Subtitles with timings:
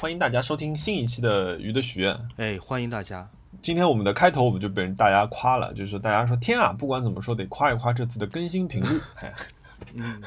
[0.00, 2.14] 欢迎大家收听新一期的《鱼的许愿》。
[2.36, 3.28] 哎，欢迎大家！
[3.60, 9.00] 今天我们的开头我们就被人大家夸了，就是说大家说天啊，不管怎么说得夸一夸这次的更新频率。
[9.94, 10.22] 嗯，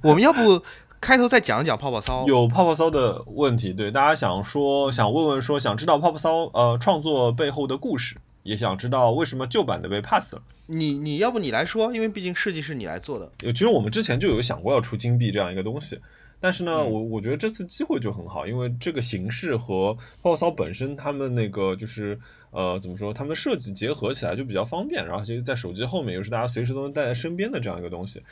[0.00, 0.62] 我们要不
[1.00, 2.24] 开头再讲一讲泡泡骚？
[2.28, 10.42] 有泡泡骚的问题，对大家想说想问问说想知道泡泡骚呃创作背后的故事，也想知道为什么旧版的被 pass 了。
[10.66, 13.28] 你你要不你来说，因为毕竟设计是你来做的。
[13.52, 15.98] 其实我们之前就有想过要出金币这样一个东西。
[16.40, 22.18] 但是呢，我我觉得这次机会就很好，因为这个形式和泡泡骚本身他们那个就是
[22.50, 28.22] 呃怎么说，他们的设计结合起来就比较方便，然后其实在手机后面又是大家随时都能带在身边的这样一个东西。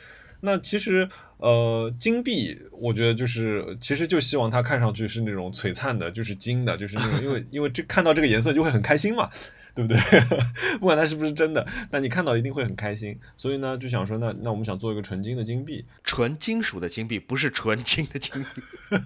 [0.41, 9.29] 那其实呃金币，我觉得就是其实就希望它看上去是那种璀璨的，就是金的，就是那种因为因为这看到这个颜色就会很开心嘛。
[9.73, 9.99] 对不对？
[10.79, 13.17] 不管它是不是真的，那你看到一定会很开心。
[13.37, 18.61] 所以呢，就想说，那那我们想做一个纯金的金币，纯金属的金币，不是纯金的金币。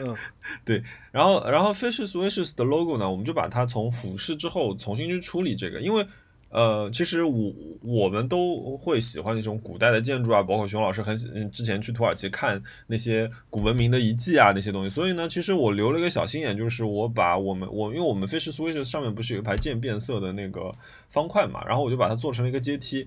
[0.00, 0.16] 嗯，
[0.64, 0.82] 对。
[1.10, 6.06] 然后，然后 Fishes Wishes 的 logo 呢，我们就把它从俯视之后重新去处理这个，因为。
[6.50, 11.14] 呃，其实我我们都会喜欢那种古代的建筑啊，包括熊老师很
[11.50, 20.74] 之前去土耳其看那些古文明的遗迹啊那些东西，所以呢，其实我留了一个小心眼，就是我把我们我因为我们 Fish Switch 上面不是有一排渐变色的那个
[21.10, 23.06] 方块嘛，然后我就把它做成了一个阶梯，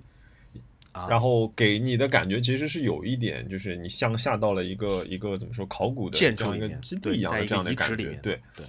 [1.10, 8.66] 然后给你的感觉其实是有一点，就是你像下到了一个一个怎么说考古的这样一个基地一样的这样的感觉，对对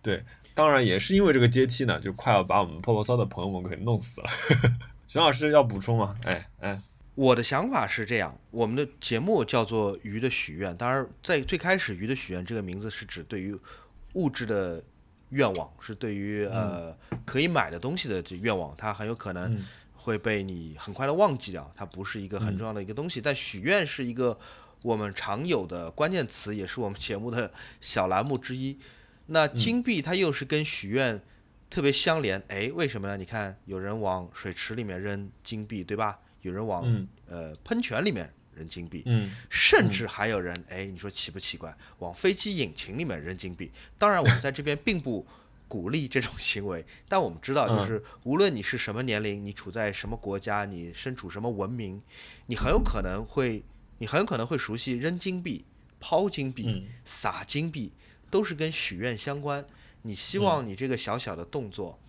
[0.00, 0.22] 对。
[0.54, 4.30] 当然也是因为这个阶梯呢，就快要把我们泡泡骚的朋友们给弄死了。
[5.08, 6.16] 熊老师要补充吗？
[6.24, 6.80] 哎哎，
[7.14, 13.54] 我的想法是这样，我们的节目叫做《鱼的许愿》，当然在最开始，《鱼的许愿》这个名字是指对于
[14.14, 14.82] 物质的
[15.30, 19.58] 愿望，是对于呃可以买的东西的这愿望，它很有可能
[19.94, 23.20] 会被你很快的忘记掉，它不是一个很重要的一个东西。
[23.20, 24.38] 但许愿是一个
[24.82, 28.78] 我们常有的关键词，也是我们节目的小栏目之一。
[29.26, 31.20] 那金币它又是跟许愿
[31.70, 33.16] 特别相连，哎，为什么呢？
[33.16, 36.18] 你看，有人往水池里面扔金币，对吧？
[36.42, 39.02] 有人往呃喷泉里面扔金币，
[39.48, 41.74] 甚至还有人，哎，你说奇不奇怪？
[42.00, 43.70] 往飞机引擎里面扔金币。
[43.96, 45.24] 当然，我们在这边并不
[45.68, 52.02] 鼓励这种行为，但我们知道，就是无论你是什么年龄，你处在什么国家，你身处什么文明，
[52.46, 53.62] 你很有可能会，
[53.98, 55.64] 你很有可能会熟悉扔金币、
[56.00, 57.92] 抛金币、撒金币。
[58.32, 59.62] 都是跟许愿相关，
[60.00, 62.00] 你希望你这个小小的动作，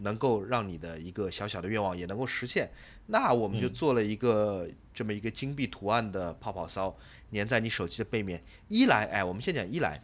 [0.00, 2.70] 能够让你的一个小小的愿望也能够实现，
[3.08, 6.96] 那我们就做了一个这么一个金币图案的泡泡骚，
[7.30, 8.42] 粘在你手机的背面。
[8.68, 10.02] 一来，哎，我们先讲一来，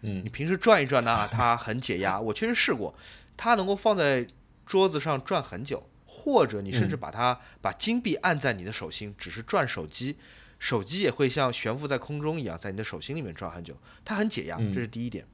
[0.00, 2.18] 嗯，你平时转一转呢，它很解压。
[2.18, 2.94] 我确实试过，
[3.36, 4.26] 它能够放在
[4.64, 10.16] 桌子上转很久，或者你甚至把它把金币按在你的手心，只是转手机。
[10.62, 15.26] 手机也会像悬浮在空中一样，在你的手心里面转很久，它很解压，这是第一点。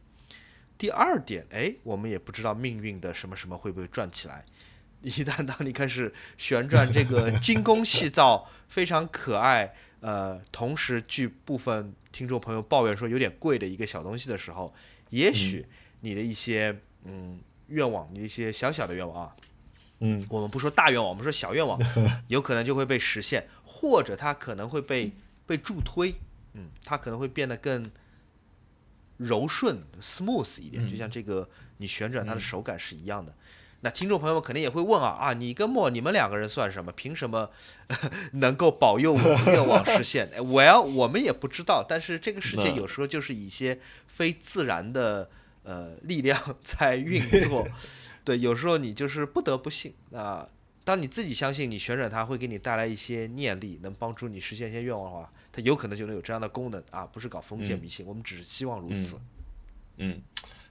[0.78, 4.42] 第二点，哎，我们也不知道命运的什么什么会不会转起来。
[5.02, 14.72] 一旦当你开始旋转这个精工细造、非常可爱，呃，同时据部分听众朋友抱怨说有点贵的一个小东西的时候，
[15.10, 15.66] 也许
[16.00, 16.74] 你的一些
[17.04, 19.36] 嗯愿望，你的一些小小的愿望啊，
[20.00, 21.78] 嗯，我们不说大愿望，我们说小愿望，
[22.28, 23.46] 有可能就会被实现。
[23.80, 25.12] 或者它可能会被
[25.46, 26.14] 被助推，
[26.54, 27.90] 嗯，它可能会变得更
[29.18, 33.32] 柔顺、smooth 一点，就像这个你旋转它的手感是一样的。
[33.80, 36.90] 那听众朋友们肯定也会问啊啊，你跟莫你们两个人算什么？
[36.90, 37.50] 凭什么
[38.34, 40.28] 能够保佑我的愿望实现？
[40.42, 43.78] Well，我们也不知道，但是这个世界有时候就是一些
[44.08, 45.30] 非自然的
[45.62, 47.68] 呃力量 在运作，
[48.24, 50.48] 对，有时候你就是不得不信啊。
[50.88, 57.04] 当你自己相信你旋转它会给你带来一些念力，能帮助你实现一些愿望的话，它有可能就能有这样的功能啊！
[57.12, 59.18] 不是搞封建迷信，我们只是希望如此。
[59.98, 60.18] 嗯，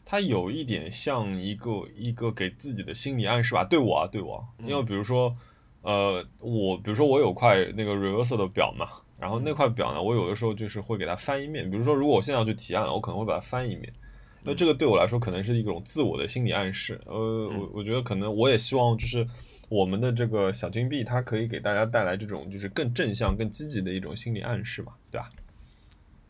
[0.03, 3.63] 它有一点像一个一个给自己的心理暗示吧？
[3.63, 5.37] 对我啊，对我，因为比如说，
[5.83, 8.89] 呃，我比如说我有块那个 reverse 的表嘛，
[9.19, 11.69] 然后那块表呢，我有的时候就是会给它翻一面。
[11.69, 13.93] 比如说，如果我现在要去提案，我可能会把它翻一面。
[14.41, 16.99] 那这个对我来说可能是一种自我的心理暗示。
[17.05, 17.15] 呃，
[17.49, 19.27] 我我觉得可能我也希望就是。
[19.69, 25.29] 我们的这个小金币，它可以给大家带来这种就是更正向、更积极的一种心理暗示嘛，对吧？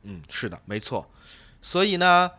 [0.04, 1.10] 嗯，是的，没错。
[1.62, 2.32] 所以呢，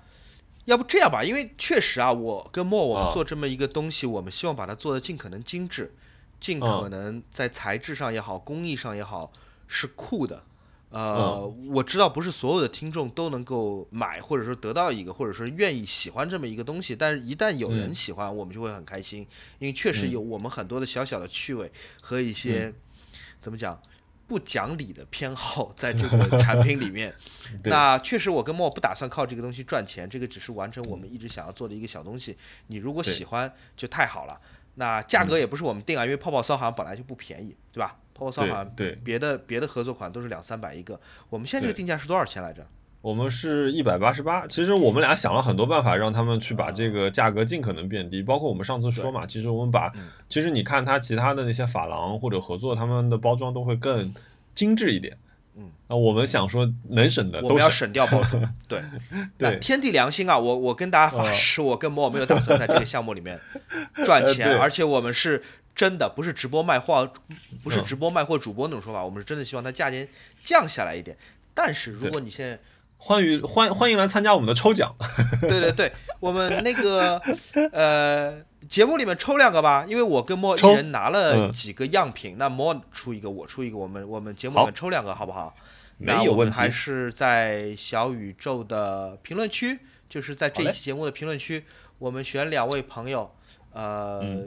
[0.65, 5.95] 要不这样吧，因为确实啊，我跟莫我们做这么一个东西，我们希望把它做的尽可能精致，
[6.41, 9.33] 尽可能在材质上也好、工艺上也好
[9.67, 10.45] 是酷的。
[10.91, 16.97] 呃，我知道不是所有的听众都能够买，或者说得到一个，或者说愿意喜欢这么一个东西。
[16.97, 19.21] 但是，一旦有人喜欢，我们就会很开心，
[19.59, 21.71] 因为确实有我们很多的小小的趣味
[22.01, 22.73] 和一些
[23.41, 23.79] 怎么讲，
[24.27, 27.15] 不讲理的偏好在这个 产品里面。
[27.65, 32.35] 那确实，我跟莫不打算靠这个东西赚钱，这个只是完成我们一直想要做的一个小东西。
[32.69, 34.41] 你如果喜欢，就太好了。
[34.79, 37.97] 那价格也不是我们定啊，因为泡泡骚好像本来就不便宜，对吧？
[38.15, 40.99] 泡泡骚好像对别的别的合作款都是两三百一个，
[41.29, 42.67] 我们现在这个定价是多少钱来着？
[43.01, 44.45] 我们是一百八十八。
[44.49, 48.21] 其实我们俩想了很多办法，让他们去把这个价格尽可能变低。
[48.23, 49.93] 包括我们上次说嘛，其实我们把，
[50.29, 54.13] 其实你看它其他的那些发廊或者合作，他们的包装都会更
[54.53, 55.17] 精致一点。
[55.61, 58.55] 嗯，那我们想说能省的，我们要省掉包装。
[58.69, 58.81] 对，
[59.37, 60.39] 对，天地良心啊！
[60.39, 63.41] 我我跟大家发誓，我跟莫没有打算在这个项目里面
[64.05, 65.43] 赚钱，而且我们是
[65.75, 67.13] 真的不是直播卖货，
[67.65, 70.07] 不是直播卖货主播那种说法，我们是真的希望它价钱
[70.45, 71.17] 降下来一点。
[71.55, 72.57] 但是如果你现在
[72.97, 74.95] 欢迎欢欢迎来参加我们的抽奖。
[75.43, 77.21] 对对对，我们那个
[77.73, 85.55] 呃节目里面抽两个吧，因为我跟莫一人拿了几个样品，那莫出一个，我出一个，我们我们节目里面抽两个，好不好？
[85.97, 86.55] 没有问题。
[86.55, 89.79] 还是在小宇宙的评论区，
[90.09, 91.65] 就是在这一期节目的评论区，
[91.99, 93.31] 我们选两位朋友。
[93.73, 94.45] 呃，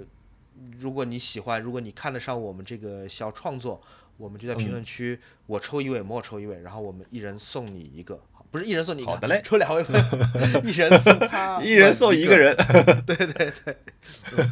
[0.77, 3.81] 如果你喜欢，如果你看得上我们这个小创作，
[4.17, 8.21] 我们就在评论区，我抽一位，莫抽一位，然后我们一人送你一个。
[8.51, 12.53] 不是一人送你一个，好的嘞，抽两位朋友， 一人送他，一人送一个人，
[13.06, 13.25] 对对
[13.63, 13.77] 对，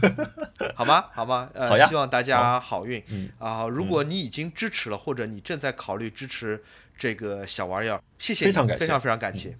[0.74, 1.06] 好吗？
[1.14, 1.50] 好吗？
[1.54, 3.04] 呃，希望大家好运
[3.40, 3.68] 啊！
[3.68, 6.64] 如果你已经支持了，或者你正在考虑支持
[6.98, 9.58] 这个小玩意儿，谢谢，非常感谢，非常非常感谢。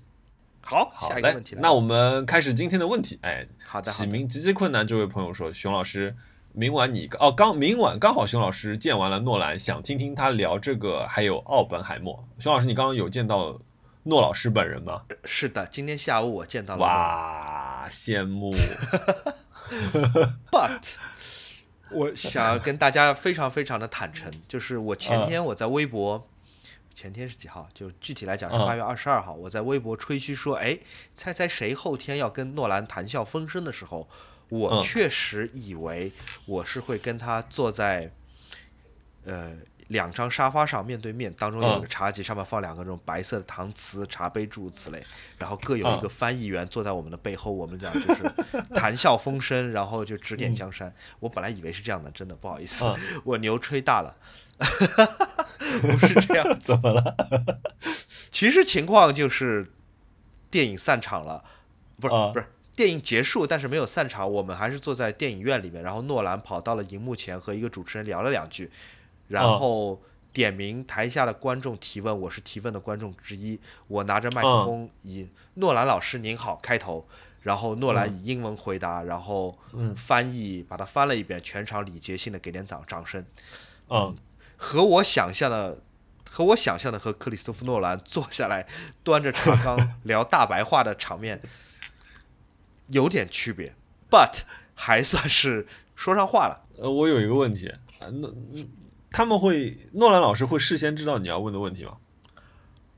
[0.62, 3.20] 好，下一个问题，那我们开始今天的问题。
[3.24, 4.88] 哎，好的，起名极其困难。
[4.88, 6.16] 这位朋友说，熊老师，
[6.54, 12.26] 明晚你哦，刚明晚刚好熊老师见完了诺兰，想听听他聊这个，还有奥本海默。
[12.38, 13.60] 熊老师，你刚刚有见到？
[14.10, 15.04] 诺老师本人吗？
[15.24, 16.82] 是的，今天下午我见到了。
[16.82, 18.52] 哇，羡慕。
[20.52, 20.96] But，
[21.92, 26.28] 我想要跟大家非常非常的坦诚， 就是我前天我在微博，
[26.94, 27.70] 前天是几号？
[27.74, 30.80] 就具体来讲是八月二十二号，我在微博吹嘘说，哎，
[31.14, 34.10] 猜猜谁后天要跟诺兰谈笑风生的时候，
[34.50, 36.12] 我确实以为
[36.48, 38.12] 我是会跟他坐在，
[39.26, 39.56] 呃。
[39.90, 45.04] 两张沙发上面对面，当中有个茶几，上面放两个这种白色的搪瓷茶杯，诸如此类。
[45.38, 48.24] 然后各有一个翻译员坐在我们的背后，我们俩就是
[48.74, 50.94] 谈笑风生，然后就指点江山。
[51.20, 52.86] 我本来以为是这样的，真的不好意思，
[53.24, 54.16] 我牛吹大了，
[55.82, 56.74] 不是这样子。
[56.74, 57.16] 怎么了？
[58.30, 59.72] 其实情况就是
[60.52, 61.44] 电影散场了，
[62.00, 62.46] 不是不是
[62.76, 65.82] 电影结束，但是没有散场，我们还是坐在电影院里面。
[65.82, 68.70] 然后诺兰跑到了荧幕前，和一个主持人聊了两句。
[69.30, 70.02] 然后
[70.34, 73.60] 点名台下的观众提问，我是提问的观众之一。
[73.88, 77.08] 我拿着麦克风，以“诺兰老师您好”开头，
[77.42, 79.58] 然后诺兰以英文回答，然后
[79.96, 83.24] 翻译把它翻了一遍，全场礼节性的给点掌掌声。
[83.90, 84.16] 嗯，
[84.58, 85.82] 和我想象的，
[86.30, 88.68] 和我想象的和克里斯托弗诺兰坐下来
[89.04, 91.40] 端着茶缸聊大白话的场面
[92.88, 93.76] 有点区别
[94.10, 94.42] ，but
[94.74, 96.68] 还算是说上话了。
[96.78, 98.28] 呃，我有一个问题，那。
[99.12, 101.98] 他们会，诺兰老师会事先知道你要问的问题吗？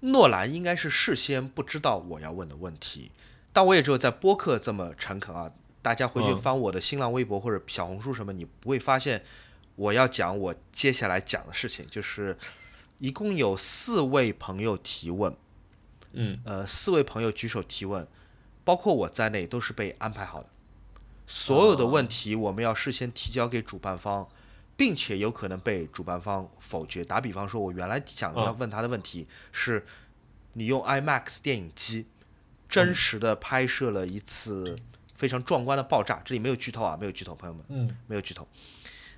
[0.02, 3.12] 诺兰应该是事先不知道我要问的问题，
[3.54, 5.52] 但我也只有在播客这么诚恳啊。
[5.84, 9.24] 大家回去翻我的新浪微博或者小红书什么，你不会发现
[9.75, 12.38] 我要讲我接下来讲的事情，就是
[13.00, 15.36] 一共有四位朋友提问，
[16.13, 18.08] 嗯，呃，四位朋友举手提问，
[18.63, 20.50] 包括我在内都是被安排好的，
[21.25, 24.27] 所有的问题我们要事先提交给主办方。
[24.82, 27.04] 并且有可能被主办方否决。
[27.04, 29.86] 打比方说，我原来想要问他的问题是：
[30.54, 32.08] 你用 IMAX 电影机
[32.68, 34.76] 真实的拍摄了一次
[35.16, 38.48] 非常壮观的爆炸，这里没有剧透啊，没有剧透，朋友们，嗯，没有剧透。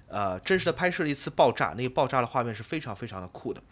[0.07, 3.63] 呃，真实的拍摄了一次爆炸，那个爆炸的画面是非常非常的酷的，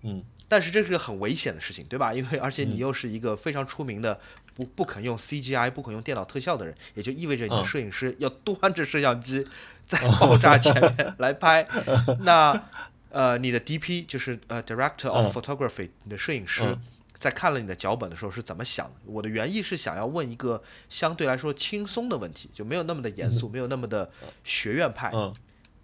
[0.00, 0.24] 嗯。
[0.48, 2.12] 但是这是个很危险的事情，对吧？
[2.12, 4.20] 因为而且你又是一个非常出名的
[4.54, 9.46] 不不肯用 CGI、不肯用电脑特效的人，也就意味着你的摄影师要端着摄像机。
[9.92, 11.66] 在爆炸前面来拍，
[12.24, 12.68] 那
[13.10, 16.78] 呃，你的 DP 就是呃，Director of Photography，你的摄影师
[17.12, 18.94] 在看了你的脚本的时候是怎么想的？
[19.04, 24.10] 我的原意是想要问一个相对来说轻松的问题，就没有那么的严肃，没有那么的
[24.44, 25.12] 学院派。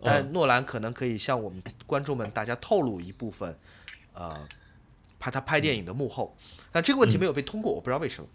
[0.02, 3.58] 但诺兰可能可以向我们观众们大家透露一部分，
[4.14, 4.48] 呃，
[5.18, 6.36] 拍他拍电影的幕后。
[6.72, 8.28] 但这个问题没有被通过，我不知道为什么。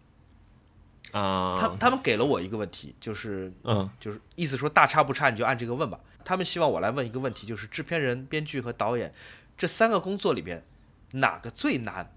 [1.13, 6.00] 啊，他他们给了我一个问题，就是，嗯，就是意思说大差不差，你就按这个问吧。
[6.25, 9.13] 他们希望我来问一个问题，就是制片人、编剧和导演
[9.58, 10.65] 这三个工作里边
[11.12, 12.12] 哪个最难？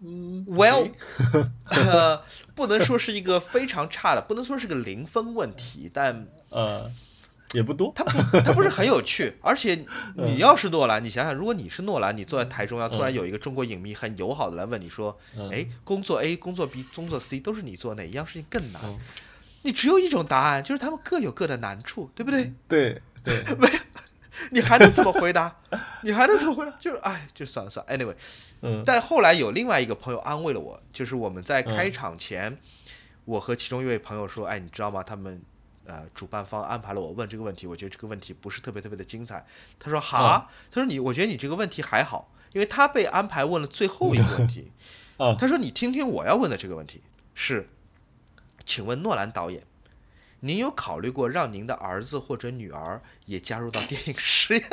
[0.00, 0.90] 嗯，Well，
[1.64, 2.22] 呃，
[2.54, 6.90] 不能说是一个非常差的，不能说是个零分问题，但 呃，
[7.54, 7.92] 也不多。
[7.96, 9.84] 他不他不是很有趣，而且
[10.16, 15.18] 你要是诺兰，你想想，如果你是诺兰，你坐在台中央，突然有一个中国影迷很友好的来问你说，
[15.52, 18.82] 哎，工作 A、工作 B、工作 C 都是你做，哪一样事情更难？
[19.62, 22.52] 你只有一种答案，就是他们各有各的难处，对不对？
[22.68, 23.66] 对对，没，
[24.52, 25.56] 你还能怎么回答？
[26.02, 26.72] 你还能怎么回答？
[26.78, 27.96] 就是哎，就算了算了。
[27.96, 28.14] Anyway，
[28.60, 32.58] 嗯，但后来有另外一个朋友安慰了我，就是我们在开场前，
[33.24, 35.02] 我和其中一位朋友说，哎，你知道吗？
[35.02, 35.40] 他们
[35.84, 39.44] 呃，主办方安排了我问这个问题，我觉得这个问题不是特别特别的精彩。
[39.78, 44.72] 他说哈，他说你，我觉得你这个问题还好，因为他被安排问了最后一个问题。
[45.16, 47.02] 啊， 他说你听听我要问的这个问题
[47.34, 47.68] 是。
[48.66, 49.62] 请问诺兰导演，
[50.44, 54.62] 您有考虑过让您的儿子或者女儿也加入到电影事业？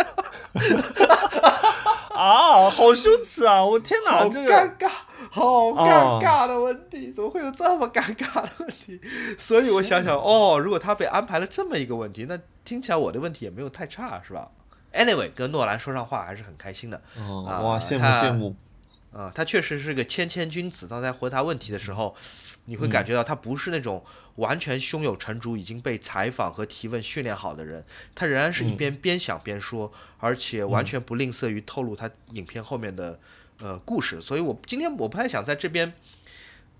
[2.13, 3.63] 啊，好羞耻啊！
[3.63, 4.89] 我天哪，好这个尴尬，
[5.31, 8.99] 好尴尬的问题，怎么会有这么尴尬的问题？
[9.37, 14.51] 所以我想想，哦，如果他被安排了这么一个问题，那听起来我的问题也没有太差，是吧
[14.91, 17.01] ？Anyway，跟诺兰说上话还是很开心的。
[17.45, 18.57] 哇，羡慕羡慕。
[19.13, 20.85] 啊，他确实是个谦谦君子。
[20.85, 22.13] 当在回答问题的时候。
[22.65, 24.03] 你会感觉到他不是那种
[24.35, 33.19] 完全胸有成竹、已经被采访和提问训练好的人，他仍然是一边边想边说，而且完全不吝啬于透露他影片后面的
[33.59, 34.21] 呃故事。
[34.21, 35.91] 所以我今天我不太想在这边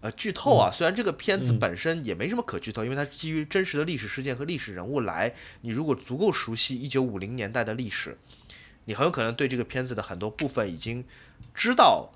[0.01, 5.33] 呃剧透啊，虽然这个片子本身也没什么可剧透，因为它基于真实的历史事件和历史人物来。
[5.61, 8.17] 你如果足够熟悉一九五零年代的历史，
[8.85, 11.03] 你很有可能对这个片子的很多部分已经
[11.53, 12.11] 知道。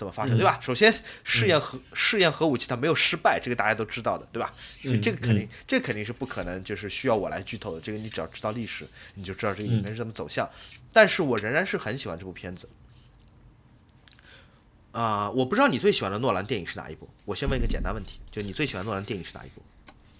[0.00, 0.58] 怎么发生，对吧？
[0.62, 0.90] 首先，
[1.24, 4.54] 试验核试验核武器，它没有失败，这个大家都知道的，对吧？
[4.80, 7.80] 所以这个肯定，这肯定是不可能，就是需要我来剧透的。
[7.82, 10.48] 这个你只要知道历史，你就知道这个影片是怎么走向。
[10.90, 12.66] 但是我仍然是很喜欢这部片子。
[14.92, 17.06] 啊，我不知道你最喜欢的诺兰电影是哪一部？
[17.26, 19.62] 我先问一个简单问题，就你最喜欢诺兰电影是哪一部？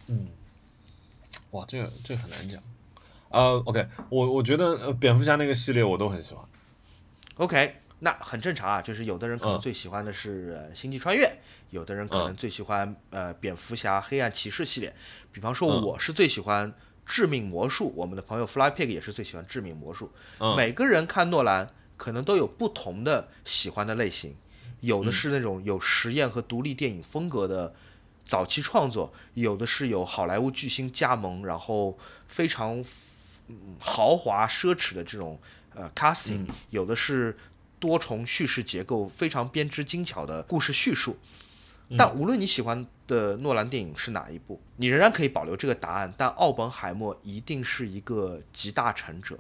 [0.09, 0.27] 嗯，
[1.53, 2.63] 哇，这个这个很难讲。
[3.31, 6.45] 呃，OK，我我觉得蝙蝠侠那个系列我都很喜欢。
[7.37, 7.81] OK。
[8.03, 11.27] 那很正常啊，就是有的人可能最喜欢的是《星际穿越》，
[11.69, 14.95] 有的人可能最喜欢呃蝙蝠侠、黑暗骑士系列。
[15.31, 16.73] 比方说，我是最喜欢
[17.05, 20.11] 《致命魔术》，我们的朋友 Fly Pig 也是最喜欢《致命魔术》。
[20.57, 24.35] 每个人看诺兰可能都有不同的喜欢的类型，
[24.81, 27.75] 有的是那种有实验和独立电影风格的
[28.25, 32.83] 早期创作，有的是有好莱坞巨星加盟，然后非常
[33.79, 35.39] 豪华奢侈的这种
[35.75, 37.37] 呃 casting，有的是。
[37.81, 41.17] 多重叙事结构非常编织精巧的故事叙述，
[41.97, 46.13] 但无论你喜欢的诺兰电影是哪一部，你仍然可以保留这个答案。
[46.17, 49.39] 但奥本海默一定是一个集大成者。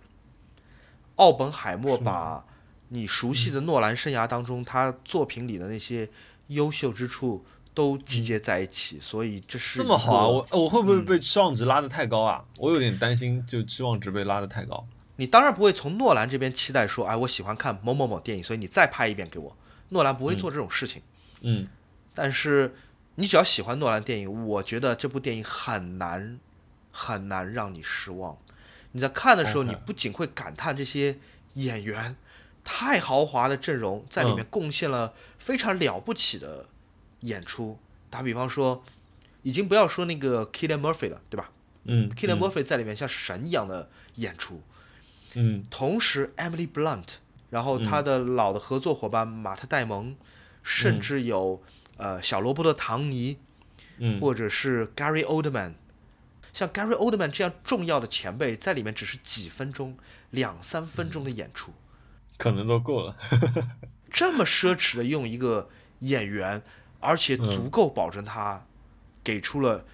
[1.16, 2.44] 奥本海默把
[2.88, 6.08] 你熟悉的诺兰生涯当中他作品里的那些
[6.46, 7.44] 优秀之处
[7.74, 10.26] 都集结在一起，所以这是这么好啊！
[10.26, 12.44] 我我会不会被期望值拉得太高啊？
[12.58, 14.84] 我有点担心，就期望值被拉得太高。
[15.20, 19.54] 你当然不会从诺兰这边期待说，哎，我喜欢看某某某电影，所以你再拍一遍给我。
[19.90, 21.02] 诺兰不会做这种事情。
[21.42, 21.68] 嗯，
[22.14, 22.74] 但是
[23.16, 26.40] 你只要喜欢诺兰电影，我觉得这部电影很难
[26.90, 28.38] 很难让你失望。
[28.92, 31.18] 你在看的时候，你不仅会感叹这些
[31.52, 32.16] 演员
[32.64, 36.64] 太豪华的阵容在里面贡献了非常了不起的
[37.20, 37.78] 演出。
[38.08, 38.82] 打比方说，
[39.42, 41.52] 已经不要说那个 k i l l a n Murphy 了，对吧？
[41.84, 44.62] 嗯 k i l l a n Murphy 在里面像神一样的演出。
[45.34, 47.14] 嗯，同时，Emily Blunt，
[47.50, 50.16] 然后他的老的合作伙伴马特·戴蒙，
[50.62, 51.62] 甚至有
[51.96, 53.38] 呃小罗伯特·唐尼，
[53.98, 55.74] 嗯，或者是 Gary Oldman，
[56.52, 59.96] 像 Gary Oldman 这样重要的前辈，在里面只是几分钟、
[60.30, 61.72] 两三分钟的演出，
[62.36, 63.16] 可能都够了。
[64.10, 65.68] 这么奢侈的用一个
[66.00, 66.62] 演员，
[66.98, 68.66] 而且足够保证他
[69.22, 69.84] 给出了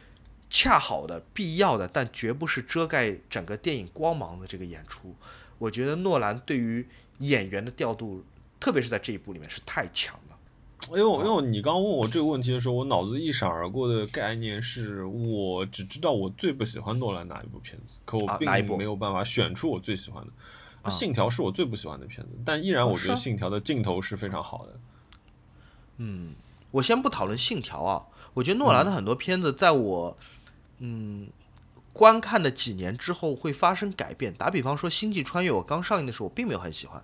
[0.59, 5.15] 恰好的、必要的，但绝不是遮盖整个电影光芒的这个演出。
[5.59, 8.25] 我觉得诺兰对于演员的调度，
[8.59, 10.37] 特别是在这一部里面是太强了。
[10.89, 20.91] 因为因为你刚问我这个问题的时候，我脑子一闪而过的概念是我只知道我最不喜欢诺兰哪一部片子，可我并没有办法选出我最喜欢的。
[20.91, 24.81] 信条是我最不喜欢的片子，但依然我觉得信条的镜头是非常好的。
[25.99, 26.35] 嗯，
[26.71, 30.36] 我先不讨论信条啊，我觉得诺兰的很多片子在我嗯。
[31.93, 34.35] 观看的几年之后会发生改变。
[34.35, 37.03] 打比方说，《星际穿越》我刚上映的时候，我并没有很喜欢，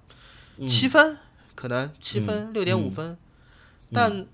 [0.69, 1.17] 七分
[1.55, 3.17] 可能七分六点五分，
[3.93, 4.27] 但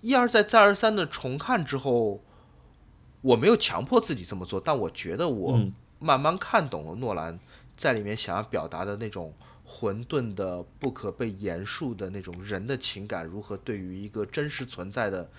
[0.00, 2.22] 一而再再而三的重看之后，
[3.20, 5.60] 我没有强迫自己这么做，但我觉得我
[5.98, 7.38] 慢慢看懂了诺兰
[7.76, 9.34] 在里面想要表达的那种
[9.64, 15.30] 混沌的、不可被言述的那种人的情感，如何对于一个真实存在的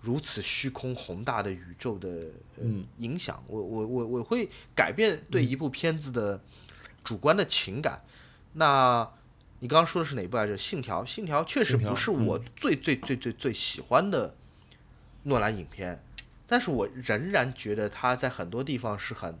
[0.00, 2.08] 如此虚空宏大的宇宙的
[2.56, 2.86] 呃嗯。
[2.98, 6.40] 影响，我我我我会改变对一部片子的
[7.02, 8.02] 主观的情感。
[8.54, 9.08] 那
[9.60, 10.54] 你刚刚说的是哪部来着？
[10.56, 14.36] 《信条》，《信条》确实不是我最最最最最喜欢的
[15.24, 16.02] 诺兰影片，
[16.46, 19.38] 但是我仍然觉得他在很多地方是很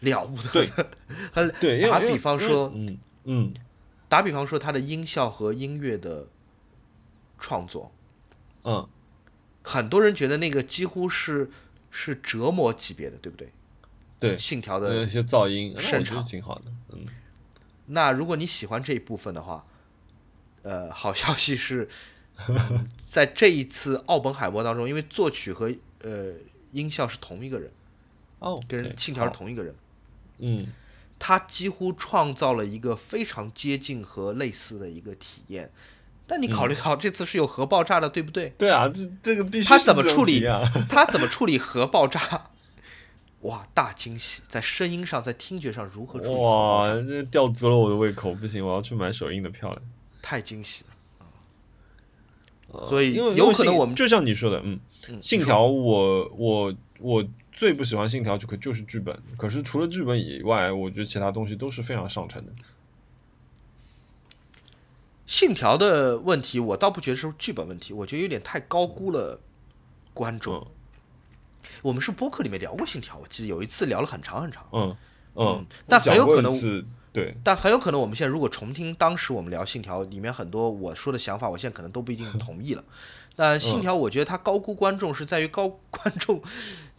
[0.00, 0.90] 了不得的。
[1.32, 3.54] 很对，打比方说，嗯嗯。
[4.08, 6.28] 打比方说，他的音效和音乐的
[7.40, 7.90] 创作，
[8.62, 8.88] 嗯，
[9.66, 11.50] 很多人觉得那个几乎是
[11.90, 13.50] 是折磨级别的，对不对？
[14.20, 15.08] 对，信条那的。
[15.08, 17.04] 些噪音，那擅我觉得长挺好的，嗯
[17.86, 19.64] 那如果你喜欢这一部分的话，
[20.62, 21.88] 呃，好消息是，
[22.48, 26.32] 嗯 在这一次奥本海默当中，因为作曲和呃
[26.72, 27.70] 音效是同一个人，
[28.38, 29.74] 哦，跟信条是同一个人，
[30.38, 30.66] 嗯
[31.18, 35.70] 他几乎创造了一个非常接近和类似的一个体验。
[36.26, 38.50] 但你考虑好这次是有核爆炸的，对不对？
[38.58, 40.44] 对啊，这这个必须他怎么处理？
[40.88, 42.50] 他怎么处理核爆炸？
[43.42, 44.42] 哇，大惊喜！
[44.48, 46.94] 在声音上，在听觉上如何处理哇，炸？
[47.06, 49.80] 这吊足了我的胃口，不行，我要去买首映的票了。
[50.20, 51.26] 太惊喜了！
[52.72, 62.52] 呃所以因为有可能我们就像你说的，嗯，嗯信条我我我最不喜欢信条就可就是剧本，可是除了剧本以外，我觉得其他东西都是非常上乘的。
[65.26, 69.40] 信条的问题，我倒不觉得是剧本问题，我觉得有点太高估了
[70.14, 70.56] 观众。
[70.56, 70.66] 嗯
[71.82, 74.96] 我们是播客里面聊过信条，我记得有一次聊了很长很长，嗯
[75.34, 82.84] 嗯嗯，但很有可能是对，但很有可能我们现在如果重听当时我们聊信条里面很多我说的想法，我现在可能都不一定 同意了。
[83.34, 86.40] 但信条，我觉得它高估观众是在于高观众，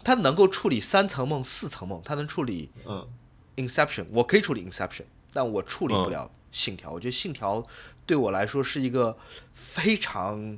[0.03, 3.07] 他能够处理三层梦、四层梦，他能处理嗯
[3.55, 6.91] Inception，我可以处理 Inception，但我处理不了信条。
[6.91, 7.65] 我觉得信条
[8.07, 9.15] 对我来说是一个
[9.53, 10.57] 非常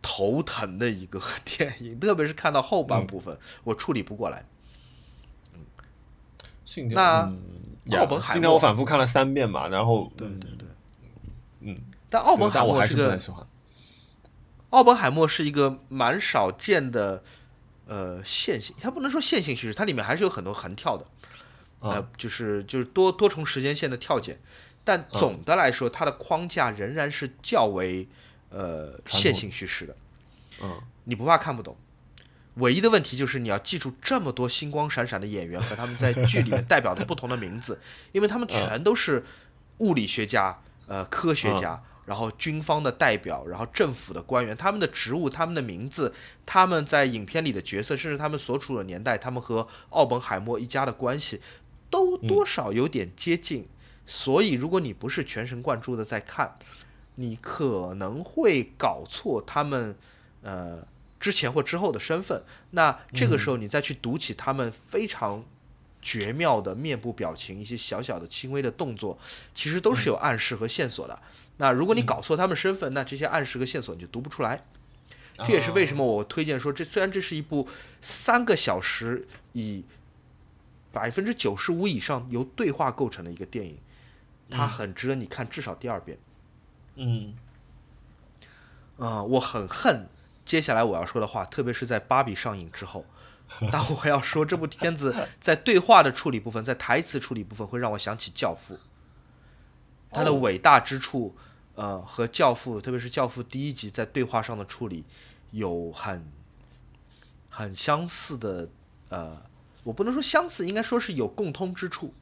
[0.00, 4.44] 头疼的一个 电影，特别是看到后半部分，我处理不过来。
[5.54, 5.64] 嗯，
[7.86, 10.68] 那奥本海默我反复看了三遍嘛，然后对对对，
[11.60, 13.46] 嗯，但奥本海对但我还默是个是不太喜欢。
[14.70, 17.22] 奥本海默是一个蛮少见的
[17.86, 21.04] 呃线性，它不能说线性叙事，它里面还是有很多横跳的，
[21.80, 24.40] 呃啊，就是就是多多重时间线的跳剪，
[24.84, 28.08] 但总的来说，它的框架仍然是较为
[28.50, 29.96] 呃线性叙事的，
[30.62, 30.80] 嗯。
[31.04, 31.76] 你不怕看不懂。
[32.54, 37.80] 唯一的问题就是你要记住这么多星光闪闪的演员和他们在剧里面代表的不同的名字，
[38.12, 39.24] 因为他们全都是
[39.78, 46.14] 物理学家、呃科学家，然后军方的代表，然后政府的官员，他们的职务、他们的名字、
[46.46, 51.40] 他们在影片里的角色，甚至他们所处的年代，他们和奥本海默一家的关系，
[51.90, 53.66] 都多少有点接近。
[54.06, 56.56] 所以，如果你不是全神贯注的在看，
[57.14, 59.96] 你可能会搞错他们
[60.42, 60.86] 呃
[61.20, 62.42] 之前或之后的身份。
[62.70, 65.44] 那这个时候你再去读起他们非常
[66.00, 69.18] 绝妙的面部表情，一些小小的轻微的动作，
[69.54, 71.20] 其实都是有暗示和线索的。
[71.58, 74.64] 那如果你搞错他们身份，那这些暗示和线索你就读不出来。
[75.44, 77.66] 这也是为什么我推荐说，这虽然这是一部
[78.00, 79.84] 三个小时以
[80.90, 83.78] 百分之九十五以上由对话构成的一个电影，
[84.52, 86.18] 它很值得你看至少第二遍。
[86.96, 87.34] 嗯
[88.98, 90.06] 啊、我很恨
[90.44, 93.04] 接下来我要说的话，特别是在《芭比》上映之后。
[93.70, 98.74] 当我要说这部片子在对话的处理部分，在台词处理部分，会让我想起《教父》，
[100.10, 101.36] 它的哦伟大之处，
[101.74, 105.04] 呃，和《教父》，特别是《教父》第一集在对话上的处理，
[105.50, 106.24] 有很
[107.50, 108.68] 很相似的，
[109.10, 109.42] 呃，
[109.84, 112.14] 我不能说相似，应该说是有共通之处。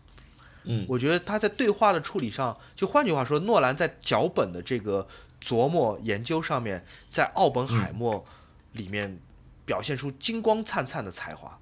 [0.64, 0.84] 嗯。
[0.88, 5.06] 我觉得他在对话的处理上，就换句话说，诺兰在脚本的这个
[5.40, 8.24] 琢磨研究上面，在奥本海默
[8.72, 9.18] 里面
[9.64, 11.58] 表现出金光灿灿的才华。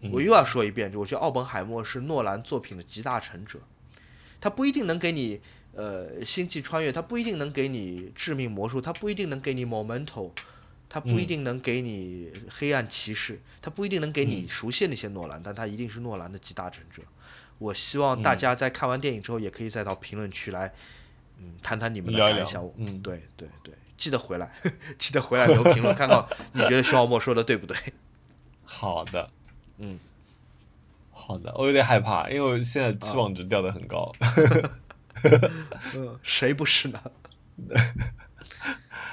[0.00, 0.10] 嗯。
[0.12, 3.58] 我又要说一遍，我觉得奥本海默是诺兰作品的集大成者，
[4.40, 5.40] 他不一定能给你
[5.74, 10.30] 呃星际穿越，他不一定能给你致命魔术，他不一定能给你 Momento，
[10.88, 17.02] 他不一定能给你黑暗骑士，他不一定能给你熟悉那些诺兰，但他一定是诺兰的集大成者。
[17.60, 20.72] 我希望大家在看完电影之后，也可以再到评论区来，
[21.38, 22.68] 嗯，谈谈你们的感想。
[22.78, 24.50] 嗯对对对，记得回来，
[24.98, 27.76] 记得回来留评论，看看你觉得徐浩墨说的对不对？
[28.64, 29.28] 好的，
[29.76, 29.98] 嗯，
[31.12, 34.10] 好的，我有点害怕，因为我现在期望值掉的很高。
[35.96, 37.02] 嗯，谁不是呢？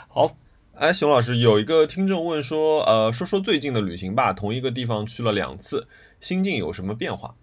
[0.07, 0.37] 好，
[0.75, 5.87] 哎，熊老师有一个听众问说，呃，说说最近的旅行吧，同一个地方去了两次，
[6.21, 7.35] 心境有什么变化？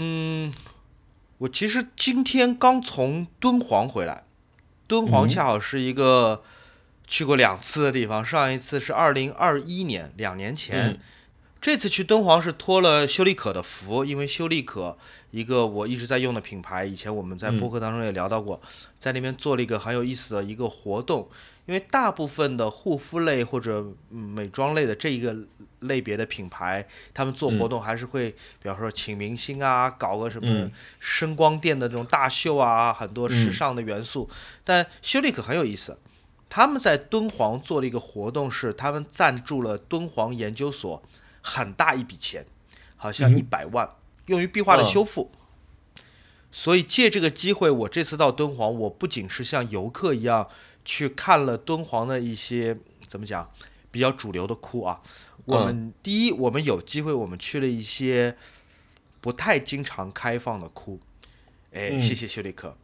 [0.00, 0.52] 嗯，
[1.38, 4.22] 我其实今天刚从敦煌回来，
[4.86, 6.44] 敦煌恰好是一个
[7.06, 11.00] 去过两次的地方，上一次是二零二一年，两年前。
[11.60, 14.96] 这次去敦煌是托了修丽可的福，因为修丽可
[15.32, 18.60] 一个我一直在用的品牌，以前我们在播客当中也聊到过，
[18.96, 21.28] 在那边做了一个很有意思的一个活动。
[21.66, 25.36] 因为大部分的护肤类或者嗯美妆类的这一个
[25.80, 28.30] 类别的品牌，他们做活动还是会，
[28.62, 34.30] 比方说请明星啊，搞个什么嗯声光电的这种大秀啊，很多时尚的元素。
[34.64, 35.98] 但修丽可很有意思，
[36.48, 41.02] 他们在敦煌做了一个活动，是他们赞助了敦煌研究所
[41.48, 42.44] 很大一笔钱，
[42.96, 43.88] 好像一百万，
[44.26, 45.30] 用于壁画的修复。
[46.50, 50.48] 所以借这个机会，我这次到敦煌，我不仅是像游客一样
[50.84, 53.50] 去看了敦煌的一些怎么讲
[53.90, 55.00] 比较主流的窟啊。
[55.44, 58.36] 我们第一，我们有机会，我们去了一些
[59.20, 61.00] 不太经常开放的窟。
[61.72, 62.76] 哎，嗯谢谢修丽可。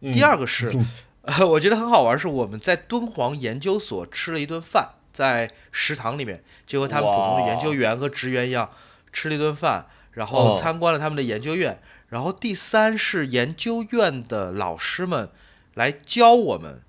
[0.00, 0.72] 嗯第二个是，
[1.22, 8.70] 呃，我觉得很好玩，是我们在敦煌研究所吃了一顿饭，在食堂里面，就和他们普通的研究员和职员一样，
[9.12, 11.80] 吃了一顿饭，然后哦参观了他们的研究院。
[12.08, 15.30] 然后第三是研究院的老师们
[15.74, 16.82] 来教我们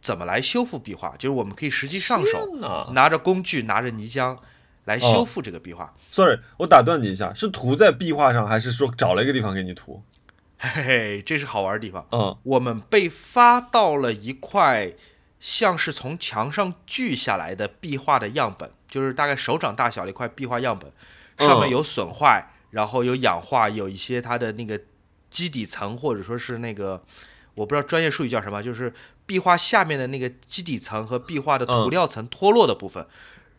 [0.00, 2.56] 怎么来修复壁画，就是我们可以实际上手，
[2.92, 4.38] 拿着工具，拿着泥浆
[4.86, 5.94] 来修复这个壁画。
[6.10, 10.02] ！Sorry，我打断你一下，是涂在壁画上，还是说找了一个地方给你涂？
[10.58, 12.04] 嘿嘿，这是好玩的地方。
[12.10, 14.92] 嗯我们被发到了一块
[15.40, 20.92] 像是从墙上锯下来的壁画的样本，就是大概手掌大小的一块壁画样本，
[21.38, 24.78] 上面嗯有损坏，然后有氧化，有一些它的那个
[25.30, 27.02] 基底层或者说是那个
[27.54, 28.92] 我不知道专业术语叫什么，就是
[29.24, 33.06] 壁画下面的那个基底层和壁画的涂料层脱落的部分。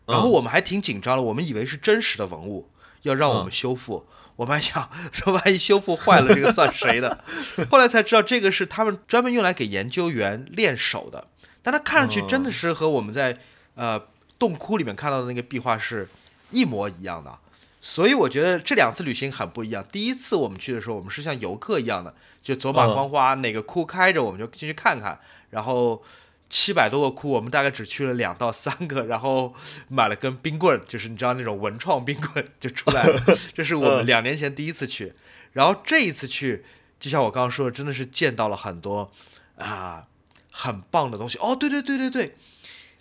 [0.06, 2.70] 然后我们还挺紧张的，我们以为是真实的文物，
[3.02, 4.06] 要让我们修复。
[4.36, 7.22] 我们还想说，万一修复坏了，这个算谁的？
[7.70, 11.28] 后来才知道，这个是他们专门用来给研究员练手的。
[11.62, 13.38] 但它看上去真的是和我们在
[13.74, 14.00] 呃
[14.38, 16.08] 洞窟里面看到的那个壁画是
[16.50, 17.38] 一模一样的。
[17.84, 19.84] 所以我觉得这两次旅行很不一样。
[19.90, 25.18] 第一次我们去的时候，我们是像游客一样的，就走马观花，哪个窟开着我们就进去看看。
[25.50, 26.00] 然后
[26.48, 29.52] 七百多个窟，我们大概只去了两到三个，然后
[29.88, 33.20] 买了根冰棍儿，就是你知道那种文创冰棍就出来了。
[33.52, 35.12] 这是我们两年前第一次去，
[35.52, 36.64] 然后这一次去，
[37.00, 39.10] 就像我刚刚说的，真的是见到了很多
[39.56, 40.06] 啊
[40.52, 41.36] 很棒的东西。
[41.38, 42.36] 哦，对对对对对，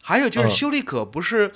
[0.01, 1.51] 还有就是嗯修丽可不是。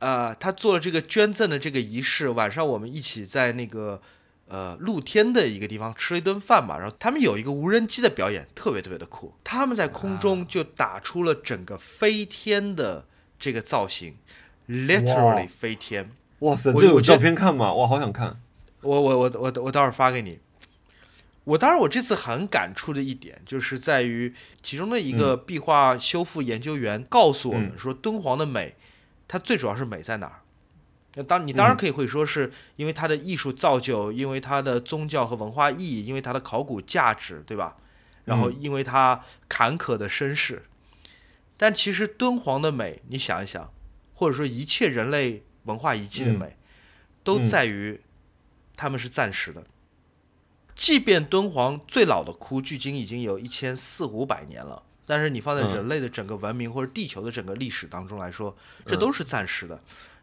[0.00, 4.00] 呃，他做了这个捐赠的这个仪式，晚上我们一起在那个
[4.48, 13.04] 呃露天的一个地方吃了一顿饭嘛，然后他们有一个无人机的表演，特别特别的酷，他们在空中就打出了整个飞天的
[13.38, 14.16] 这个造型
[14.70, 16.10] ，literally 飞天。
[16.38, 17.70] 哇塞，这有照片看吗？
[17.70, 18.40] 我，好想看。
[18.80, 20.38] 我我我我我待会儿发给你。
[21.50, 24.32] 我当然，我这次很感触的一点，就是在于
[24.62, 28.76] 其中的一个壁画修复研究员告诉我们嗯说，敦煌的美，
[29.26, 30.42] 它最主要是美在哪儿？
[31.14, 37.76] 那当你当然可以会说是因为它的艺术造就，因为它的宗教和文化意义，因为它的考古价值，对吧？
[38.26, 40.62] 然后因为它坎坷的身世。
[41.56, 43.72] 但其实敦煌的美，你想一想，
[44.14, 46.56] 或者说一切人类文化遗迹的嗯美，
[47.24, 48.00] 都嗯在于
[48.76, 49.64] 他们是暂时的。
[50.80, 55.76] 即便敦煌最老的窟距今已经有一千四五百年了，但是你放在嗯。
[55.76, 59.78] 人类的整个文明或者地球的整个历史当中来说，这嗯都是暂时的。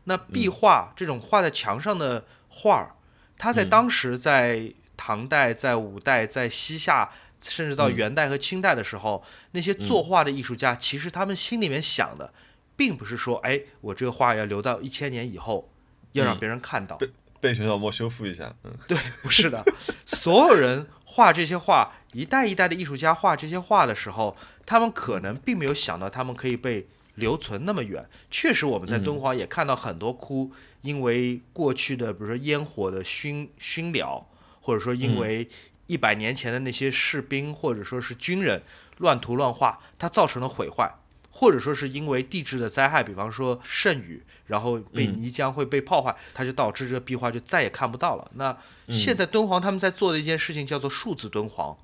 [0.06, 2.96] 那壁画这种画在墙上的画儿，
[3.38, 7.96] 它在当时在唐代、在五代、在西夏，甚至到嗯。
[7.96, 12.34] 元代和清代的时候，那些作画的艺术家，其实他们心里面想的，
[12.76, 15.70] 并不是说，哎，我这个画要留到一千年以后，
[16.14, 16.40] 要让嗯。
[16.40, 16.98] 别人看到。
[17.40, 19.64] 被熊小莫修复一下，嗯 对，不是的，
[20.06, 28.08] 所有人画这些画，一代一代的艺术家画这些画的时候，他们可能并没有想到他们可以被留存那么远。
[28.30, 34.26] 确实，我们在敦煌也看到很多窟，因为过去的比如说烟火的熏熏燎，
[34.62, 35.48] 或者说因为
[35.88, 38.62] 一百年前的那些士兵或者说是军人
[38.98, 40.94] 乱涂乱画，它造成了毁坏。
[41.40, 48.32] 或者说是因为地质的灾害，比方说渗雨，然后被嗯泥浆会被泡坏，它就导致这个壁画就再也看不到了。
[48.34, 51.78] 那嗯现在敦煌他们在做的一件事情叫做数字敦煌，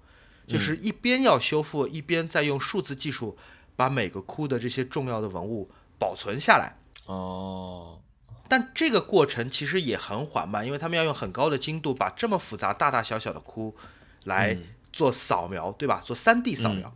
[0.47, 3.37] 就是一边要修复，一边在用数字技术
[3.75, 6.75] 把每个窟的这些重要的文物保存下来。
[7.05, 8.01] 哦，
[8.49, 13.75] 但这个过程其实也很缓慢，因为他们要用很高的精度把这么复杂大大小小的窟
[14.23, 14.57] 来
[14.91, 16.01] 做扫描，对吧？
[16.03, 16.91] 做 3D 扫描。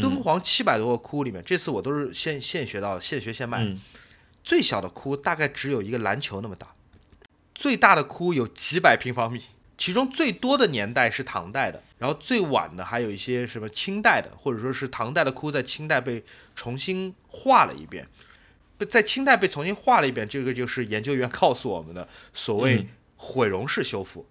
[0.00, 3.64] 敦煌七百多个窟里面，这次我都是现现学到的，现学现卖。
[3.64, 3.80] 嗯
[4.42, 6.68] 最小的窟大概只有一个篮球那么大，
[7.52, 9.42] 最大的窟有几百平方米。
[9.76, 18.06] 其中最多的年代是唐代的，然后最晚的还有一些什么清代的，或者说是唐代的窟在清代被重新画了一遍，
[18.88, 24.24] 在清代被重新画了一遍，这个就是研究员告诉我们的所谓毁容式修复。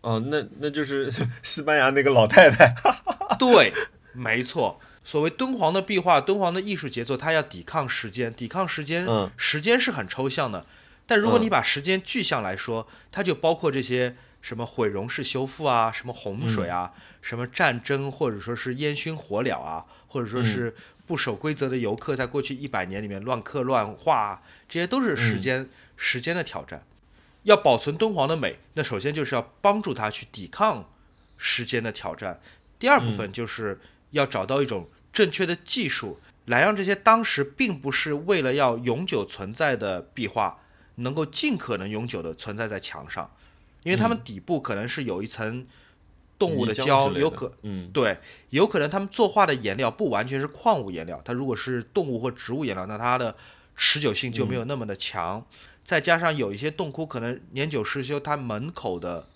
[0.00, 2.74] 哦，那那就是西班牙那个老太太。
[3.38, 3.72] 对，
[4.14, 4.80] 没错。
[5.04, 9.04] 所谓敦煌的壁画，敦煌的艺术杰作，它要抵抗时间，抵抗时间。
[9.06, 10.64] 嗯，时间是很抽象的，
[11.06, 20.74] 但如果你把时间具象来说，它就包括这些什么毁容式修复啊，什么洪水啊，什么战争，或者说是烟熏火燎啊，或者说是
[21.06, 26.86] 不守规则的游客，在过去一百年里面乱刻乱画，啊这些都是时间时间的挑战。
[27.42, 30.88] 要保存敦煌的美，那首先就是要帮助它去抵抗
[31.36, 32.40] 时间的挑战。
[32.78, 33.78] 第二部分就是
[34.14, 40.60] 要找到一种正确的技术，来让这些当时并不是为了要永久存在的壁画，
[40.96, 43.30] 能够尽可能永久的存在在墙上，
[43.82, 45.66] 因为它们底部可能是有一层
[46.38, 48.18] 动物的胶，有可，嗯，对，
[48.50, 53.36] 有可能他们作画的颜料不完全是矿物颜料，它如果是动物或植物颜料，那它的
[53.74, 55.44] 持久性就没有那么的强。
[55.82, 59.26] 再加上有一些洞窟可能年久失修，它门口的。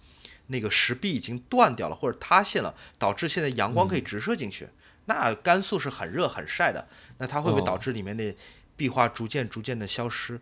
[0.48, 4.68] 那个石壁已经断掉了或者塌陷了，导致现在阳光可以直射进去。
[5.06, 8.34] 那甘肃是很热很晒的，那它会不会导致里面的
[8.76, 10.38] 壁画逐渐逐渐的消失？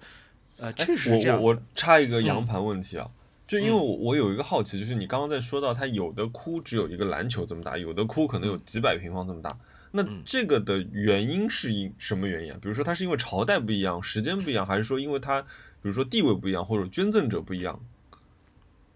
[0.59, 1.41] 呃，确实是这样。
[1.41, 3.09] 我我插一个阳盘问题啊，
[3.47, 9.57] 就因为我我有一个好奇，就是你刚刚在说到它有的窟只有一个篮球这么大，有的窟可能有几百平方这么大。
[9.93, 12.59] 那这个的原因是因什么原因啊？
[12.61, 17.81] 比如说它是因为朝代不一样，时间不一样，还是说因为它比如说地位不一样，或者捐赠者不一样？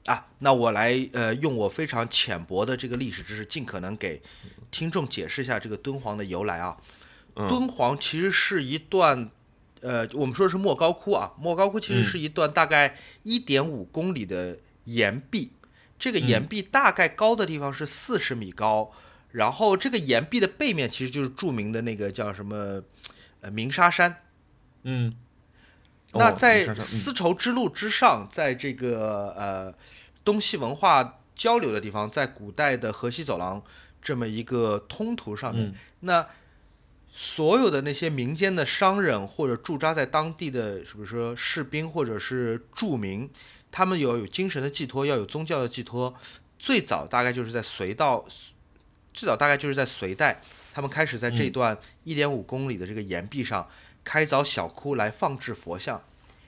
[0.07, 4.23] 啊，那我来呃，用我非常浅薄的这个历史知识，尽可能给
[4.71, 6.77] 听众解释一下这个敦煌的由来啊。
[7.35, 9.31] 敦煌其实是一段，
[9.83, 15.53] 呃，我们说的是莫高窟啊，莫高窟其实是一段大概一点五公里的岩壁，
[15.99, 18.91] 这个岩壁大概高的地方是四十米高，
[19.33, 22.83] 然后这个岩壁的背面其实就是著名的那个叫什么
[23.43, 24.23] 呃鸣沙山，
[24.85, 25.15] 嗯。
[26.13, 29.73] 那在丝绸之路之上，在这个呃
[30.25, 33.63] 东西文化交流的地方，在古代的河西走廊
[34.03, 36.27] 这么一个通途上面，那
[37.13, 43.31] 所有的那些民间的商人或者驻扎在当地的，是不是说士兵或者是住民，
[43.71, 46.15] 他们有有精神的寄托，要有宗教的寄托。
[46.59, 48.25] 最早大概就是在隋到，
[49.15, 50.43] 最早大概就是在隋代，
[50.75, 53.67] 他们开始在这段一点五公里的这个岩壁上。
[54.11, 56.03] 开凿小窟来放置佛像，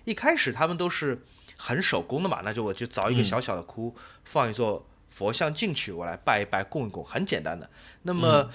[0.04, 1.24] 一开始他们都是
[1.56, 3.94] 很手工的嘛，那就我就凿一个小小的窟，
[4.24, 7.70] 放一座佛像进去，我来拜一拜，供一供，很简单的。
[8.02, 8.50] 那么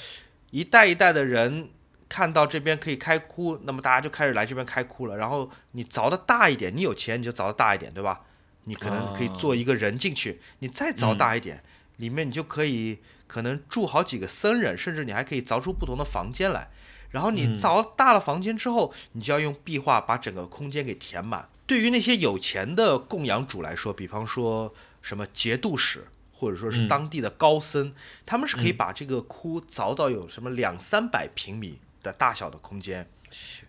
[0.52, 1.70] 一代一代的人
[2.10, 5.16] 看到这边可以开窟，那么大家就开始来这边开窟了。
[5.16, 8.26] 然后你凿的大一点，你有钱你就凿的大一点，对吧？
[8.66, 11.64] 你可能可以做一个人进去，你再凿大一点，
[11.96, 16.70] 里面你就可以可能住好几个僧人，甚至你还可以凿出不同的房间来。
[17.12, 21.50] 然后你凿大了房间之后，你就要用壁画把整个空间给填满。
[21.66, 27.94] 对于那些有钱的供养主来说，比方说什么节度使或者说是当地的高僧，
[28.26, 33.10] 他们是可以把这个窟凿到有什么两三百平米的大小的空间，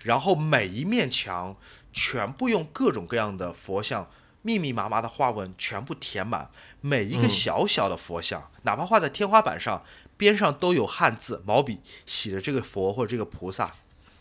[0.05, 1.57] 然后每一面墙
[1.92, 4.09] 全部用各种各样的佛像。
[4.40, 6.48] 密密麻麻的花纹全部填满
[6.81, 9.83] 每一个小小的佛像，哪怕画在天花板上，
[10.18, 13.74] 边上都有汉字毛笔写着这个佛或者这个菩萨，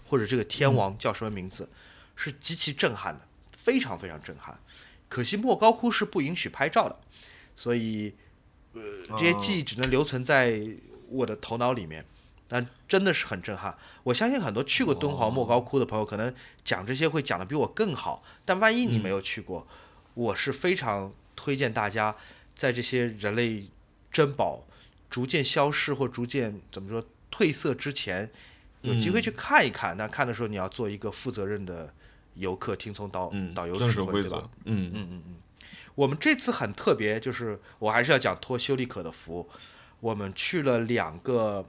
[0.07, 1.67] 或者这个天王叫什么名字，
[2.15, 4.57] 是极其震撼的，非常非常震撼。
[5.09, 6.97] 可惜莫高窟是不允许拍照的，
[7.57, 8.13] 所以
[8.71, 8.81] 呃
[9.17, 10.61] 这些记忆只能留存在
[11.09, 12.05] 我的头脑里面。
[12.49, 13.77] 但真的是很震撼。
[14.03, 16.33] 我相信很多去过敦煌莫高窟的朋友，可能
[16.63, 18.23] 讲这些会讲的比我更好。
[18.45, 19.67] 但万一你没有去过，
[20.13, 22.15] 我是非常推荐大家，
[22.55, 23.67] 在这些人类
[24.09, 24.65] 珍宝
[25.09, 28.29] 逐渐消失或逐渐怎么说褪色之前，
[28.81, 29.95] 有机会去看一看。
[29.97, 31.93] 那看的时候，你要做一个负责任的
[32.35, 34.49] 游客，听从导导游指挥，对吧？
[34.65, 35.35] 嗯嗯嗯嗯。
[35.95, 39.49] 我们这次很特别，就是我还是要讲托修利可的福。
[39.99, 41.65] 我们去了两个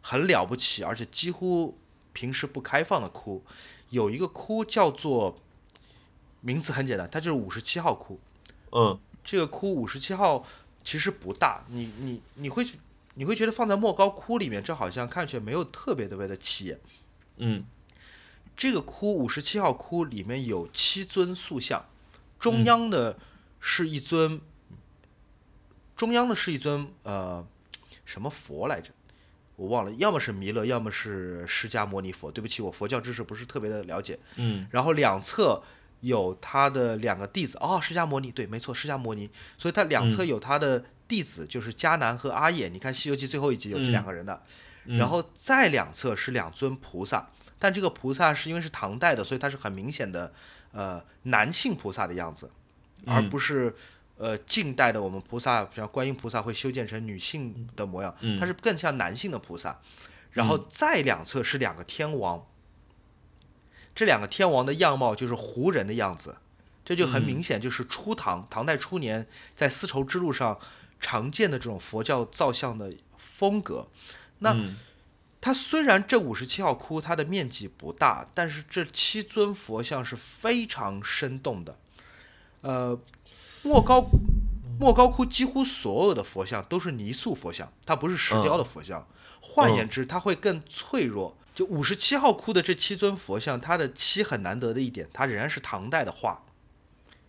[0.00, 1.78] 很了不起，而且几乎
[2.12, 3.44] 平时不开放的窟，
[3.90, 5.38] 有一个窟叫做。
[6.42, 8.20] 名字很简单，它就是五十七号窟。
[8.70, 10.46] 嗯，这个窟五十七号
[10.86, 12.64] 其实不大，你你你会
[13.14, 16.80] 你会觉得放在莫高窟里面，这好像看起来没有特别特别的起眼。
[17.38, 17.64] 嗯，
[18.56, 21.84] 这个窟五十七号窟里面有七尊塑像，
[22.38, 23.18] 中央的
[23.58, 24.40] 是一尊，
[25.96, 27.44] 中央的是一尊呃
[28.04, 28.92] 什么佛来着？
[29.56, 32.30] 我忘了，要么是弥勒，要么是释迦牟尼佛。
[32.30, 34.16] 对不起，我佛教知识不是特别的了解。
[34.36, 35.60] 嗯，然后两侧。
[36.00, 42.68] 有他的两个弟子，哦，释迦摩尼，对，没错，释迦摩尼，所以他两侧有他的弟子，就是迦南和阿衍。
[42.68, 44.42] 你看《西游记》最后一集有这两个人的，
[44.84, 47.28] 然后再两侧是两尊菩萨，
[47.58, 50.32] 但这个菩萨是因为是唐代的，所以它是很明显的，
[50.72, 52.50] 呃，男性菩萨的样子，
[53.06, 53.74] 而不是
[54.18, 59.80] 呃近代的我们菩萨，像观音菩萨会修建成女性的模样，它是更像男性的菩萨。
[60.32, 62.46] 然后再两侧是两个天王。
[63.96, 66.36] 这两个天王的样貌就是胡人的样子，
[66.84, 70.60] 这就很明显，就是初唐唐代初年在丝绸之路上
[71.00, 73.88] 常见的这种佛教造像的风格。
[74.40, 74.54] 那
[75.40, 81.78] 它虽然这五十七号窟它的面积不大，但是这七尊佛像是非常生动的。
[82.60, 82.98] 呃，
[83.62, 84.10] 莫高
[84.78, 89.08] 莫高窟几乎所有的佛像都是泥塑佛像，它不是石雕的佛像。
[89.40, 91.34] 换言之，它会更脆弱。
[91.56, 96.44] 就五十七号窟的这七尊佛像，它的漆很难得的一点，它仍然是唐代的画，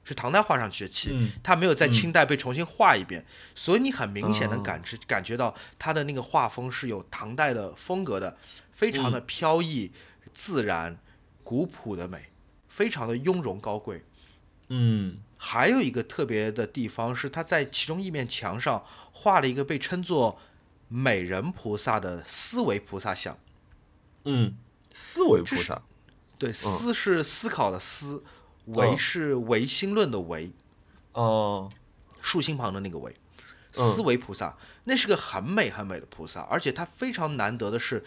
[0.03, 8.35] 是唐代画上去的漆，它没有在清代被重新画一遍，所以你很明显能感知感觉到它的那个画风是有唐代的风格的，
[8.73, 9.93] 非常的飘逸、
[10.33, 10.99] 自然、
[11.45, 12.25] 古朴的美，
[12.67, 14.03] 非常的雍容高贵。
[14.67, 20.37] 嗯，还有一个特别的地方是，它在其中一面墙上画了一个被称作
[20.89, 23.37] 美人菩萨的思维菩萨像。
[24.29, 24.57] 嗯，
[24.91, 25.81] 思维菩萨，
[26.37, 28.25] 对，思是思考的思，
[28.65, 30.51] 唯是唯心论的唯，
[31.13, 31.71] 哦，
[32.21, 33.15] 竖心旁的那个唯，
[33.71, 38.03] 思维菩萨，那是个很美很美的菩萨，而且它非常难得的是，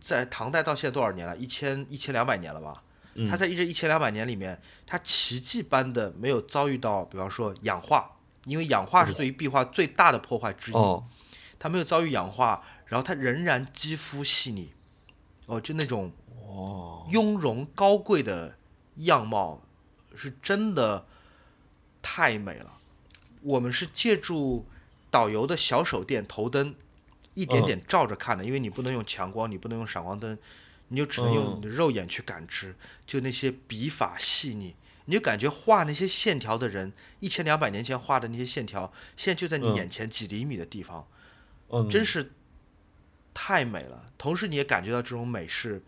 [0.00, 1.36] 在唐代到现在多少年了？
[1.36, 2.82] 一千一千两百年了吧？
[3.28, 10.74] 它在一这一千两百年里面，它奇迹般的没有遭遇到，比方说氧化，因为氧化是对于壁画最大的破坏之一，
[11.60, 14.72] 它没有遭遇氧化，然后它仍然肌肤细腻。
[15.50, 16.12] 哦，就那种
[16.46, 18.56] 哦雍容高贵的
[18.98, 19.60] 样貌，
[20.14, 21.04] 是真的
[22.00, 22.78] 太美了。
[23.42, 24.64] 我们是借助
[25.10, 26.72] 导游的小手电头灯，
[27.34, 30.38] 一点点照着看的，因为你不能用强光，你不能用闪光灯，
[30.86, 32.76] 你就只能用你的肉眼去感知。
[33.04, 41.08] 就那些笔法细腻，你就感觉画那些线条的人，一千两百年前画的那些线条，现在就在你眼前几厘米的地方，
[41.70, 42.30] 嗯真是。
[43.32, 45.82] 太美了，同时你也感觉到这种美是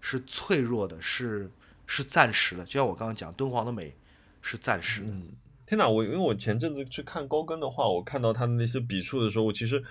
[0.00, 1.50] 是脆弱的，是
[1.86, 2.64] 是暂时的。
[2.64, 3.94] 就像我刚刚讲，敦煌的美
[4.42, 5.08] 是暂时的。
[5.08, 5.28] 嗯
[5.66, 9.82] 天哪，我因为我前阵子去看高更的话，我看到他的那些笔触的时候，我其实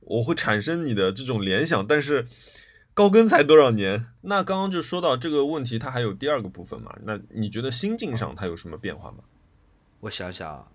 [0.00, 1.86] 我会产生你的这种联想。
[1.86, 2.26] 但是
[2.94, 4.06] 高更才多少年？
[4.22, 6.96] 那刚刚就说到这个问题，它还有第二个部分嘛？
[7.04, 9.18] 那你觉得心境上它有什么变化吗？
[10.00, 10.68] 我想想啊，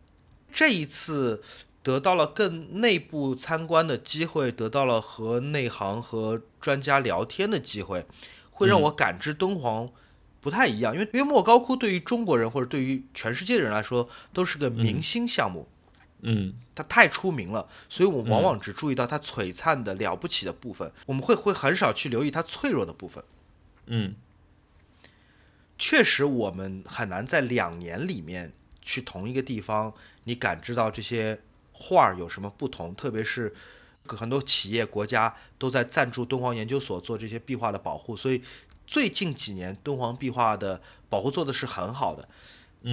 [0.52, 1.42] 这一次。
[1.84, 8.06] 得到了更内部参观的机会，得到了和内行和专家聊天的机会，
[8.52, 9.92] 会让我感知敦煌
[10.40, 10.94] 不太一样。
[10.96, 15.68] 因为因为莫高窟对于中国人或者对于全世界的人来说都是个明星项目，
[16.22, 23.22] 嗯，它太出名了，所以我们往往只注意到它璀璨的了不起的部分，我们会会很少去留意它脆弱的部分。
[23.88, 24.16] 嗯，
[25.78, 29.94] 确实，我们很难在两年里面去同一个地方，
[30.24, 31.42] 你感知到这些。
[31.74, 32.96] 画有什么不同？
[32.96, 33.54] 特别是
[34.06, 38.42] 很多企业、国家都在赞助敦煌研究所做这些壁画的保护，所以
[38.86, 42.30] 最近几年敦煌壁画的保护做的是很好的。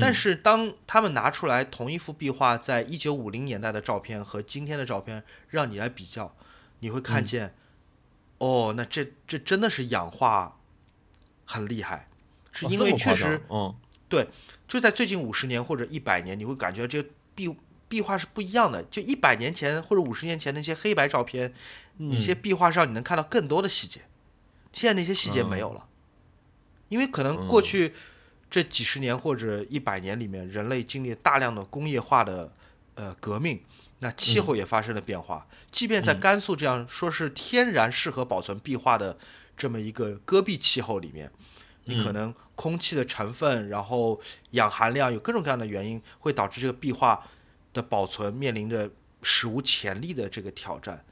[0.01, 6.35] 但是当他们拿出来同一幅壁画，在一九五零年代的照片和今天的照片让你来比较，
[6.79, 7.55] 你会看见，
[8.38, 10.59] 哦，那这这真的是氧化
[11.45, 12.09] 很厉害，
[12.53, 13.75] 是因为确实，嗯，
[14.09, 14.29] 对，
[14.69, 17.55] 就在最近五十年或者一百年，你会感觉这壁。
[17.90, 21.53] 壁画是不一样的，就一百年前或者五十年前那些黑白照片，
[21.96, 24.03] 那些壁画上你能看到更多的细节，
[24.72, 25.88] 现在那些细节没有了，
[26.88, 27.92] 因为可能过去
[28.48, 32.53] 这几十年或者一百年里面，人类经历大量的工业化的
[32.94, 33.61] 呃革命，
[33.98, 35.48] 那气候也发生了变化。
[35.72, 39.18] 即便在甘肃这样说是天然适合保存壁画的
[39.57, 41.29] 这么一个戈壁气候里面，
[41.87, 44.20] 你可能空气的成分，然后
[44.53, 47.26] 氧含量有各种各样的原因，会导致这个壁画。
[47.72, 48.90] 的保存面临着
[49.22, 51.04] 史无前例的这个挑战，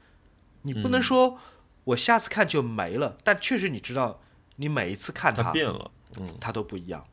[0.63, 1.39] 你不能说
[1.83, 4.21] 我下次看就没了，但确实你知道，
[4.57, 7.05] 你每一次看它变了，嗯，它都不一样，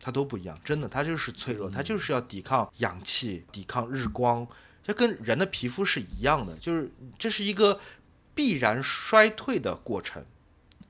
[0.00, 4.46] 它都不一样，真的，它就是脆弱，它就是要抵抗氧气，抵抗日光，
[4.82, 7.80] 这跟人的皮肤是一样的，就是这是一个
[8.34, 10.24] 必然衰退的过程，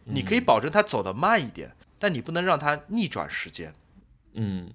[0.04, 3.74] 你可以保证它走得慢一点，但你不能让它逆转时间，
[4.32, 4.72] 嗯。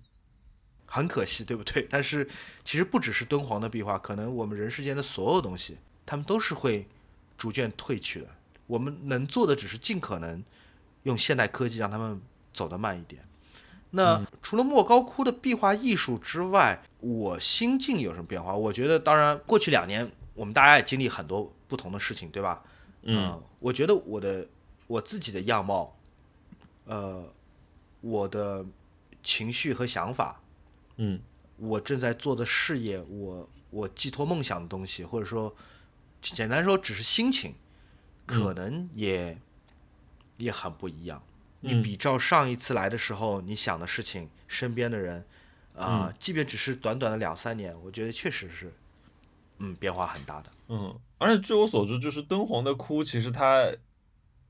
[0.93, 1.87] 很可惜，对不对？
[1.89, 2.29] 但是
[2.63, 5.75] 其实不只是敦煌的壁画，可能我们人世间的所有东西，
[6.05, 6.87] 他们都是会
[7.35, 8.27] 逐渐褪去的。
[8.67, 10.43] 我们能做的只是尽可能
[11.01, 12.21] 用现代科技让他们
[12.53, 13.27] 走得慢一点。
[13.89, 18.53] 那除了莫高窟的壁画艺术之外，我心境有什么变化？
[18.53, 22.61] 我觉得，当然，过去两年我们大家也经历很多不同的事情，对吧？
[23.01, 24.45] 嗯，我觉得我的
[24.85, 25.97] 我自己的样貌，
[26.85, 27.23] 呃，
[28.01, 28.63] 我的
[29.23, 30.39] 情绪和想法，
[30.97, 31.19] 嗯，
[31.57, 35.55] 我正在做的事业，我我寄托梦想的东西，或者说，
[36.21, 37.55] 简单说，只是心情，
[38.25, 39.37] 可能也、
[40.37, 41.21] 也很不一样。
[41.61, 45.25] 你比照上一次来的时候，你想的事情，身边的人，
[45.75, 48.73] 啊、即便只是短短的两三年，我觉得确实是，
[49.59, 50.51] 嗯，变化很大的。
[50.67, 53.71] 嗯，而且据我所知，就是敦煌的窟，其实它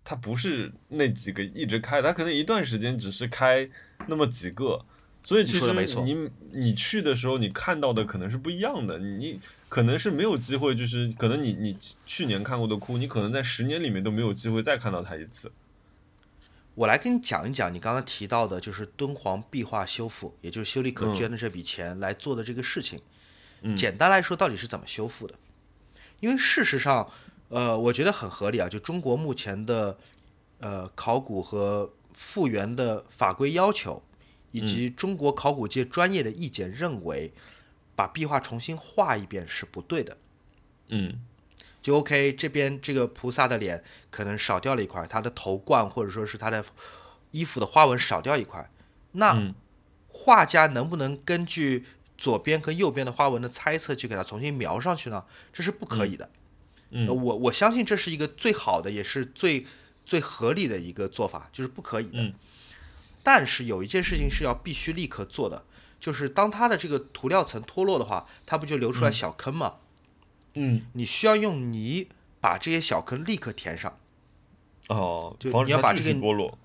[0.04, 3.70] 它不是那几个一直开，它可能一段时间只是开
[4.08, 4.84] 那么几个，
[5.24, 15.51] 所以其实你你你去的时候，你看到的可能是不一样的，你可能是没有机会，就是可能你你去年看过的窟，你可能在十年里面都没有机会再看到它一次。
[16.76, 22.99] 我来跟你讲一讲你刚刚提到的，就是敦煌壁画修复，也就是修丽可捐的这笔钱来做的这个事情。
[23.61, 25.36] 嗯简单来说，到底是怎么修复的？
[26.19, 27.09] 因为事实上，
[27.47, 28.67] 呃，我觉得很合理啊。
[28.67, 29.97] 就中国目前的
[30.59, 34.03] 呃考古和复原的法规要求，
[34.54, 37.34] 以及中国考古界专业的意见认为，
[37.93, 40.18] 把壁画重新画一遍是不对的。
[40.88, 41.20] 嗯
[41.82, 46.64] 就 OK，这边这个菩萨的脸可能少掉了一块，他的头冠或者说是他的
[47.32, 48.70] 衣服的花纹少掉一块，
[49.12, 49.54] 那嗯
[50.08, 51.84] 画家能不能根据
[52.18, 55.26] 左边和右边的花纹的猜测去给它重新描上去呢？
[55.51, 56.30] 这是不可以的。
[57.08, 59.66] 我我相信这是一个最好的，也是最
[60.06, 62.22] 最合理的一个做法，就是不可以的。
[62.22, 62.34] 嗯
[63.24, 65.65] 但是有一件事情是要必须立刻做的，
[65.99, 69.76] 就是当它的这个涂料层脱落的话，它不就留出来小坑吗？
[70.55, 72.09] 嗯你需要用泥
[72.39, 73.97] 把这些小坑立刻填上。
[74.89, 76.57] 哦就，你要把这个续剥落。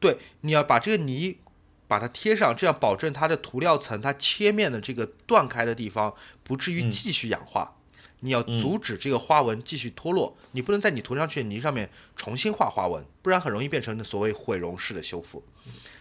[0.00, 1.38] 对，你要把这个泥
[1.86, 7.76] 把它贴上，这样保证它的涂料层它切面的这个断开的地方不至于嗯继续氧化。
[8.22, 15.42] 你要阻止这个花纹继续脱落，你不能在你涂上去的泥上面重新画花纹，不然很容易变成所谓毁容式的修复。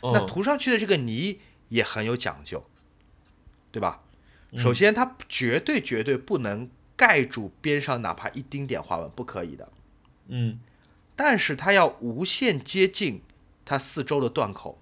[0.01, 1.39] 那嗯涂上去的这个泥
[1.69, 2.65] 也很有讲究，
[3.71, 4.03] 对吧？
[4.51, 4.59] 嗯。
[4.59, 9.69] 首先，它绝对绝对不能盖住边上哪怕一丁点花纹，不可以的。
[10.27, 10.59] 嗯。
[11.15, 13.21] 但是它要无限接近
[13.65, 14.81] 它四周的断口，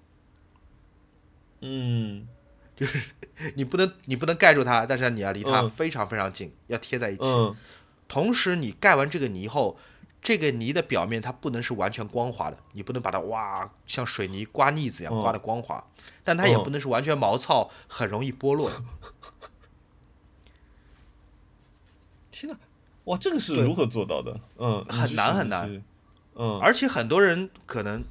[1.60, 2.26] 嗯。
[2.76, 3.10] 就是
[3.56, 5.70] 你不能你不能盖住它，但是你要离它嗯。
[5.70, 7.24] 非常非常近，要贴在一起。
[7.24, 7.56] 嗯。
[8.06, 9.78] 同时，你盖完这个泥后，
[10.20, 15.82] 这个泥的表面它不能是完全光滑的，你不能把它哇像水泥刮腻子一样嗯刮得光滑，
[16.24, 18.70] 但它也嗯不能是完全毛糙，很容易剥落。
[22.30, 22.58] 天哪，
[23.04, 24.38] 哇，这个是如何做到的？
[24.58, 25.82] 嗯，很难很难
[26.34, 28.04] 嗯，而且很多人可能，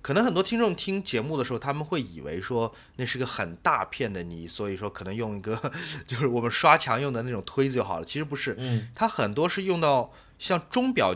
[0.00, 5.72] 可能很多听众听节目的时候，他们会以为说那是个很大片的泥，所以说可能用一个
[6.06, 8.04] 就是我们刷墙用的那种推子就好了。
[8.04, 11.14] 其实不是，嗯它很多是用到像钟表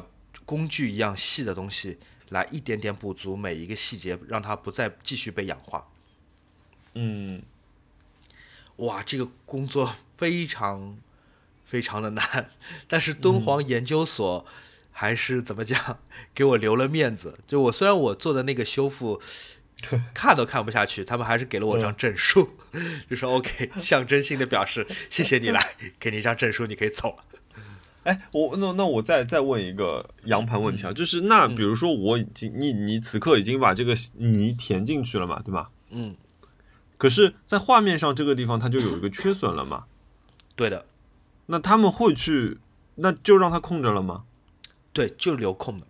[0.50, 1.96] 工具一样细的东西，
[2.30, 5.88] 来一点点补足每一个细节，让它不再继续被氧化。
[6.94, 7.40] 嗯
[8.78, 10.98] 哇，这个工作非常
[11.64, 12.50] 非常的难，
[12.88, 14.44] 但是敦煌研究所
[14.90, 16.00] 还是怎么讲，
[16.34, 17.38] 给我留了面子。
[17.46, 19.22] 就我虽然我做的那个修复
[20.12, 22.58] 看都看不下去，他们还是给了我张证书，
[23.08, 27.24] 就说 OK，象征性的表示谢谢你来，给你一张证书，你可以走了。
[28.04, 35.70] 哎，我那那我再再问一个羊盘问题啊，就是那比如说我已经你你此刻已经把这个泥填进去了嘛，对吧？
[35.90, 36.16] 嗯，
[36.96, 39.84] 可是，在画面上这个地方它就有一个缺损了嘛，
[40.56, 40.86] 对的，
[41.46, 42.58] 那他们会去，
[42.94, 44.24] 那就让它空着了吗？
[44.92, 45.86] 对，就留空的。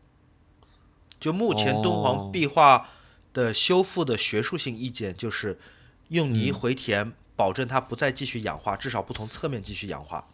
[1.21, 2.89] 就目前敦哦煌壁画
[3.33, 5.59] 的修复的学术性意见就是
[6.09, 10.27] 用泥嗯回填，保证它不再继续氧化，至少不从侧面继续氧化。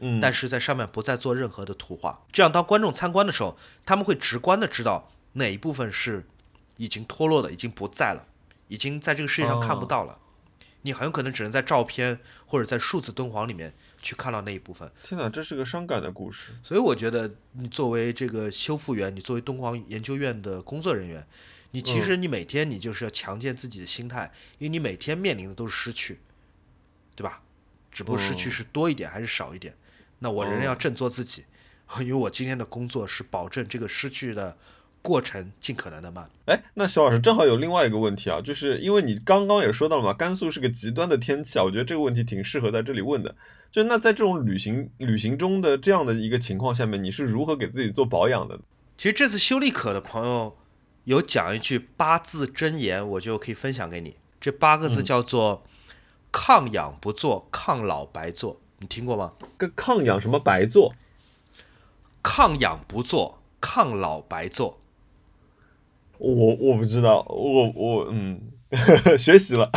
[0.00, 6.26] 嗯，但是在上面不再做任何的图画，这样当观众参观的时候，他们会直观的知道哪一部分是
[6.76, 8.26] 已经脱落的，已经不在了，
[8.68, 10.20] 已经在这个世界上看不到了。
[10.82, 14.90] 你很有可能只能在照片或者在数字敦煌里面去看到那一部分。
[15.02, 16.52] 天哪，这是个伤感的故事。
[16.62, 21.26] 所以我觉得，你作为这个修复员，你作为敦煌研究院的工作人员，
[21.72, 26.20] 你其实你每天你就是要强健自己的心态，因为你每天面临的都是失去，
[27.16, 27.42] 对吧？
[27.90, 29.74] 只不过失去是多一点还是少一点，
[30.20, 31.44] 那我仍然要振作自己，
[32.00, 34.56] 因为我今天的工作是保证这个失去的
[35.00, 36.28] 过程尽可能的慢。
[36.46, 43.34] 哎，那徐老师正好有另外一个问题啊，就是因为你刚刚也说到了嘛，甘肃是个极端的天气啊，我觉得这个问题挺适合在这里问的。
[43.70, 48.58] 就那在这种旅行旅行中的这样的一个情况下面，你是如何给自己做保养的？
[48.96, 50.56] 其实这次修丽可的朋友
[51.04, 54.16] 有讲一句八字真言，我就可以分享给你。
[54.40, 55.64] 这八个字叫做
[56.32, 59.32] “抗氧不做，抗老白做”，你听过吗？
[59.56, 60.94] 跟抗氧什么白做？
[62.22, 64.80] 抗氧不做，抗老白做。
[66.18, 68.40] 我我不知道，我我嗯，
[69.18, 69.70] 学习了。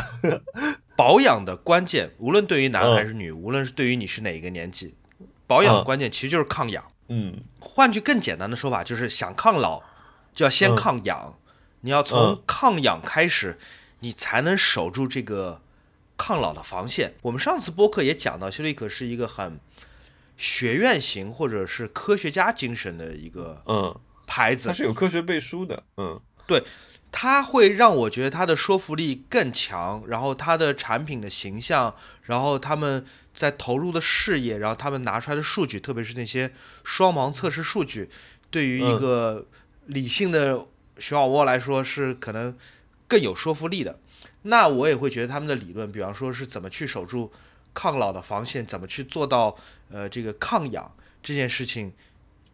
[0.95, 4.95] 保养的关键，无论对于男还是女，无论是对于你是哪一个年纪，
[5.47, 6.83] 保养的关键其实就是抗氧。
[7.07, 9.81] 嗯，换句更简单的说法，就是想抗老，
[10.33, 11.37] 就要先抗氧。
[11.81, 13.57] 你要从抗氧开始，
[13.99, 15.61] 你才能守住这个
[16.22, 17.15] 抗老的防线。
[17.24, 19.59] 我们上次播客也讲到，修丽可是一个很
[20.38, 25.82] 学院型或者是科学家精神的一个嗯牌子，它是有科学背书的。
[25.97, 26.22] 嗯。
[26.45, 26.63] 对，
[27.11, 33.03] 它会让我觉得它的说服力更强，然后它的产品的形象，然后他们
[33.34, 36.51] 在投入的事业，然后他们拿出来的数据，特别是那些
[36.84, 38.09] 双盲测试数据，
[38.51, 39.47] 对于一个
[39.86, 40.65] 理性的
[40.97, 42.55] 熊猫窝来说是可能
[43.07, 43.99] 更有说服力的。
[44.43, 47.31] 那我也会觉得他们的理论，比方说是怎么去守住
[47.73, 49.55] 抗老的防线，怎么去做到
[49.89, 51.93] 呃这个抗氧这件事情。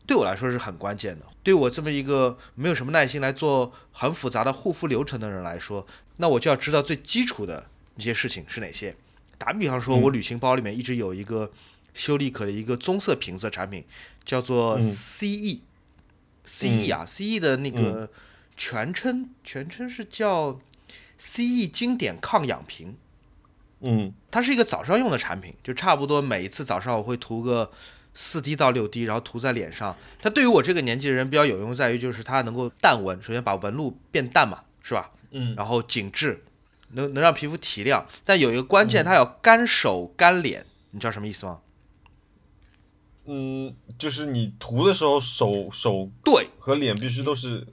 [0.06, 1.26] 对我来说是很关键的。
[1.44, 5.86] 对我这么一个没有什么耐心来做很复杂的护肤流程的人来说，
[6.16, 7.68] 那我就要知道最基础的
[7.98, 8.96] 一些事情是哪些。
[9.38, 11.52] 打比方说，我旅行包里面一直有一个
[11.94, 13.84] 修丽可的一个棕色瓶子产品，
[14.24, 15.60] 叫做 CE。
[16.46, 18.10] CE 啊，CE 的那个
[18.56, 20.58] 全称全称是叫
[21.18, 22.96] CE 经典抗氧瓶。
[23.82, 27.72] 嗯，它是一个早上用的产品，就差不多每一次早上我会涂个。
[28.20, 29.96] 四滴到六滴，然后涂在脸上。
[30.20, 35.12] 它对于我这个年纪的人比较有用，在于就是它能够淡纹，首先把纹路变淡嘛，是吧？
[35.30, 35.54] 嗯。
[35.56, 36.44] 然后紧致，
[36.94, 38.08] 能能让皮肤提亮。
[38.26, 41.60] 但有一个关键，它要干手干脸，你知道什么意思吗？
[43.26, 47.68] 嗯，就是你涂的时候手手对和脸必须都是，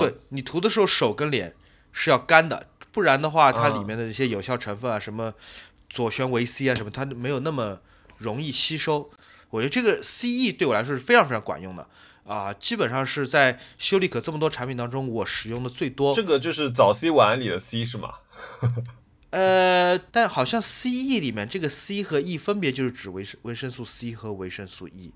[0.00, 1.54] 对你涂的时候手跟脸
[1.92, 5.34] 是要干的，不然的话，它里面的一些有效成分啊，什么
[5.90, 7.80] 左旋维 C 啊什么，它没有那么
[8.18, 9.10] 容易吸收。
[9.50, 11.88] 我觉得这个 CE 对我来说是非常非常管用的
[12.24, 16.14] 啊，基本上是在修丽可这么多产品当中，我使用的最多。
[16.14, 18.14] 这个就是早 C 晚安里的 C 是吗？
[19.30, 25.12] 呃，但好像 CE 里面这个 C 和 E 分别就是指维生维生素 C 和维生素 E。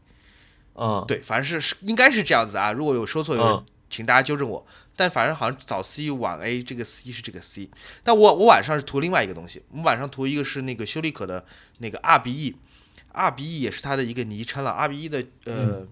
[0.74, 2.72] 嗯，对，反正是应该是这样子啊。
[2.72, 4.66] 如果有说错，有人请大家纠正我。
[4.98, 7.70] 但反正好像早 C 晚 A 这个 C 是这个 C，
[8.02, 11.46] 但我我晚上是涂另外一个东西，我晚上涂一个是那个修丽可的
[11.78, 14.72] 那个 RBE，RBE 也是它的一个昵称了。
[14.72, 15.86] RBE 的呃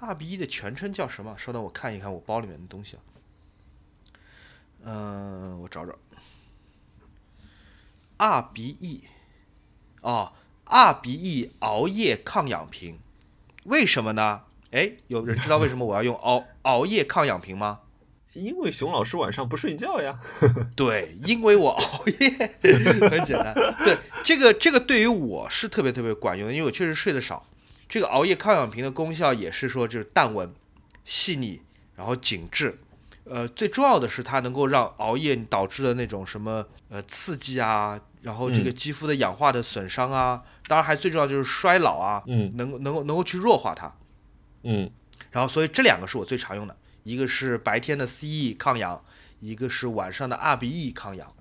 [0.00, 1.34] ，，RBE 的全称叫什么？
[1.36, 3.02] 稍等，我看一看我包里面的东西啊。
[4.84, 5.98] 嗯，我找找。
[8.18, 9.00] RBE，
[10.02, 10.32] 哦
[10.66, 13.00] ，，RBE 熬夜抗氧瓶，
[13.64, 14.42] 为什么呢？
[14.70, 17.80] 哎，有人知道为什么我要用熬熬夜抗氧瓶吗？
[18.36, 20.18] 因为熊老师晚上不睡觉呀。
[20.76, 22.30] 对，因为我熬夜，
[23.08, 23.54] 很简单。
[23.84, 27.46] 对，这个这个对于我是特别特别管用的，因为我确实睡得少。
[27.88, 30.52] 这个熬夜抗氧瓶的功效也是说，就是淡纹、
[31.04, 31.60] 细腻，
[31.94, 32.78] 然后紧致。
[33.28, 43.92] 呃，最重要的是它能够让熬夜导致的那种什么呃刺激啊，然后这个肌肤的氧化的损伤啊，当然还最重要就是衰老啊，嗯，能能够能够去弱化它。
[44.62, 44.90] 嗯，
[45.32, 46.76] 然后所以这两个是我最常用的。
[47.06, 49.04] 一个是白天的 CE 抗氧，
[49.38, 51.32] 一个是晚上的 RBE 抗氧。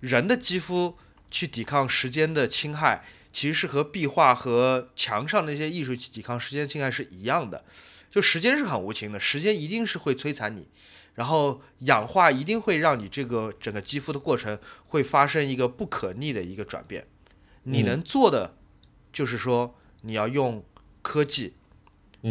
[0.00, 0.98] 人的肌肤
[1.30, 7.64] 去抵抗时间的侵害，其实是和壁画和墙上那些艺术去抵抗时间侵害是一样的。
[8.10, 10.66] 就时间是很无情的，时间一定是会摧残你，
[11.14, 17.06] 然后氧化一定会让你这个整个肌肤的过程会发生一个不可逆的一个转变。
[17.62, 18.56] 你能做的
[19.12, 20.64] 就是说，你要用
[21.02, 21.54] 科技。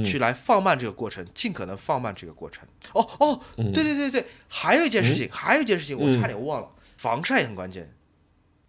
[0.04, 2.68] 去来放慢这个过程，尽可能放慢这个过程。
[2.94, 7.94] 哦哦，对对对对，还有一件事情，还有一件事情，我差点忘了，防晒很关键。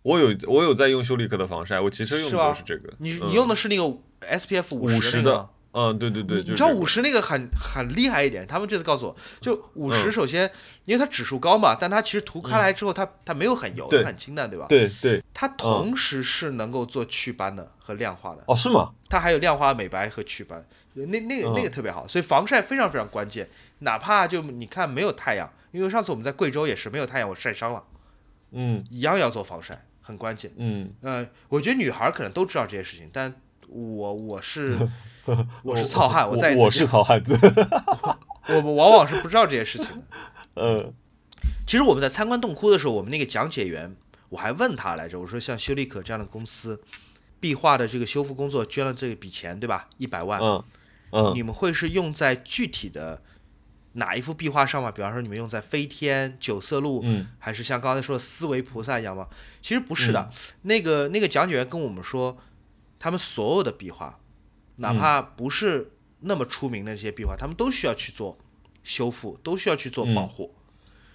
[0.02, 2.92] 我有我有在用修丽可的防晒，我骑车用的都是这个。
[2.98, 3.82] 你你用的是那个
[4.20, 5.48] SPF 五十的。
[5.72, 10.50] 嗯，对对对，你知道五十那个很很厉害一点，他们这次告诉我就五十，首先
[10.86, 14.66] 因为它指数高嘛，但它其实涂开来之后，它它没有很油，它很清淡，对吧？
[14.68, 15.22] 对对。
[15.34, 18.42] 它同时是能够做祛斑的和亮化的。
[18.46, 18.90] 哦，是吗？
[19.08, 23.48] 它还有亮化、美白和祛斑，那那个那个特别好，所以防晒非常非常关键。
[23.80, 27.84] 哪怕就你看没有太阳，因为上次我们在贵州也是没有太阳，我晒伤了，
[28.52, 30.50] 嗯，一样要做防晒，很关键。
[30.56, 33.32] 嗯，呃，我觉得女孩可能都知道这些事情，但
[33.68, 34.76] 我我是。
[35.62, 37.38] 我是 糙汉，我再一次，我是糙汉子，
[38.48, 39.88] 我们往往是不知道这些事情。
[40.56, 40.90] 嗯，
[41.66, 43.94] 其实我们在参观洞窟的时候，我们那个讲解员，
[44.30, 46.80] 我还问他来着，我说像修丽可这样的公司，
[47.40, 49.90] 壁画的这个修复工作捐了这笔钱，对吧？
[49.98, 50.64] 一百万，嗯
[51.10, 53.20] 嗯，你们会是用在具体的
[53.92, 54.90] 哪一幅壁画上嘛？
[54.90, 59.28] 比方说你们用在飞天、九色鹿，嗯还是像刚才说的思维菩萨一样吗？
[59.60, 60.30] 其实不是的，
[60.62, 62.38] 那个那个讲解员跟我们说，
[62.98, 64.18] 他们所有的壁画，
[64.76, 68.38] 哪怕不是那么出名的这些壁画，他们都需要去做
[68.82, 70.54] 修复，都需要去做保护。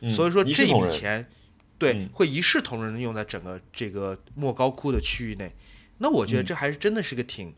[0.01, 1.29] 嗯所以说这笔钱，
[1.77, 5.49] 对，嗯会一视同仁的用在整个这个莫高窟的区域内。
[5.99, 7.55] 那我嗯觉得这还是真的是个挺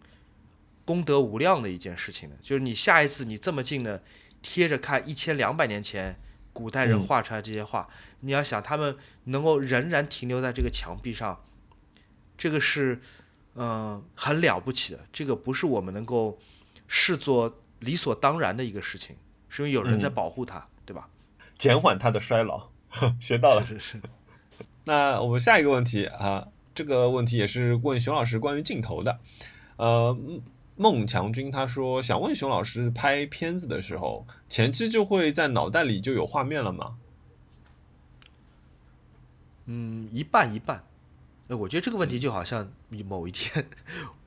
[0.85, 2.35] 功德无量的一件事情的。
[2.41, 4.03] 就是你下一次你这么近的
[4.43, 6.19] 贴着看一千两百年前
[6.53, 11.43] 古代人嗯画出来这些画，你要想他们能够仍然停留在这个墙壁上，
[12.37, 13.01] 这个是
[13.55, 14.99] 嗯、呃很了不起的。
[15.11, 16.37] 这个不是我们能够
[16.87, 19.15] 视作理所当然的一个事情，
[19.49, 21.09] 是因为有人在嗯保护它，对吧？
[21.57, 22.69] 减缓它的衰老，
[23.19, 23.65] 学到了。
[23.65, 24.01] 是是是。
[24.83, 29.19] 那我们下一个问题啊，这个问题也是问熊老师关于镜头的。
[29.77, 30.15] 呃，
[30.75, 36.97] 孟强军他说想问熊老师，拍片子的时候，前期就会在脑袋里就有画面了吗？
[39.65, 40.83] 嗯，一半一半。
[41.47, 42.71] 呃，我觉得这个问题就好像
[43.07, 43.67] 某一天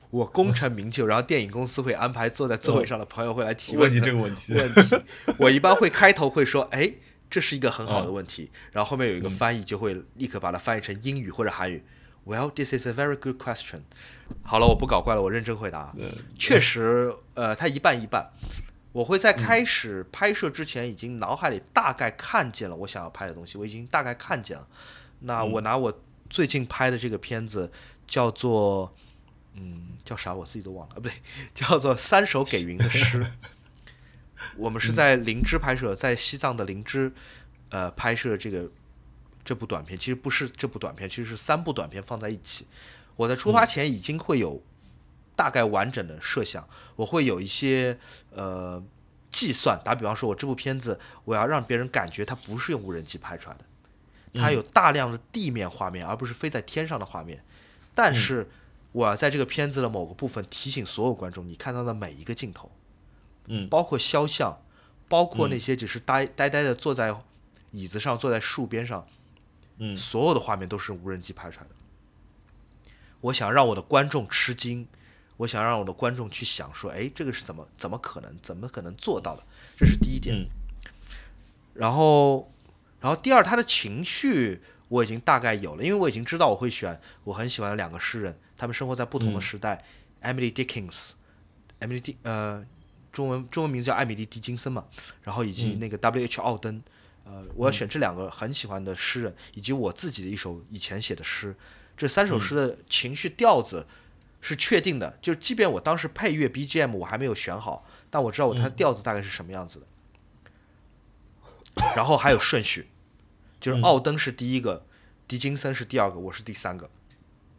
[0.09, 4.53] 我功成名就，然后电影公司会安排坐在座位上的朋友会来提问你这个问题。
[4.53, 4.97] 问题。
[5.37, 6.93] 我一般会开头会说，哎，
[7.29, 11.83] 这是一个很好的问题，然后后面有一个翻译就会立刻把它翻译成英语或者韩语。
[12.25, 13.81] Well, this is a very good question。
[14.43, 15.95] 好了，我不搞怪了，我认真回答。
[16.37, 18.31] 确实，呃，它一半一半。
[18.91, 24.67] 我会在开始拍摄之前，已经脑海里大概看见了我想要拍的东西，我已经大概看见了。
[25.19, 27.71] 那我拿我最近拍的这个片子
[28.07, 28.93] 叫做，
[29.55, 31.11] 嗯，叫啥我自己都忘了，啊，不对，
[31.53, 33.23] 叫做《三首给云的诗》。
[34.55, 37.11] 我们是在灵芝拍摄，在西藏的灵芝，
[37.69, 38.69] 呃，拍摄这个
[39.43, 39.99] 这部短片。
[39.99, 42.65] 其实不是这部短片，其实是三部短片放在一起。
[43.17, 44.63] 我在出发前已经会有
[45.35, 47.99] 大概完整的设想，我会有一些
[48.31, 48.81] 呃
[49.29, 49.77] 计算。
[49.83, 53.65] 打比方说，我这部片子我要让别人感觉它不是用无人机拍出来的，
[54.33, 57.43] 它有大量的地面画面，而不是飞在天上的画面。
[57.95, 58.47] 但是
[58.91, 62.71] 我要在这个片子的某个部分提醒所有观众，你看到的每一个镜头，
[63.47, 64.61] 嗯包括肖像，
[65.07, 67.15] 包括那些只是呆呆呆的坐在
[67.71, 69.07] 椅子上、坐在树边上，
[69.77, 72.83] 嗯所有的画面都是无人机拍出来的。
[73.21, 74.87] 我想让我的观众吃惊，
[75.37, 79.43] 我想让我的观众去想说，哎，这个是怎么怎么可能，怎么可能做到的？
[79.77, 80.35] 这是第一点。
[80.35, 80.45] 嗯
[81.75, 82.51] 然后，
[83.01, 89.75] 然后第二，他的情绪我已经大概有了，因为我已经知道我会选我很喜欢的两个诗人，他们生活在不同的时代、
[90.21, 92.65] e m i l y Dickens，Emily D 呃，
[93.11, 94.85] 中文中文名字叫艾米丽·狄金森嘛，
[95.23, 96.41] 然后以及那个 W.H.
[96.41, 96.81] 奥登，
[97.23, 101.55] 呃，我要选这两个很喜欢的诗人，以及我自己的一首以前写的诗，
[101.95, 103.85] 这三首诗的情绪调子。
[104.41, 109.85] 是确定的，就即便我当时配乐 BGM 我还没有选好，但我知道我它的调子大概是什么样子的。
[111.95, 112.87] 然后还有顺序，
[113.59, 114.85] 就是奥登是第一个，
[115.27, 116.89] 狄金森是第二个，我是第三个。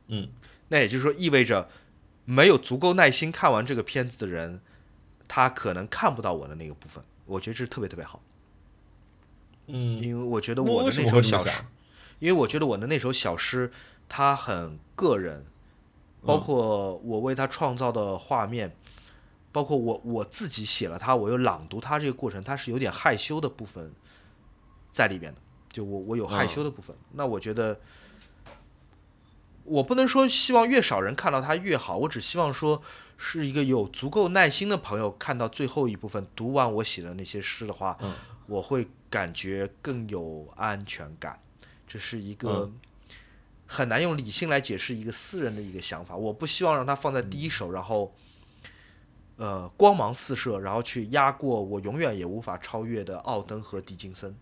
[0.08, 0.28] 嗯，
[0.68, 1.68] 那也就是说，意味着
[2.24, 4.60] 没有足够耐心看完这个片子的人，
[5.28, 7.02] 他可能看不到我的那个部分。
[7.26, 8.20] 我觉得这是特别特别好，
[9.66, 11.62] 嗯，因为我觉得我的那首小诗
[12.18, 13.70] 因为我觉得我的那首小诗
[14.08, 15.46] 它很个人，
[16.22, 18.74] 包括我为他创造的画面，
[19.52, 23.92] 包括我我自己写了它，我又朗读它这个过程，它是有点害羞的部分
[24.92, 25.40] 在里边的。
[25.72, 27.78] 就我我有害羞的部分，那我觉得
[29.62, 32.82] 我不能说希望越少人看到它越好，我只希望说
[33.16, 38.12] 是一个有足够耐心的朋友看到最后一部分，读完我写的那些诗的话，嗯
[38.48, 41.40] 我会感觉更有安全感。
[41.86, 42.80] 这是一个嗯
[43.68, 46.16] 很难用理性来解释一个私人的一个想法。
[46.16, 48.12] 我不希望让它放在第一手，然后
[49.36, 54.34] 呃光芒四射，然后去压过我永远也无法超越的奥登和狄金森。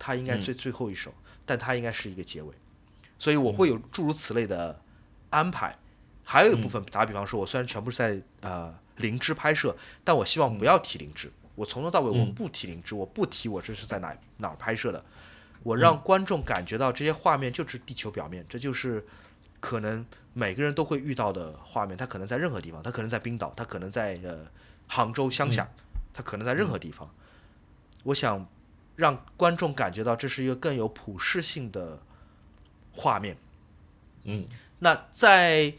[0.00, 1.14] 它应该最最后一首，
[1.46, 2.52] 但它应该是一个结尾，
[3.18, 4.80] 所以我会有诸如此类的
[5.28, 5.76] 安排。
[6.24, 11.30] 还有一部分，打比方说，我虽然全部是在呃灵芝拍摄，但我希望不要提灵芝。
[11.56, 15.04] 我从头到尾我不提灵芝，我不提我这是在哪哪儿拍摄的，
[15.62, 19.04] 我让观众感觉到这些画面就是地球表面，这就是
[19.58, 21.96] 可能每个人都会遇到的画面。
[21.96, 24.46] 它可能在任何地方，它可能在冰岛，它可能在呃
[24.86, 25.68] 杭州乡下，
[26.14, 27.10] 它可能在任何地方。
[28.04, 28.48] 我想
[29.00, 32.02] 让观众感觉到这是一个更有普适性的
[32.92, 33.38] 画面。
[34.24, 34.44] 嗯
[34.80, 35.72] 那在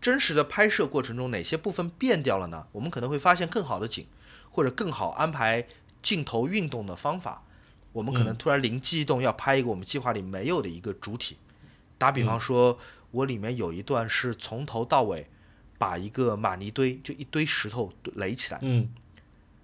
[0.00, 2.66] 真实的拍摄过程中，哪些部分变掉了呢？
[2.72, 4.06] 我们可能会发现更好的景，
[4.50, 5.66] 或者更好安排
[6.02, 7.42] 镜头运动的方法。
[7.92, 11.38] 我们可能突然灵机一动，要拍一个我们计划里没有的一个主体。
[11.96, 12.78] 打比方说，
[13.10, 15.26] 我里面有一段是从头到尾
[15.78, 18.88] 把一个马尼堆，就一堆石头垒起来，嗯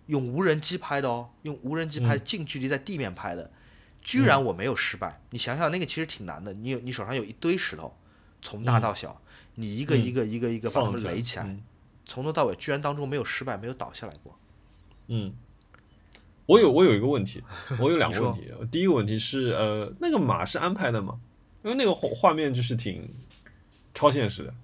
[0.07, 3.51] 用无人机拍的哦，用无人机拍近距离在地面拍的，
[4.03, 5.21] 居然我没有失败。
[5.31, 7.97] 你想想，那个其实挺难的，你有你手上有一堆石头，
[8.43, 9.21] 从大到小，
[9.55, 11.57] 你一个一个一个一个把它们垒起来，
[12.05, 14.39] 从头到尾居然当中没有失败，没有倒下来过。
[15.07, 15.33] 嗯，
[16.47, 17.43] 我有我有一个问题，
[17.81, 18.53] 我有两个问题。
[18.71, 21.19] 第一个问题是，呃，那个马是安排的吗？
[21.63, 23.09] 因为那个画画面就是挺
[23.95, 24.55] 超现实的。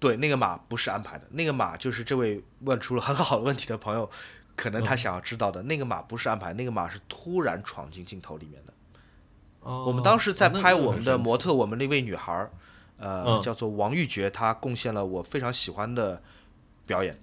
[0.00, 4.10] 对，那个马不是安排的，那个马就是这位问出了很好的问题的朋友，
[4.56, 8.72] 可能他想要知道的，那个马不是安排，那个马是突然闯进镜头里面的。
[9.60, 12.50] 哦，我们当时在拍我们的模特，我们那位女孩儿，
[12.98, 16.22] 呃，叫做王玉珏，她贡献了我非常喜欢的
[16.86, 17.18] 表演。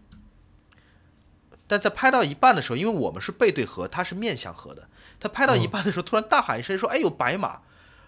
[1.68, 7.62] 但在拍到一半的时候，因为我们是背对河，她是面向河的，她拍到一半的时候，突然大喊一声说：“哎，有白马！”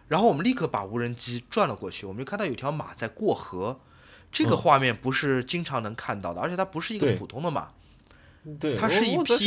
[0.10, 3.80] 然后我们立刻把无人机转了过去，我们就看到有条马在过河。
[4.32, 7.72] 这个画面不是经常能看到的，而且它不是一个普通的马，
[8.60, 9.46] 对，它是一匹，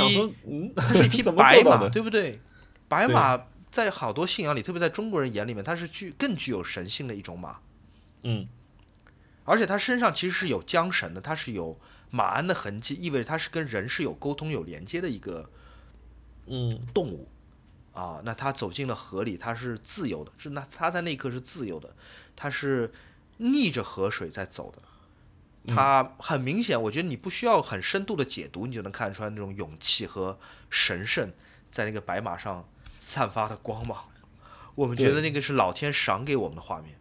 [0.74, 2.40] 它是一匹 白马，对不对？
[2.88, 7.61] 白马在好多信仰里，特别在中国人眼里面，它是具更具有神性的一种马，
[8.22, 8.49] 嗯，
[9.44, 11.78] 而且它身上其实是有缰绳的，它是有
[12.11, 15.51] 马鞍的痕迹，意味着它是跟人是有沟通、有连接的一个，
[16.47, 17.28] 嗯，动物
[17.92, 18.20] 啊。
[18.24, 21.94] 那它走进了河里，它是自由的，是那它在那一刻是自由的，
[22.34, 22.92] 它是。
[23.38, 24.80] 逆着河水在走的，
[25.66, 30.38] 它很明显，我觉得你不需要很深度的解读，你就能看出来那种勇气和
[30.70, 31.32] 神圣
[31.70, 34.04] 在那个白马上散发的光芒。
[34.74, 36.98] 我们觉得那个是老天赏给我们的画面。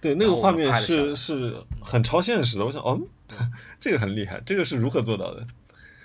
[0.00, 2.64] 对，那个画面是是很超现实的。
[2.64, 3.00] 我想，哦，
[3.78, 5.46] 这个很厉害，这个是如何做到的？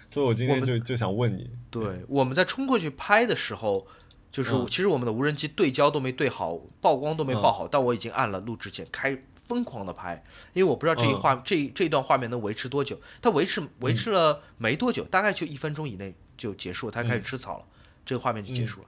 [0.09, 1.49] 所以我今天就就想问你。
[1.71, 3.87] 对，我们在冲过去拍的时候，
[4.31, 9.17] 就是其实我们的无人机对焦都没对好，曝光都没曝好，但我已经按了录制键开。
[9.47, 10.21] 疯狂的拍，
[10.53, 12.99] 因为我不知道这一画这这一段画面能维持多久。
[13.21, 17.65] 它维持维持了没多久，大概就一分钟以内就结束，它开始吃草了，
[18.05, 18.87] 这个画面就结束了。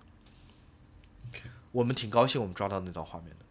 [1.72, 3.45] 我们挺高兴，我们抓到那段画面的。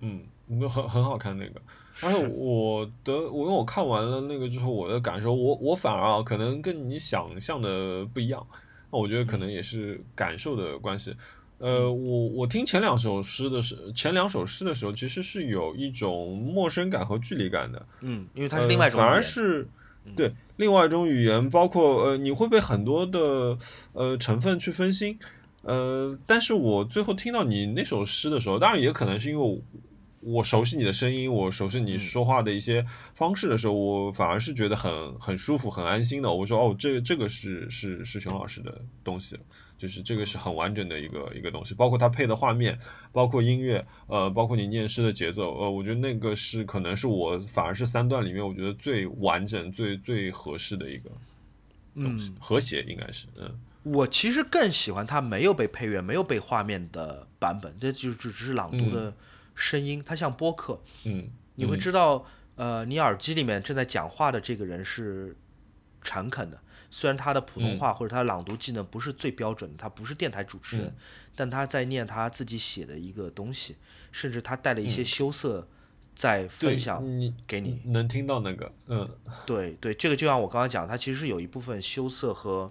[0.00, 1.60] 嗯，很很好看那个。
[2.02, 8.46] 而且我的，我因为我看完了那个之后，我的感受，我我反而啊，可能跟你想象的不一样。
[8.90, 11.14] 那我觉得可能也是感受的关系。
[11.62, 17.86] 呃，我我听前两首诗的时，前两首诗的时候，其实是有一种陌生感和距离感的。
[18.00, 19.68] 嗯，因为它是另外一种反而是
[20.16, 23.56] 对另外一种语言，包括呃，你会被很多的
[23.92, 25.16] 呃成分去分心。
[25.62, 29.62] 呃，但是我最后听到你那首诗的时候，当然也可能是因为。
[30.22, 36.32] 我熟悉你的声音，我熟悉你说话的一些方式的时候，我反而是觉得很很舒服、很安心的。
[36.32, 39.36] 我说哦，这这个是是是熊老师的东西，
[39.76, 42.78] 就是这个是很完整的一个一个东西，包括他配的画面，
[43.10, 51.10] 包括音乐，呃，包括你念诗的节奏，呃，我觉得那个是可能是我反而是三段里面我觉得最完整、最最合适的一个
[51.96, 53.26] 东西，和谐应该是。
[53.40, 59.12] 嗯，我其实更喜欢他没有被配乐、没有被画面的版本，这就只是朗读的。
[59.54, 62.24] 声音，它像播客，嗯，你会知道，
[62.56, 65.36] 呃，你耳机里面正在讲话的这个人是
[66.00, 70.94] 诚恳的，虽然他的普通话或者他的朗读技能不是最标准的，他不是电台主持人，
[71.34, 73.76] 但他在念他自己写的一个东西，
[74.10, 75.68] 甚至他带了一些羞涩
[76.14, 77.02] 在分享
[77.46, 79.08] 给你，能听到那个，嗯，
[79.46, 82.70] 对对，这个就像我刚刚讲，他其实是有一部分羞涩和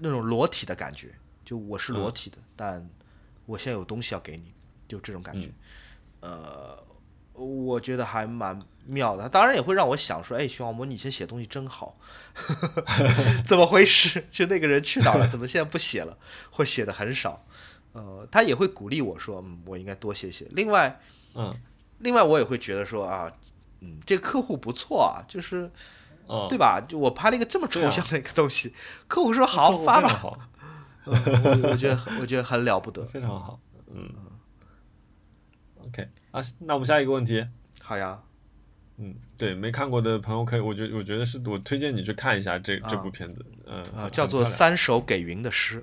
[0.00, 1.14] 那种裸体的感觉，
[1.44, 2.88] 就我是裸体的，但
[3.46, 4.48] 我现在有东西要给你，
[4.86, 5.48] 就这种感觉。
[6.22, 6.78] 呃，
[7.34, 11.96] 我觉得还蛮妙的，当然也会让我想说，哎，徐小魔，你以前写东西真好，
[13.44, 14.24] 怎么回事？
[14.32, 15.26] 就那个人去哪了？
[15.28, 16.16] 怎么现在不写了？
[16.50, 17.44] 或写的很少。
[17.92, 20.46] 呃，他也会鼓励我说，嗯，我应该多写写。
[20.52, 20.98] 另外，
[21.34, 21.54] 嗯，
[21.98, 23.30] 另外我也会觉得说啊，
[23.80, 25.70] 嗯，这个客户不错啊，就是，
[26.48, 26.80] 对吧？
[26.88, 28.72] 就我拍了一个这么抽象的一个东西，
[29.08, 30.38] 客户说好发吧，
[31.04, 31.12] 我
[31.70, 33.60] 我觉得我觉得很了不得，非常好，
[33.92, 34.08] 嗯。
[35.86, 37.46] OK 啊，那我们下一个问题。
[37.80, 38.22] 好呀，
[38.96, 45.80] 嗯，对，没看过的朋友可以，我觉我觉得是我推荐你去看一下这这部片子，嗯，啊叫做《三首给云的诗》，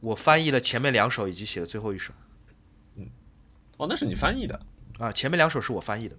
[0.00, 2.12] 我翻译了前面两首以及写的最后一首。
[2.96, 3.08] 嗯，
[3.76, 4.60] 哦，那是你翻译的
[4.98, 5.10] 啊？
[5.10, 6.16] 前面两首是我翻译的。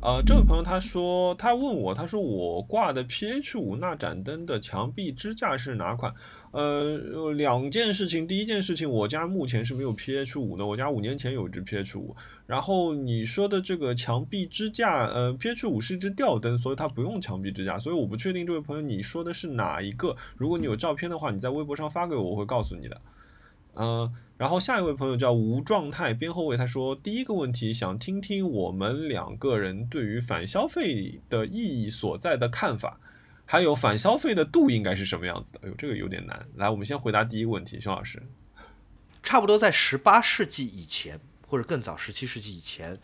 [0.00, 6.12] 呃，这位朋友他说，他问我，他说我挂的 PH 五那盏灯的墙壁支架是哪款？
[6.54, 8.28] 呃，两件事情。
[8.28, 12.14] 第一件事情，我家目前是没有 PH 五的，我家五年前有一只 PH 五。
[12.46, 20.16] 然后你说的这个墙壁支架，呃，PH 五是一只吊灯，所以它不用墙壁支架，所以我不确定这位朋友你说的是哪一个。
[20.36, 23.00] 如果你有照片的话，你在微博上发给我，我会告诉你的。
[23.74, 33.00] 嗯，然后下一位朋友叫无状态边后卫，他说第一个问题想听听我们两个人对于反消费的意义所在的看法。
[33.46, 35.60] 还有反消费的度应该是什么样子的？
[35.62, 36.46] 哎呦，这个有点难。
[36.56, 38.22] 来，我们先回答第一个问题，熊老师。
[39.22, 42.98] 差不多在十八世纪以前，或者更早十七世纪以前，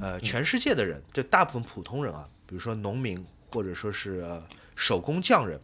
[0.00, 4.42] 呃，全世界的人，就大部分普通人啊，比如说农民或者说是
[4.74, 5.60] 手工匠人，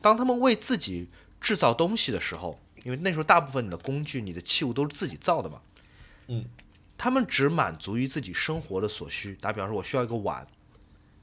[0.00, 5.60] 当他们为自己制造东西的时候，因为那时候大部分你的工具、你的器物都是自己造的嘛，
[6.28, 6.44] 嗯，
[6.96, 9.34] 他们只满足于自己生活的所需。
[9.34, 10.46] 打比方说，我需要一个碗，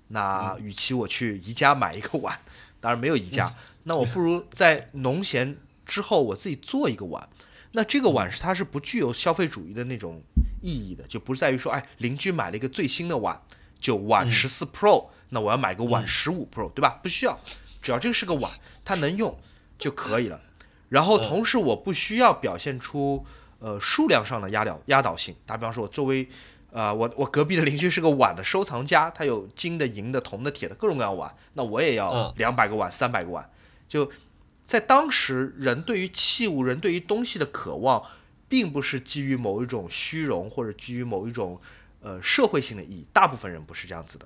[0.10, 2.40] 那与其我去宜家买一个碗，
[2.80, 7.28] 当然没有宜家，那我不如在农闲之后我自己做一个碗。
[7.76, 10.22] 那这个碗是它是不具有消费主义的那种
[10.62, 13.42] 意义的，就不是在于说，哎，邻居买了一个最新的碗，
[13.80, 17.00] 就碗十四 Pro，那我要买个碗十五 Pro，对吧？
[17.02, 17.40] 不需要，
[17.82, 18.52] 只要这个是个碗，
[18.86, 19.36] 它能用
[19.80, 20.40] 就可以了。
[20.90, 23.26] 然后同时我不需要表现出
[23.58, 25.36] 呃数量上的压倒压倒性。
[25.44, 26.30] 打比方说，我周围，
[26.74, 33.50] 呃，我我隔壁的邻居是个碗的收藏家，他有金的、银的、铜的、铁的各种各样碗，那我也要两百个碗、三百个碗，
[33.88, 34.12] 就。
[34.66, 38.02] 在当时，人对于器物、人对于东西的渴望，
[38.48, 41.60] 并不是基于某一种虚荣或者基于某一种
[42.00, 43.06] 呃社会性的意义。
[43.12, 44.26] 大部分人不是这样子的，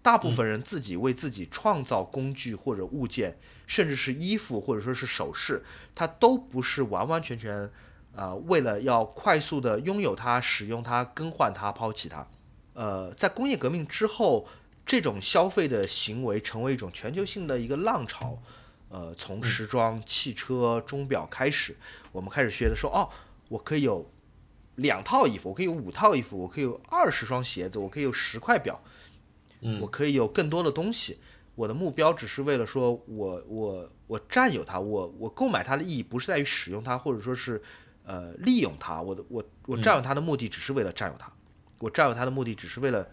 [0.00, 3.36] 大部分人自己为自己创造工具或者物件，
[3.66, 5.62] 甚至是衣服或者说是首饰，
[5.94, 7.70] 它都不是完完全全
[8.14, 12.26] 啊为了要快速的拥有它、使用它、更换它、抛弃它。
[12.74, 14.46] 呃，在工业革命之后，
[14.84, 18.38] 这种消费的行为成为一种全球性的一个浪潮。
[18.90, 21.76] 呃，从时装、汽车、钟表开始，
[22.12, 23.10] 我们开始学的说，哦，
[23.48, 24.08] 我可以有
[24.76, 28.80] 两套衣服，我可以有五套衣服，我可以有二十双鞋子，我可以有十块表，
[29.62, 31.18] 嗯，我可以有更多的东西。
[31.56, 37.60] 我的目标只是为了说，我我我占有它，我我购买它的意义不是在于使用它，或者说是
[38.04, 39.02] 呃利用它。
[39.02, 41.32] 我的我我占有它的目的只是为了占有它，
[41.78, 43.08] 我占有它的目的只是为了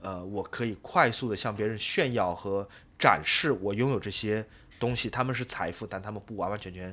[0.00, 2.68] 呃，我可以快速的向别人炫耀和
[2.98, 4.46] 展示我拥有这些。
[4.80, 6.92] 东西他们是财富，但他们不完完全全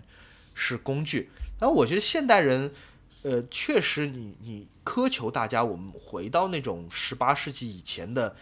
[0.53, 1.27] 是工具。
[1.59, 2.71] 然后我觉得现代人，
[3.23, 8.35] 呃，确实你你苛求大家我们回到那种十八世纪以前的，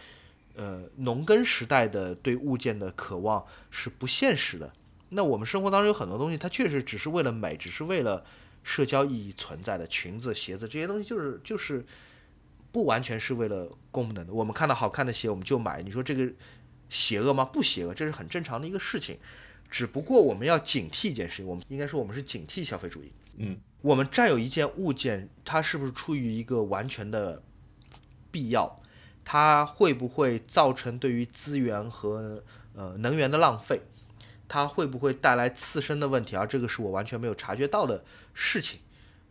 [0.54, 4.70] 呃，农耕时代的对物件的渴望是不现实的。
[5.08, 8.22] 那我们生活当中有很多东西，它确实只是为了美，只是为了
[8.68, 9.86] 社交意义存在的。
[9.86, 11.82] 裙子、鞋子这些东西就是就是
[12.70, 14.32] 不完全是为了功能的。
[14.32, 16.30] 我们看到好看的鞋我们就买，你说这个。
[16.90, 17.44] 邪恶吗？
[17.44, 19.18] 不邪恶，这是很正常的一个事情。
[19.68, 23.12] 只不过我们要警惕一件事情，我们应该说我们是警惕消费主义。
[23.36, 27.42] 嗯，我们占有一件物件，它是不是出于一个完全的
[28.30, 28.80] 必要？
[29.22, 32.42] 它会不会造成对于资源和
[32.72, 33.82] 呃能源的浪费？
[34.48, 36.34] 它会不会带来次生的问题？
[36.34, 38.02] 而这个是我完全没有察觉到的
[38.34, 38.80] 事情。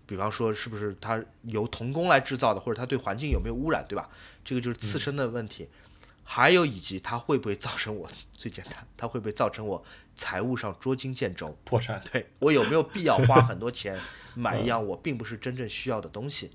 [0.06, 4.10] 比方说，是不是它由童工来制造的，或者它对环境有没有污染，对吧？
[4.46, 5.68] 这个就是次生的问题。
[6.30, 12.02] 还有以及它会不会造成我 最简单，它会不会造成我财务上捉襟见肘、破产？
[12.12, 13.98] 对我有没有必要花很多钱
[14.36, 16.52] 买一样我并不是真正需要的东西？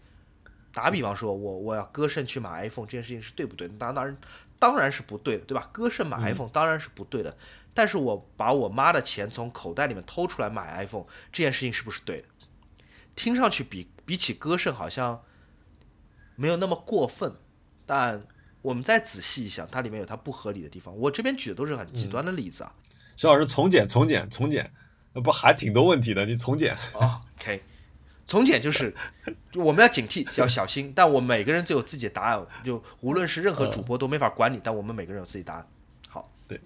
[0.72, 3.68] 打比方说，我我要割肾去买 iPhone 这件事情是对不对？
[3.78, 4.16] 当当然
[4.58, 5.68] 当然是不对的，对吧？
[5.72, 7.36] 割肾买 iPhone 当然是不对的。
[7.74, 12.24] 但是我把我妈的钱从口袋里面偷出来买 iPhone 这件事情是不是对的？
[13.14, 15.22] 听上去比比起割肾好像
[16.36, 17.34] 没有那么过分，
[17.86, 18.22] 但。
[18.62, 20.96] 我们再仔细一想，它里面有它不合理的地方。
[20.96, 22.72] 我这边举的都是很极端的例子啊。
[23.16, 24.72] 徐老师，从简，从简，从简，
[25.14, 26.24] 不还挺多问题的？
[26.24, 26.78] 你从简。
[26.92, 27.60] OK，
[28.24, 28.94] 从简就是
[29.54, 30.92] 我们要警惕，要小心。
[30.94, 35.66] 但我每个人都有自己的答案，就无论是任何主播都没法管你，但我们每个人有自己答案。
[36.08, 36.60] 好，对，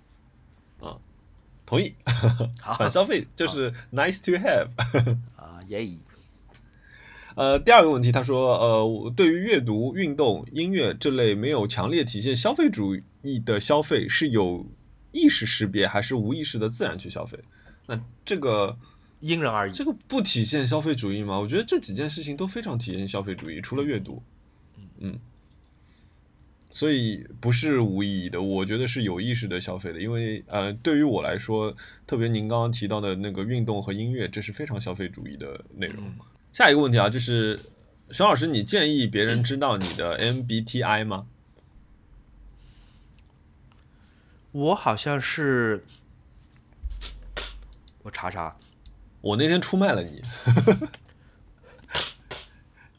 [0.81, 0.99] 啊，
[1.65, 1.95] 同意。
[2.61, 4.69] 好，反消费就是 nice to have。
[5.37, 5.89] 啊，耶。
[7.35, 14.67] 呃，第二个问题，他说，呃，对于阅读、运动、音乐这类没有强烈体现消费主义的消费，是有
[15.13, 17.39] 意识识别还是无意识的自然去消费？
[17.89, 18.79] 那这个
[19.21, 19.73] 因人而异。
[19.73, 21.39] 这个不体现消费主义吗？
[21.39, 24.23] 我觉得这几件事情都非常体现消费主义，除了阅读，
[24.99, 25.19] 嗯，
[26.71, 31.75] 所以不是无意义的，我觉得是有意识的消费的，因为呃，对于我来说，
[32.07, 36.05] 特别您刚刚提到的那个运动和音乐，这是非常消费主义的内容。
[36.53, 37.61] 下一个问题啊，就是
[38.11, 41.27] 熊老师，你建议别人知道你的 MBTI 吗？
[44.53, 45.85] 我好像是，
[48.03, 48.57] 我查查，
[49.21, 50.23] 我那天出卖了你，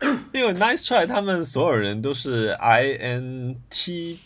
[0.33, 4.17] 因为 Nice Try 他们所有人都是 INT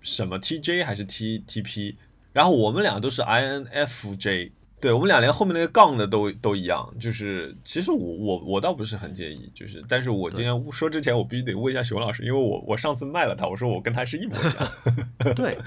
[0.00, 1.96] 什么 TJ 还是 TTP，
[2.32, 4.52] 然后我们俩都是 INFJ。
[4.80, 14.72] 对我们俩连后面那个杠的都都一样，就是其实我我我倒不是很介意，就是但是我今天说之前我必须得问一下熊老师，因为我我上次卖了他，我说我跟他是一模一样。
[15.36, 15.58] 对，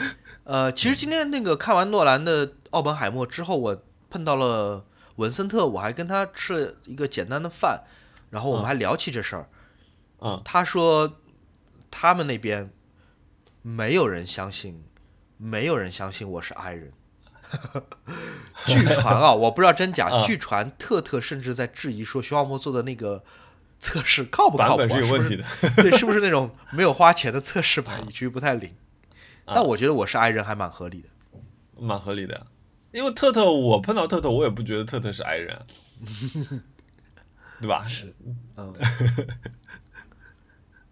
[0.45, 4.83] 呃，其实今天那个看完诺兰的《奥本海默》之后，我碰到了
[5.15, 7.83] 文森特，我还跟他吃了一个简单的饭，
[8.29, 9.49] 然后我们还聊起这事儿。
[10.19, 11.19] 嗯，他说
[11.91, 12.71] 他们那边
[13.61, 14.83] 没有人相信，
[15.37, 16.93] 没有人相信我是 I 人。
[18.65, 20.23] 据传啊， 我不知道真假。
[20.25, 23.23] 据传特特甚至在质疑说，徐浩墨做的那个
[23.77, 24.87] 测试靠不靠谱？
[24.89, 25.43] 是有问题的，
[25.75, 28.73] 对，是不是那种没有花钱的测试版，以至于不太灵？
[29.45, 31.09] 但我觉得我是 I 人还蛮合理的，
[31.79, 32.47] 蛮合理的。
[32.93, 35.65] 因为特特，我碰到特特，我也不觉得特特是 I 人，
[37.59, 37.85] 对吧？
[37.87, 38.13] 是，
[38.55, 38.73] 嗯。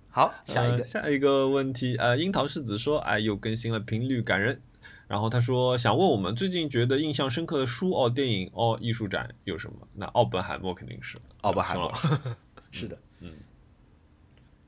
[0.10, 4.62] 好，下一个，下一个问题，呃，樱桃世子说，哎，又更新了，频率感人。
[5.08, 9.88] 然后他说想问我们最近觉得印象深刻的书哦、电影哦、艺术展有什么？
[9.93, 11.93] 那奥本海默肯定是奥本海默，
[12.72, 13.32] 是的，嗯。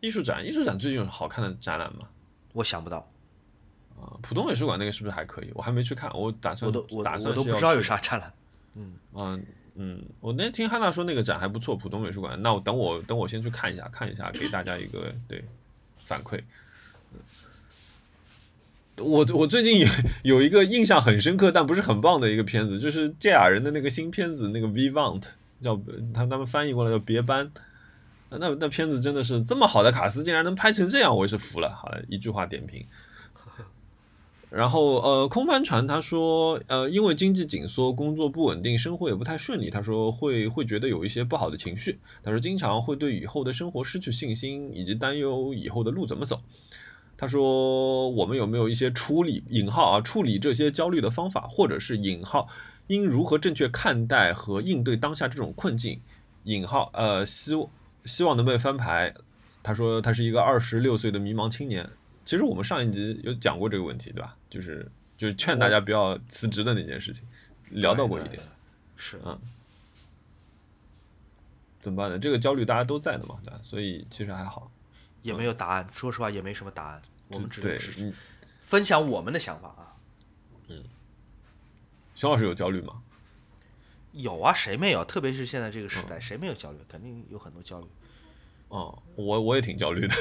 [0.01, 2.09] 艺术展，艺术展最近有好看的展览吗？
[2.53, 3.09] 我想不到。
[4.03, 5.51] 啊，浦东美术馆那个是不是还可以？
[5.53, 8.33] 我还没去看，我打算我都我打算我都不知道有啥展览。
[8.75, 9.45] 嗯嗯
[9.75, 12.39] 嗯，我那天听汉娜说那个展还不错，浦东美术馆。
[12.41, 15.43] 那我等我等我先去看一下，看一下，给大家一个对
[15.99, 16.41] 反馈。
[18.97, 19.87] 我我最近有
[20.23, 25.21] 有一个印象很深刻，但不是很棒的一个片子，就是芥雅人的那个新片子，那个《Vivant》，
[25.61, 25.75] 叫
[26.13, 27.47] 他他们翻译过来叫《别班》。
[28.29, 31.75] 那那片子真的是这么好的卡斯，竟然能拍成这样，我也是服了。
[31.75, 32.85] 好了，一句话点评。
[34.55, 41.99] 然后呃，空帆船他说呃，因为经济紧缩，工作不稳定，生活也不太顺利，他说会会觉得有一些不好的情绪。
[42.21, 46.39] 他说经常会对以后的生活失去信心，以及担忧以后的路怎么走。
[47.17, 52.47] 他说：“我们有没有一些处理引号啊处理这些焦虑的方法，或者是引号
[52.87, 55.99] 应如何正确看待和应对当下这种困境？
[56.43, 57.53] 引号呃希
[58.05, 59.13] 希望能被翻牌。”
[59.63, 61.89] 他说：“他是一个二十六岁的迷茫青年。
[62.25, 64.35] 其实我们上一集有讲过这个问题，对吧？
[64.53, 64.87] 就是
[65.17, 67.27] 就是劝大家不要辞职的那件事情，
[67.71, 68.39] 聊到过一点。
[68.95, 69.41] 是嗯，
[71.81, 72.19] 怎么办呢？
[72.19, 73.59] 这个焦虑大家都在的嘛，对吧？
[73.63, 74.71] 所以其实还好，
[75.23, 75.87] 也没有答案。
[75.91, 78.13] 说实话，也没什么答案。”我们只是
[78.61, 79.97] 分享我们的想法啊。
[80.67, 80.83] 嗯，
[82.13, 83.01] 熊老师有焦虑吗？
[84.11, 85.03] 有啊，谁没有？
[85.03, 86.77] 特别是现在这个时代，谁没有焦虑？
[86.87, 87.87] 肯定有很多焦虑。
[88.67, 90.13] 哦，我我也挺焦虑的。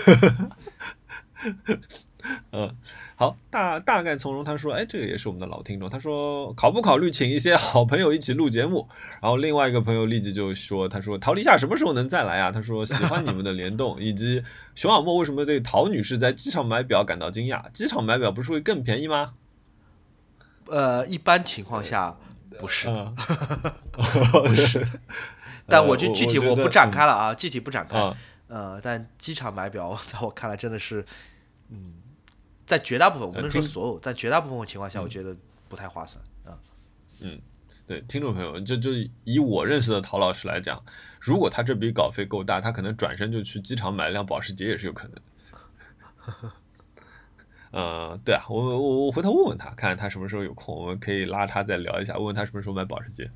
[2.53, 2.77] 嗯，
[3.17, 4.45] 好，大大概从容。
[4.45, 5.91] 他说：“哎，这个也是我们的老听众。
[5.91, 8.89] 他说，考不考虑请一些好朋友一起录节目？”
[9.21, 14.43] 然后另外一个朋友立即就说：“他说，陶立夏什么时候能再来啊？”他说：“喜欢你们的联动，以及
[14.75, 17.65] 熊小莫为什么对陶女士在机场买表感到惊讶？
[17.73, 19.35] 机场买表不是会更便宜吗？”
[20.69, 22.17] 呃，一般情况下
[22.61, 22.89] 不是，
[24.45, 24.87] 不是。
[25.67, 27.99] 但我就具体我不展开了啊，具体不展开。
[28.49, 31.05] 呃，但机场买表，在我看来真的是，
[31.71, 31.95] 嗯。
[32.73, 35.37] 在绝大部分，我不能说所有，在绝大部分情况下，我觉得
[35.69, 36.59] 不太划算啊。
[37.21, 37.39] 嗯，
[37.87, 38.93] 对，听众朋友，就就
[39.25, 40.83] 以我认识的陶老师来讲，
[41.21, 46.53] 如果他这笔稿费够大，他可能转身就去机场买一辆保时捷也是有可能。
[47.73, 53.31] 呃，对啊，我我我回头问问他，看看他什么时候有空，我们可以拉他再聊一下，问问他什么时候买保时捷。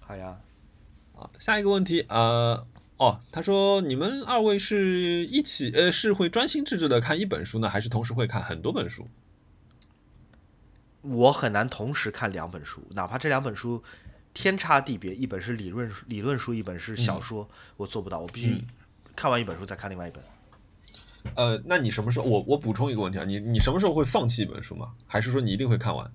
[0.00, 0.36] 好呀。
[1.14, 2.66] 啊，下一个问题，呃。
[2.96, 9.08] 哦，他说你们二位是一起呃，是会专心致志的看一本书呢，还是同时会看很多本书？
[11.02, 13.82] 我很难同时看两本书，哪怕这两本书
[14.32, 18.64] 天差地别，一本是理论理论书，一本是小说，我做不到，我必须
[19.16, 20.22] 看完一本书再看另外一本。
[21.34, 22.26] 呃，那你什么时候？
[22.26, 24.92] 我我补充一个问题啊，你你什么时候会放弃一本书吗？
[25.06, 26.10] 还是说你一定会看完？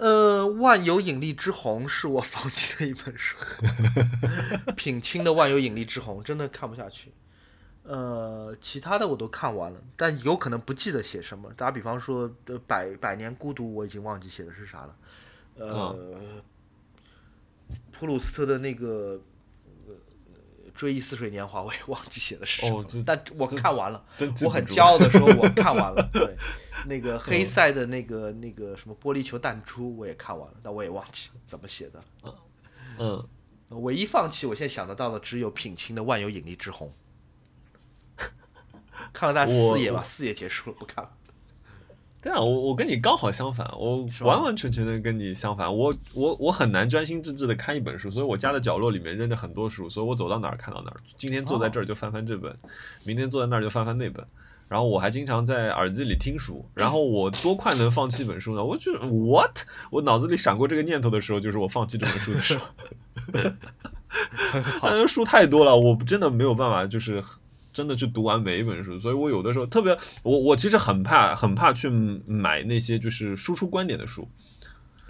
[0.00, 3.36] 呃，万有引力之虹是我放弃的一本书，
[4.74, 7.12] 品清的万有引力之虹真的看不下去。
[7.82, 11.52] 呃，其他的我都看完了，但有可能不记得写什么。
[11.54, 14.96] 打比方说，呃，百百年孤独我已经忘记写的是啥了。
[15.56, 15.94] 呃，
[17.92, 19.20] 普鲁斯特的那个。
[20.80, 24.02] 追忆似水年华，我也忘记写的是什么，但我看完了，
[24.42, 26.08] 我很骄傲的说，我看完了。
[26.10, 26.34] 对，
[26.86, 32.02] 那个黑塞的那个那个什么玻璃球弹珠，我也看完了，但我也忘记怎么写的。
[32.98, 33.28] 嗯，
[33.68, 36.90] 唯一放弃，我现在想得到的只有品清的万有引力之虹，
[39.12, 41.10] 看了大概四页吧，四页结束了，不看了。
[42.22, 45.74] 对啊，我我跟你刚好相反，我完完全全的跟你相反。
[45.74, 51.00] 我我我很难专心致志的看一本书，所以我家的角落里面扔着很多书，所以我走到哪儿看到哪儿。
[51.16, 52.54] 今天坐在这儿就翻翻这本，
[53.04, 54.24] 明天坐在那儿就翻翻那本。
[54.68, 58.64] 然后我还经常在耳机里听书，然后我多快能放弃一本书呢？
[58.64, 59.62] 我就 what？
[59.90, 62.66] 我脑子里闪过这个念头的时候，就是我放弃这本书的时候。
[64.82, 67.20] 但是书太多了，我真的没有办法，就是
[67.72, 68.98] 真的去读完每一本书。
[69.00, 74.28] 所以我有的时候特别，我我其实很怕，很怕去买那些就是输出观点的书。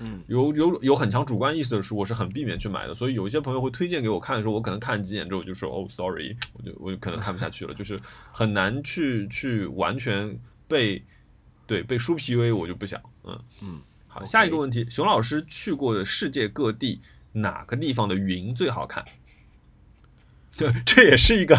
[0.03, 2.95] 嗯，有有有很强主观意识的书，我是很避免去买的。
[2.95, 8.01] 所以有一些朋友会推荐给我看的时候，我可能看几眼之后就说哦，sorry，我就我就可能看不下去了，就是
[8.33, 11.05] 很难去去完全被
[11.67, 12.99] 对被书 PUA，我就不想。
[13.25, 17.01] 嗯嗯，好，下一个问题，熊老师去过的世界各地
[17.33, 19.05] 哪个地方的云最好看？
[20.57, 21.57] 对， 这也是一个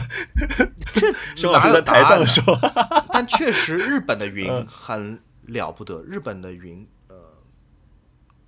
[1.35, 2.55] 熊老师在台上的时候，
[3.11, 7.15] 但确实日本的云很了不得，日本的云呃。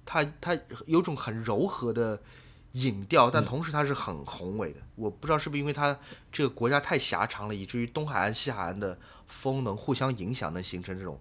[0.06, 2.22] 它它有种很柔和的
[2.74, 4.80] 影调，但同时它是很宏伟的。
[4.96, 5.98] 我不知道是不是因为它
[6.32, 11.20] 这个国家太狭长了，以至于东海岸、西海岸的风能互相影响，能形成这种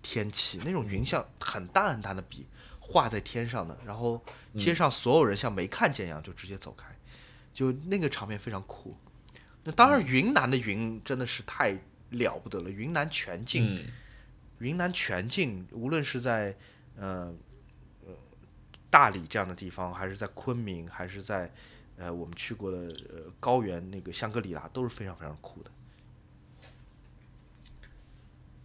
[0.00, 0.60] 天气。
[0.64, 2.46] 那种云像很淡很淡的笔
[2.80, 4.20] 画在天上的，然后
[4.58, 6.86] 街上所有人像没看见一样就直接走开，
[7.52, 8.96] 就那个场面非常酷。
[9.64, 11.78] 那当然，云南的云真的是太
[12.10, 13.84] 了不得了，云南全境，
[14.58, 16.56] 云南全境，无论是在
[16.96, 17.34] 呃。
[18.92, 21.50] 大理这样的地方，还是在昆明，还是在，
[21.96, 22.76] 呃，我们去过的
[23.08, 25.70] 呃高原那个香格里拉，都是非常非常酷的。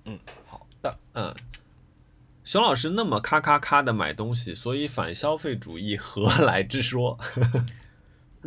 [0.03, 1.33] 嗯，好的，嗯，
[2.43, 7.17] 熊老师那么咔咔咔的买东西，所以反消费主义何来之说？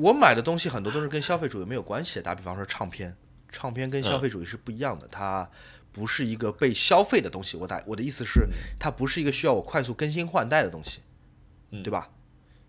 [0.00, 2.22] 我买的东西很多都是跟消费主义没有关系的。
[2.22, 3.16] 打比方说唱片，
[3.48, 5.48] 唱片跟消费主义是不一样的，它
[5.92, 7.56] 不是一个被消费的东西。
[7.56, 8.48] 我打我的意思是，
[8.78, 11.00] 它不是一个需要我快速更新换代的东西。
[11.70, 12.10] 对吧？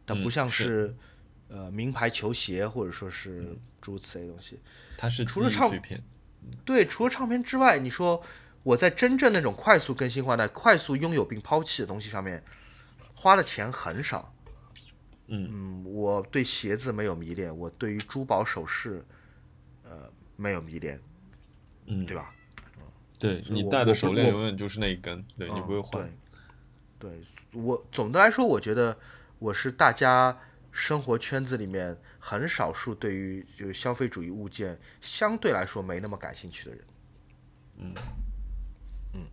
[0.05, 0.95] 它不像是
[1.47, 4.59] 呃名牌球鞋，或者说是诸如此类东西。
[4.95, 6.03] 它是除了唱片，
[6.63, 8.21] 对，除了唱片之外，你说
[8.61, 12.43] 我在真正那种快速更新换代、快速拥有并抛弃的东西上面
[13.15, 14.31] 花的钱很少。
[15.33, 19.03] 嗯嗯，我对鞋子没有迷恋，我对于珠宝首饰
[19.83, 21.01] 呃没有迷恋。
[21.87, 22.33] 嗯，对吧？
[22.35, 22.37] 嗯
[23.19, 26.11] 对你戴的手链永远就是那一根，对你不会换。
[26.97, 27.21] 对
[27.53, 28.97] 我总的来说，我觉得
[29.37, 30.35] 我是大家
[30.71, 36.85] 生活圈子里面很少数对于就是消费主义物件相对来说没那么感兴趣的人。
[37.77, 37.93] 嗯
[39.13, 39.27] 嗯，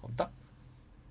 [0.00, 0.32] 好的。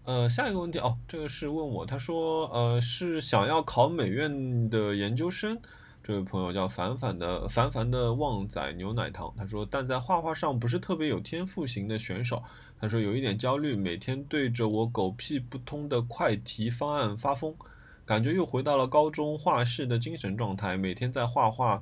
[0.03, 5.59] 呃，下一个问题哦，这个是问我，他说呃是想要考美院的研究生。
[6.03, 12.41] 这位朋友叫凡凡的凡凡的旺仔牛奶糖，他说但在画画上不是特别有天赋型的选手。
[12.79, 17.55] 他说有一点焦虑，每天对着我狗屁不通的快题方案发疯，
[18.03, 21.79] 感觉又回到了高中画室的精神状态，每天在画画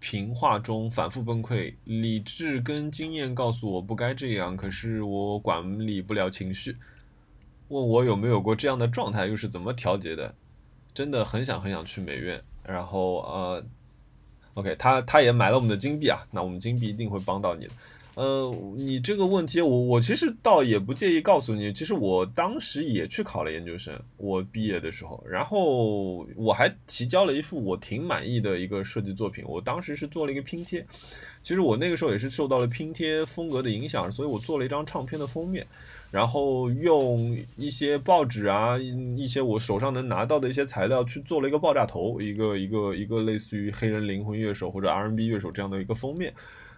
[0.00, 1.76] 评画中反复崩溃。
[1.84, 6.76] 理智跟经验告诉我不该这样，可是我管理不了情绪。
[7.68, 10.34] 问我有没有过这样的状态，又是怎么调节的？
[10.94, 12.42] 真的很想很想去美院。
[12.64, 13.64] 然后呃
[14.54, 17.72] ，OK，他他也买了我们的金币啊，那我们金币一定会帮到你的。
[18.14, 30.82] 呃，你这个问题，我我其实倒也不介意告诉你，其实我当时也去考了研究生，我毕业的时候，然后我还提交了一幅我挺满意的一个设计作品，我当时是做了一个拼贴，
[31.42, 35.66] 其实我那个时候也是受到了拼贴风格的影响，所以我做了一张唱片的封面，
[36.16, 46.32] 然后用一些报纸啊，一些我手上能拿到的一些材料去做了一个爆炸头，一个一个一个类似于黑人灵魂乐手或者 R N B 乐手这样的一个封面。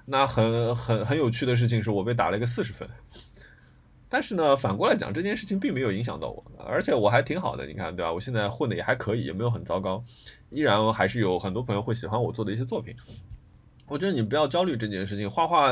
[0.05, 2.89] 那很很很有趣的事情是我被打了一个四十分，
[4.09, 8.13] 但是呢，反过来讲，这件事情并没有影响到我，而且我还挺好的，你看对吧？
[8.13, 10.03] 我现在混的也还可以，也没有很糟糕，
[10.51, 12.93] 依然还是有很多朋友会喜欢我做的一些作品。
[13.87, 15.71] 我觉得你不要焦虑这件事情，画画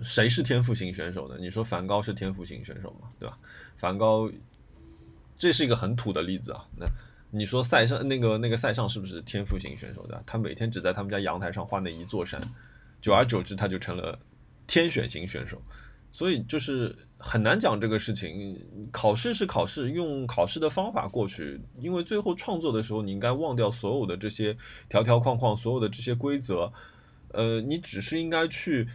[0.00, 1.36] 谁是天赋型选手呢？
[1.38, 3.08] 你说梵高是天赋型选手吗？
[3.18, 3.38] 对吧？
[3.76, 4.30] 梵高
[5.36, 6.64] 这是一个很土的例子啊。
[6.78, 6.86] 那
[7.30, 10.22] 你说塞尚那个那个塞尚是不是天赋型选手的？
[10.26, 12.40] 他每天只在他们家阳台上画那一座山。
[13.02, 14.18] 久而久之，他就成了
[14.66, 15.60] 天选型选手，
[16.10, 18.58] 所以就是很难讲这个事情。
[18.90, 24.56] 考试是考试，用考试的方法过去，因为最后创作的时候，你应该忘掉所有的这些
[24.88, 26.72] 条条框框，所有的这些规则。
[27.32, 28.88] 呃，你只是应该去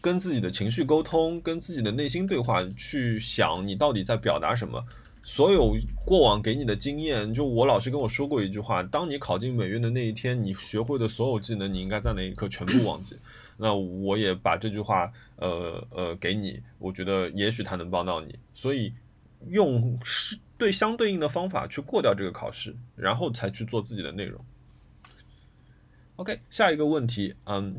[0.00, 4.84] 跟自己的情绪沟通，跟自己的内心对话，去想你到底在表达什么。
[5.22, 5.76] 所有
[6.06, 13.14] 过往给你的经验，就我老师跟我说过一句话：，当你考进美院的那一天，你学会的所有技能，你应该在那一刻全部忘记。
[13.58, 18.38] 那我也把这句话，呃呃，给你，我觉得也许他能帮到你。
[18.54, 18.94] 所以
[19.48, 24.42] 用是对相对应的方法去过掉这个考试，然后才去做自己的内容。
[26.16, 27.76] OK，下一个问题，嗯，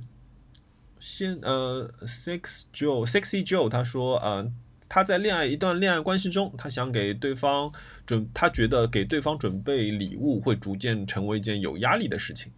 [1.00, 4.52] 先呃，Six Joe Sexy Joe 他说，呃，
[4.88, 7.72] 他在恋爱一段恋爱关系中，他想给对方
[8.06, 12.52] 准，他觉得给对方准备礼物会逐渐成为一件有压力的事情。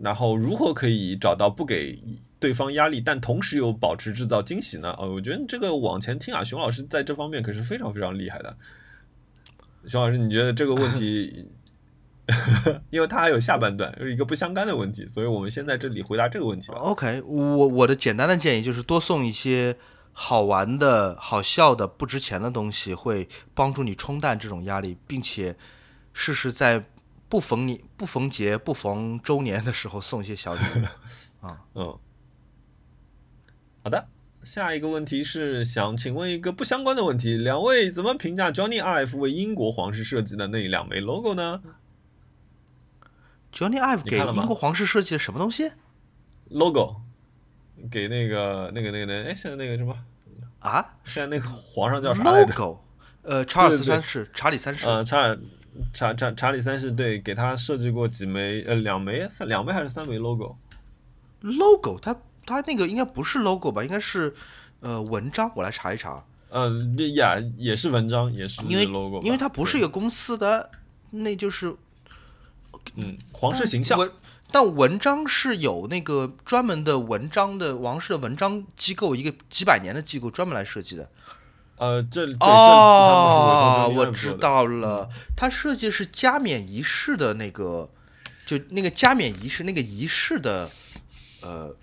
[0.00, 2.02] 然后如何可以找到不给
[2.38, 4.94] 对方压力，但同时又保持制造惊喜呢？
[4.98, 8.56] 哦，我觉得这个往前听啊，熊老师在这方面可是非常非常厉害的。
[9.86, 11.46] 熊老师，你觉得这个问题？
[12.90, 16.72] 因为它还有下半段，是一个不相干的问题，所以我们先在这里回答这个问题。
[16.72, 19.76] OK，我我的简单的建议就是多送一些
[20.12, 25.56] 好玩的、好笑的、不值钱的东西，会帮助你冲淡这种压力，并且
[26.14, 26.84] 试试在
[27.28, 31.44] 不逢你不逢节、不逢周年的时候送一些小礼物。
[31.46, 31.98] 啊，嗯，
[33.82, 34.08] 好的，
[34.42, 41.60] 下一个问题是想请问一个不相关的问题：两位怎么评价 Johnny R F 为英国皇室设计的那两枚 logo 呢
[43.54, 45.70] ？Johnny Ive 给英国皇室设计了什么东西
[46.50, 46.96] ？logo，
[47.90, 49.96] 给那个那个那个那哎，现在那个什么
[50.58, 50.84] 啊？
[51.04, 52.80] 现在那个皇上叫啥？logo，
[53.22, 54.84] 呃，查尔斯三世，查理三世。
[54.84, 55.38] 呃，查尔
[55.92, 62.14] 查查查理三世对，给他设计过几枚呃两枚三两枚还是三枚 logo？logo，他
[62.44, 63.84] 他那个应该不是 logo 吧？
[63.84, 64.34] 应该是
[64.80, 66.24] 呃文章，我来查一查。
[66.50, 70.70] 嗯，呀，也是文章，也是因为 logo，因为它不是一个公司的，
[71.10, 71.74] 那就是。
[72.96, 73.98] 嗯，皇室形象。
[73.98, 74.10] 文，
[74.50, 81.10] 但文章是有那个专门的文章的王室的文章机构，一个几百年的机构专门来设计的。
[81.76, 87.90] 呃，这哦，我知道了，他设计是加冕仪式的那个，
[88.46, 90.70] 就那个加冕仪式那个仪式的，
[91.42, 91.74] 呃，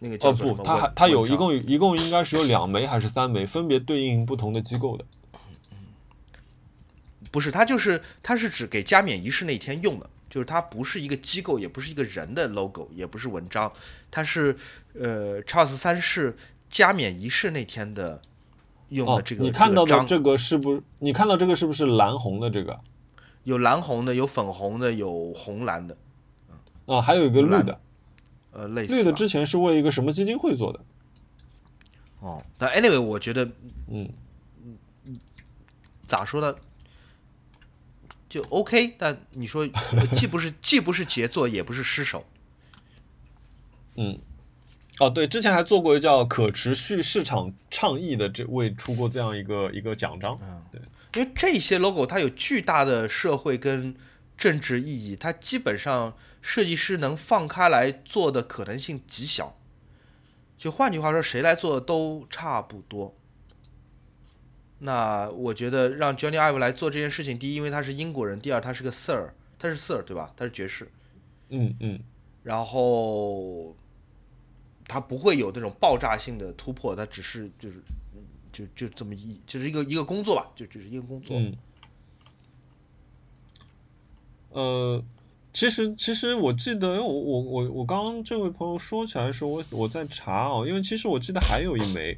[0.00, 5.04] 那个叫哦不，他还他有一共一共应该是有两枚还是三枚，分别对应不同的机构的。
[7.30, 10.10] 不是，他就是他是指给加冕仪式那天用的。
[10.28, 13.72] 就是它不是一个机构，也不是一个人的 logo，也不是文章，
[14.10, 14.54] 它是
[14.94, 16.36] 呃查尔斯三世
[16.68, 18.20] 加冕仪式那天的
[18.90, 19.42] 用的这个。
[19.42, 20.82] 你看到的这个是不？
[20.98, 22.78] 你看到这个是不是蓝红的这个？
[23.44, 25.96] 有蓝红的，有粉红的，有红蓝的。
[26.86, 27.80] 啊，还有一个绿的。
[28.52, 28.94] 呃，类似。
[28.94, 30.80] 绿的之前是为一个什么基金会做的？
[32.20, 33.44] 哦，但 anyway，我觉得，
[33.88, 34.10] 嗯
[35.04, 35.18] 嗯，
[36.06, 36.54] 咋说呢？
[38.28, 39.66] 就 OK，但你说
[40.12, 42.26] 既不是既不是杰作，也不是失手。
[43.96, 44.18] 嗯，
[45.00, 50.38] 哦，对，之前还做过叫可持续市场倡议的这位出过这样一个一个奖章。
[50.42, 50.80] 嗯，对，
[51.14, 53.96] 因为这些 logo 它有巨大的社会跟
[54.36, 59.56] 政治意义，它基本上设计师能放开来做的可能性极小。
[60.56, 63.16] 就换句话说，谁来做都差不多。
[64.80, 70.32] 那我觉得让 Johnny Ive 来做这件事情，第一，因为他是英国人；第二，他是个 Sir，他是 Sir 对吧？
[70.36, 70.88] 他是爵士。
[71.48, 71.98] 嗯嗯。
[72.44, 73.74] 然后
[74.86, 77.82] 他不会有那种爆炸性的突破，他只是就是
[78.52, 81.36] 就就这么一就是一个一个工作吧，就只是一个工作。
[81.36, 81.56] 嗯。
[84.50, 85.04] 呃，
[85.52, 92.16] 其实其实我记得，我我我我刚刚这位朋友说起来的时候，我我在查哦，因为其实我记得还有一枚。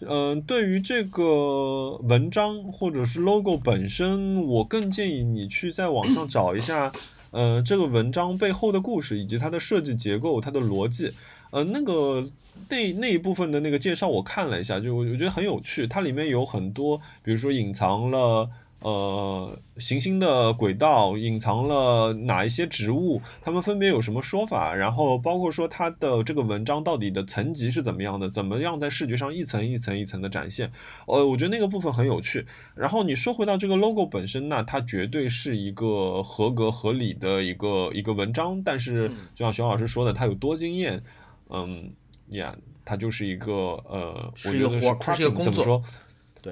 [0.00, 6.92] 嗯，对于这个文章或者是 logo 本身，我更建议你去在网上找一下，
[7.30, 11.10] 呃，这个文章背后的故事以及它的设计结构、它的逻辑。
[11.50, 12.28] 呃，那个
[12.68, 18.50] 那那一部分的那个介绍我看了一下，就我觉得很有趣，它里面有很多，比如说隐藏了。
[18.84, 23.22] 呃，行星的轨道隐藏了哪一些植物？
[23.40, 24.74] 它们分别有什么说法？
[24.74, 28.28] 然后包括说它的这个文章到底的层级是怎么样的？
[28.28, 30.70] 怎么样在视觉上一层一层一层的展现？
[31.06, 32.44] 呃，我觉得那个部分很有趣。
[32.74, 38.62] 然后你说回到这个 logo 本身，那它绝对是一个合格合理的一个一个文章。
[38.62, 41.02] 但是就像熊老师说的，它有多惊艳？
[41.48, 41.90] 嗯，
[42.28, 42.54] 呀，
[42.84, 45.82] 它就是一个呃，我觉得是它是一个工作。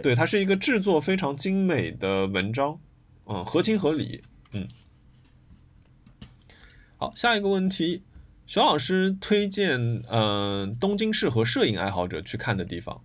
[0.01, 2.81] 对，它是一个制作非常精美的文章，
[3.27, 4.66] 嗯，合情合理，嗯。
[6.97, 8.02] 好，下一个问题，
[8.47, 13.02] 熊老师推荐，嗯，东京适合摄影爱好者去看的地方。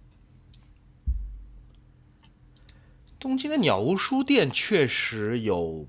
[3.20, 5.88] 东京的鸟屋书店确实有。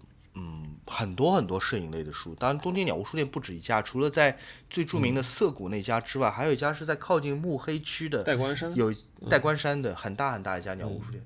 [0.88, 4.36] 很多很多摄影类的书，当然东京鸟屋书店不止一家，除了在
[4.70, 8.92] 最著名的涩谷那家之外，还有一家是在靠近目黑区的代官山，有
[9.28, 11.22] 代官山的很大很大一家鸟屋书店。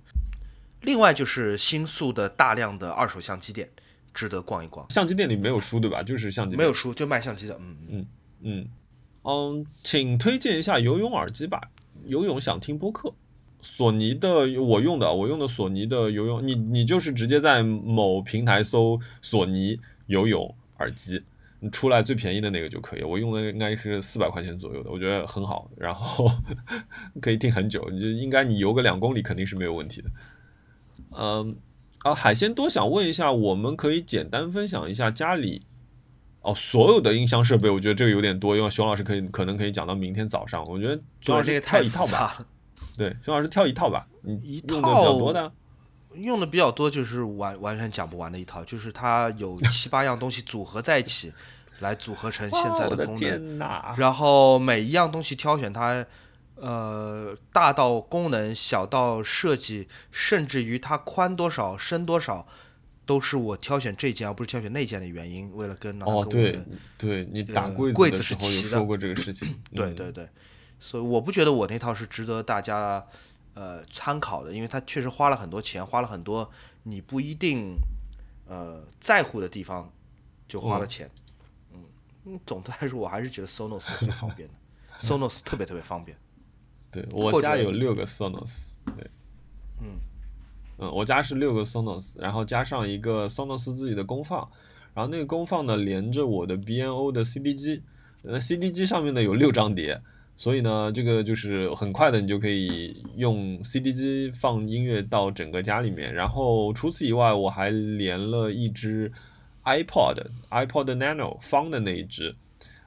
[0.81, 3.71] 另外就是新宿的大量的二手相机店，
[4.13, 4.91] 值得逛一逛。
[4.91, 6.03] 相机店里没有书对吧？
[6.03, 7.57] 就是相机没有书，就卖相机的。
[7.61, 8.07] 嗯嗯
[8.41, 8.69] 嗯
[9.23, 11.61] 嗯，请推荐一下游泳耳机吧，
[12.05, 13.15] 游泳想听播客。
[13.63, 21.23] 索尼的，我用的，我用的索尼的游泳，你你就是直接在某平台搜索尼游泳耳机，
[21.61, 23.03] 你出来最便宜的那个就可以。
[23.05, 26.29] 我用的应该是四百块钱左右的，我觉得很好，然后
[27.23, 27.89] 可以听很久。
[27.93, 30.11] 你就应该你游个两公里肯定是没有问题的。
[31.17, 31.57] 嗯，
[32.01, 35.63] 啊，海鲜多想问一下，我们可以简单分享一下家里
[36.41, 37.71] 哦所有的音箱设备。
[37.71, 40.65] 我觉得这个有点多，因为熊老师可以可能可以讲到明天早上。
[40.67, 42.45] 我觉得熊老师挑一套吧。
[42.97, 44.07] 对，熊老师挑一套吧。
[44.23, 45.53] 嗯，用的比较多的。
[46.15, 51.33] 用的比较多就是完完全讲不完的一套，就是它有 七八样东西组合在一起，
[51.81, 53.59] 来组合成现在的功能。
[53.97, 56.05] 然后每一样东西挑选它，
[56.57, 62.47] 呃，大到功能，小到设计，甚至于它宽多少、深多少，
[63.07, 65.51] 都是我挑选这件而不是挑选那件的原因。
[65.57, 66.63] 为了跟哦，对，
[66.99, 69.59] 对你打柜子是齐的，说过这个事情。
[69.75, 70.29] 对对对，
[70.83, 73.07] 所以我不觉得我那套是值得大家。
[73.55, 76.51] 呃，参考的，因为它确实花了很多钱，花了很多
[76.85, 77.77] 你不一定
[78.49, 79.93] 呃在乎的地方，
[80.49, 81.11] 就花了钱。
[82.25, 84.55] 嗯，总的来说，我还是觉得 Sonos 最方便的
[84.97, 86.17] ，Sonos 特别特别方便。
[86.91, 89.11] 对我家有六个 Sonos，对，
[89.83, 90.01] 嗯
[90.79, 94.51] 嗯，我家是六个 Sonos，然后加上一个 Sonos 自己的功放，
[94.95, 97.83] 然后那个功放呢连着我的 B N O 的 CD 机，
[98.23, 100.01] 呃，CD 机上面呢有六张碟。
[100.35, 106.13] 所以呢，这个就是很快的，你就可以用 CD 机放音乐到整个家里面。
[106.13, 109.13] 然后除此以外，我还连了一只
[109.63, 112.35] iPod，iPod Nano 方的那一只，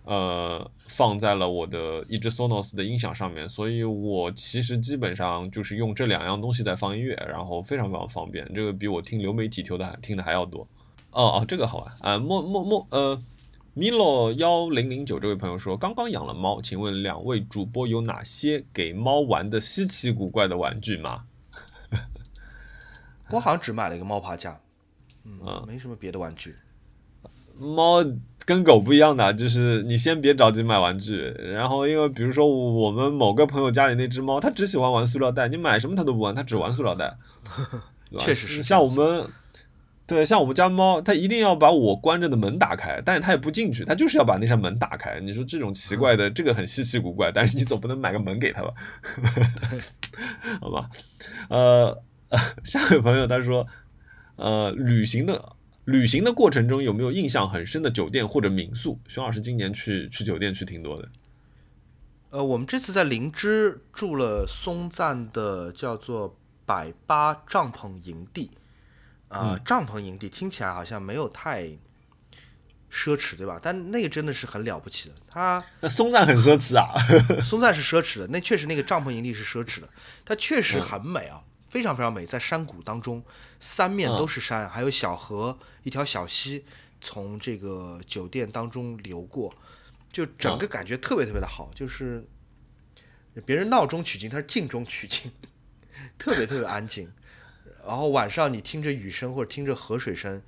[0.03, 3.47] 呃，放在了我的一只 Sonos 的音响上面。
[3.47, 8.45] 所以我其实基本上就是用这两样东西在放音乐，然后非常非常方便。
[8.53, 10.67] 这个比我听流媒体听的还听的还要多。
[11.11, 12.19] 哦哦，这个好玩啊！
[12.19, 13.21] 莫莫莫呃。
[13.75, 21.23] Milo 幺零零九这位朋友说：“刚刚养了猫，请问两位主播有哪些给猫玩的稀奇古怪的玩具吗？”
[23.31, 24.61] 我好像只买了一个猫爬架，
[25.25, 26.55] 嗯，没什么别的玩具。
[27.57, 28.01] 猫
[28.45, 31.17] 跟狗不一样的，就是你先别着急买玩具，
[31.53, 37.17] 然后因为比如说我们某个朋友家里那只猫，它只喜欢玩塑料袋，你买什么它都不玩，它只玩塑料袋。
[38.19, 39.27] 确实是像我们。
[40.07, 45.19] 对，像我们家猫，它一定要把我关着的门打开，但是它也不进去，它就是要把那扇门打开。
[45.19, 48.71] 你说这种奇怪的，这个很稀奇古怪，但是你总不能买个门给它吧？
[50.61, 50.87] 好吧，
[51.49, 52.03] 呃，
[52.63, 53.65] 下一位朋友他说，
[54.35, 55.41] 呃，旅行的
[55.85, 58.99] 旅行的过程中有没有印象很深的酒店或者民宿？
[59.07, 61.09] 熊老师今年去去酒店去挺多的。
[62.29, 68.51] 呃，我们这次在灵芝住了松赞的叫做百八帐篷营地。
[69.39, 71.63] 啊，帐篷营地听起来好像没有太
[72.91, 73.59] 奢侈，对吧？
[73.61, 75.15] 但那个真的是很了不起的。
[75.27, 76.95] 它那松赞很奢侈啊，
[77.43, 78.27] 松赞是奢侈的。
[78.27, 79.89] 那确实那个帐篷营地是奢侈的，
[80.23, 83.23] 它确实很美啊，非常非常美，在山谷当中，
[83.59, 86.63] 三面都是山，还有小河，一条小溪
[87.01, 89.53] 从这个酒店当中流过，
[90.11, 91.69] 就整个感觉特别特别的好。
[91.75, 92.25] 就是
[93.45, 95.29] 别人闹中取静，它是静中取静，
[96.17, 97.11] 特别特别安静。
[97.87, 100.41] 然后晚上你听着雨声或者听着河水声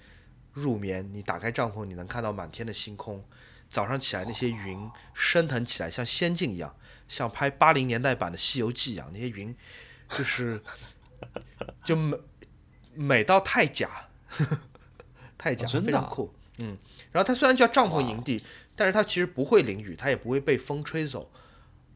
[0.53, 3.23] 入眠，你打开帐篷，你能看到满天的星空。
[3.69, 6.73] 早上起来那些云升腾起来，像仙境一样，
[7.09, 9.53] 像拍八零年代版的《西游记》一样，那些云
[10.09, 10.61] 就是
[11.84, 12.18] 就美
[12.93, 14.07] 美到太假，
[15.38, 16.34] 太假，非常酷。
[16.59, 16.77] 嗯，
[17.11, 18.41] 然后它虽然叫帐篷营地，
[18.73, 21.30] 但是它其实不会淋雨，它也不会被风吹走。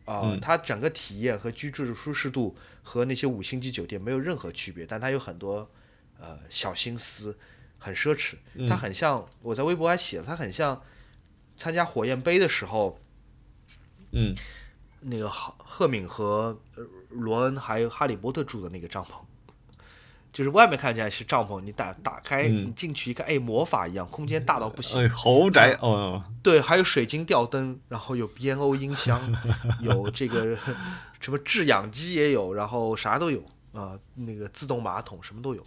[0.06, 5.69] 啊，它整个体验和居住的舒适度和那些五星级酒店没有任何区别，但它有很多
[6.19, 7.38] 呃小心思，
[7.78, 8.36] 很奢侈。
[8.68, 10.82] 它很像我在微博还写了，它很像
[11.56, 12.99] 参加火焰杯的时候，
[14.11, 14.36] 嗯，
[15.02, 16.60] 那个赫赫敏和
[17.10, 19.11] 罗恩还有哈利波特住的那个帐篷。
[20.33, 25.01] 就是外面看起来是帐篷，你打打开你进去一看，哎，魔法一样，空间大到不行。
[25.01, 26.23] 哎，豪宅哦。
[26.41, 29.21] 对，还有水晶吊灯，然后有 BNO 音箱，
[29.81, 30.57] 有这个
[31.19, 33.43] 什么制氧机也有，然后啥都有
[33.73, 35.65] 啊，那个自动马桶什么都有。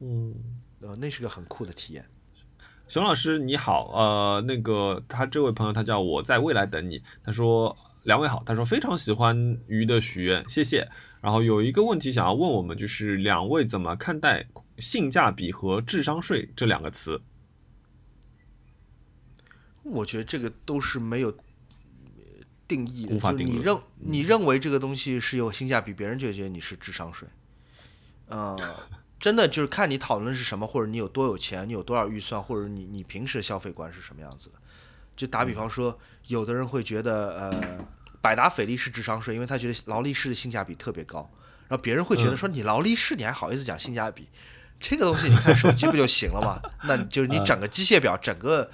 [0.00, 0.34] 嗯，
[0.80, 2.04] 呃，那是个很酷的体验。
[2.86, 10.88] 熊老师你好，呃，那个他这位朋友他叫我在未来等你，他说两位好，他说非常喜欢鱼的许愿，谢谢。
[11.20, 14.48] 然后有一个问题想要问我们，就是两位怎么看待
[14.78, 17.20] 性价比和智商税这两个词？
[19.82, 21.36] 我觉得这个都是没有
[22.66, 23.50] 定义，无法定义。
[23.50, 27.28] 你认你认为这个东西是有性价比，别人就觉得你是智商税。
[28.28, 28.56] 呃，
[29.20, 34.54] 真的就是看你讨论是什么，或者你有多有钱，你有多少预算，或者你你平时消费观是什么样子的。
[35.14, 35.98] 就打比方说，
[36.28, 37.86] 有的人会觉得呃。
[38.20, 41.30] 百达翡丽是智商税，因为他觉得劳力士的性价比特别高，
[41.68, 44.28] 然后别人会觉得说你劳力士你还好意思讲性价比？
[44.78, 46.60] 这个东西你看手机不就行了吗？
[46.84, 48.70] 那就是你整个机械表整个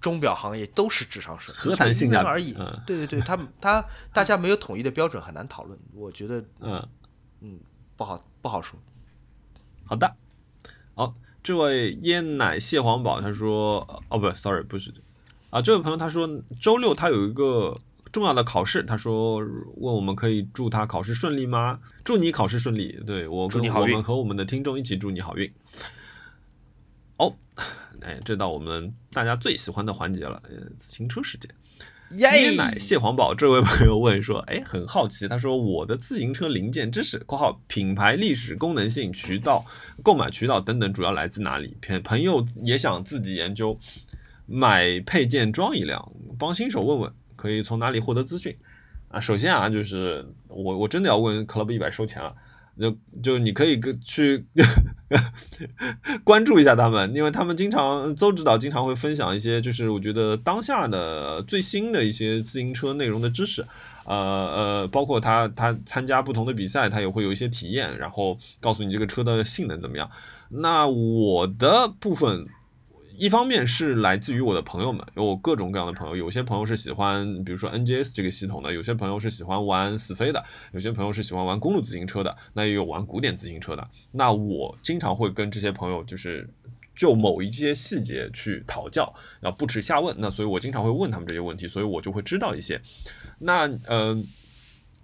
[0.00, 2.52] 钟表行业都是智商税，何谈性价比而已。
[2.84, 5.78] 对对对，他他大家没有统一的标准，很难讨论。
[5.94, 6.88] 我觉得，嗯
[7.42, 7.60] 嗯，
[7.96, 8.76] 不好不好说。
[9.84, 10.16] 好的，
[10.96, 11.14] 好，
[11.44, 14.92] 这位椰奶蟹黄堡他说，哦不，sorry，不是
[15.50, 16.28] 啊，这位朋友他说
[16.60, 17.76] 周六他有一个
[18.12, 21.80] 重要的考试，他说问我们可以祝他考试顺利吗？
[22.04, 25.52] 祝你考试顺利，对我跟我们和我们的听众一起祝你好运。
[27.18, 27.34] 哦，
[28.00, 30.42] 哎，这到我们大家最喜欢的环节了，
[30.76, 31.50] 自行车时间。
[32.18, 39.66] 椰奶蟹黄堡这位朋友问说，哎，很好奇，他说我的自行车零件知识（括号品牌历史、功能性、渠道、
[40.04, 41.76] 购买渠道等等）主要来自哪里？
[41.82, 43.76] 朋朋友也想自己研究，
[44.46, 47.12] 买配件装一辆，帮新手问问，
[47.46, 48.54] 可以从哪里获得资讯？
[49.08, 52.34] 啊，首先啊，就是我我真的要问 Club 一百收钱了。
[52.78, 54.44] 就就你可以跟去
[56.22, 63.64] 关注一下他们，因为他们经常邹指导经常会分享一些，就是我觉得当下的最新的一些自行车内容的知识，
[64.04, 70.10] 呃呃，包括他他参加不同的比赛，他也会有一些体验，然后告诉你这个车的性能怎么样。
[70.50, 72.46] 那我的部分。
[73.18, 83.88] 一方面是来自于我的朋友们，有我各种各样的朋友，有些朋友是喜欢，比如说 NGS 这个系统的，有些朋友是喜欢玩死飞的，有些朋友是喜欢玩公路自行车的，那也有玩古典自行车的。
[84.12, 86.48] 那我经常会跟这些朋友就是
[86.94, 90.14] 就某一些细节去讨教，然后不耻下问。
[90.18, 92.80] 那所以我经常会问他们这些问题，所以我就会知道一些。
[93.38, 94.24] 那嗯。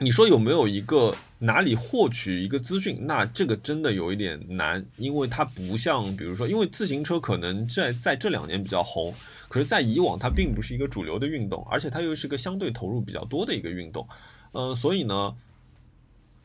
[0.03, 3.07] 你说有没有一个哪里获取一个资讯？
[3.07, 9.15] 那这个真的有一点难，因为它不像，比如说，因为自行车可能在在这两年比较红，
[9.49, 14.07] 可是，在以往它并不是一个主流的运动，而且它又是个相对投入比较多的一个运动，
[14.53, 15.35] 呃，所以呢，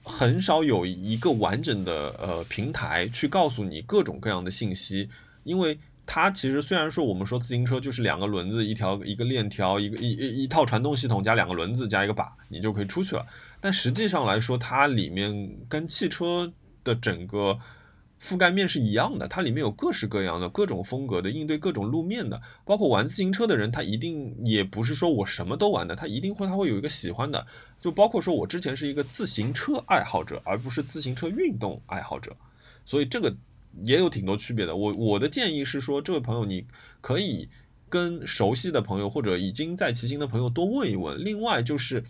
[0.03, 5.09] 很少有一个完整的呃平台去告诉你各种各样的信息，
[5.43, 13.25] 因为它其实虽然说我们说自行车就是两个轮子，一条一个链条，一个一一一套传动系统加两个轮子加一个把，你就可以出去了。
[13.67, 16.53] 但实际上来说，它里面跟汽车
[16.85, 17.59] 的整个
[18.17, 27.45] 覆盖面是一样的，它里面有各式各样的各种风格的应对各种路面的，包括玩自行车的人，他一定也不是说我什么都玩的，他一定会他会有一个喜欢的，
[27.81, 32.33] 就包括说我之前是一个自行车爱好者，而不是自行车运动爱好者，
[32.85, 33.35] 所以这个
[33.83, 34.73] 也有挺多区别的。
[34.73, 36.65] 我我的建议是说，这位朋友你
[37.01, 37.49] 可以
[37.89, 42.01] 跟熟悉的朋友或者已经在骑行的朋友多问一问，另外就是。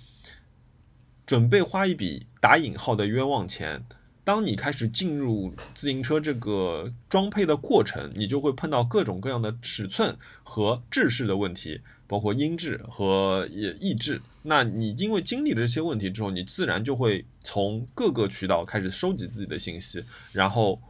[1.28, 3.86] 准备花一笔打引号的冤枉钱。
[4.24, 14.22] 当你开始进入自行车这个装配的过程，你就会碰到各种各样的尺寸和制式的问题，包括音质和也抑制。
[14.44, 20.82] 那你因为经历了这些问题之后，你自然就会从各个渠道开始收集自己的信息，然后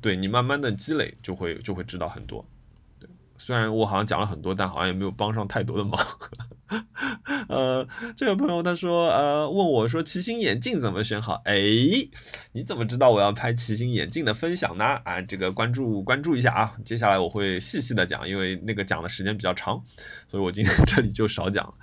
[0.00, 2.44] 对你慢慢的积累，就会就会知道很多。
[2.98, 3.08] 对，
[3.38, 6.00] 虽然我好像讲了很多，但好像也没有帮上太多的忙。
[7.48, 7.86] 呃，
[8.16, 11.42] 这位朋友他说，呃，问我说骑行眼镜怎么选好？
[11.44, 11.54] 哎，
[12.52, 14.84] 你怎么知道我要拍骑行眼镜的分享呢？
[15.04, 19.82] 啊，这个关注关注一下啊，接下来我会细细的讲，因为那个讲的时间比较长，
[20.26, 21.74] 所以我今天这里就少讲了。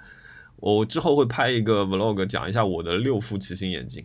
[0.57, 4.03] 我之后会拍一个 vlog 讲一下我的六副骑行眼镜。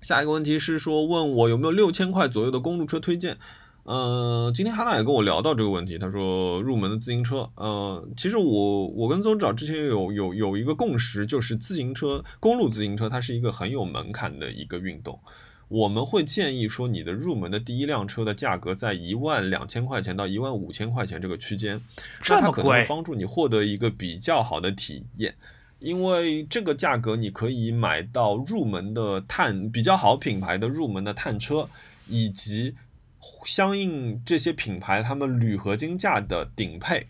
[0.00, 3.38] 下一个问题是说，问我有没有六千块左右的公路车推荐？
[3.86, 15.20] 嗯，今天哈娜也跟我聊到这个问题，他说入门的自行车，嗯，其实我我跟邹指导之前有有有一个共识，就是自行车公路自行车它是一个很有门槛的一个运动，
[15.68, 21.78] 我们会建议说你的入门的第一辆车的价格在一万两千块钱到一万五千块钱这个区间，
[22.22, 25.34] 这么贵，可能帮助你获得一个比较好的体验，
[25.78, 31.68] 因为这个价格你可以买到入门的碳比较好品牌的入门的碳车，
[32.08, 32.74] 以及。
[33.44, 37.06] 相应这些品牌，他们铝合金架的顶配，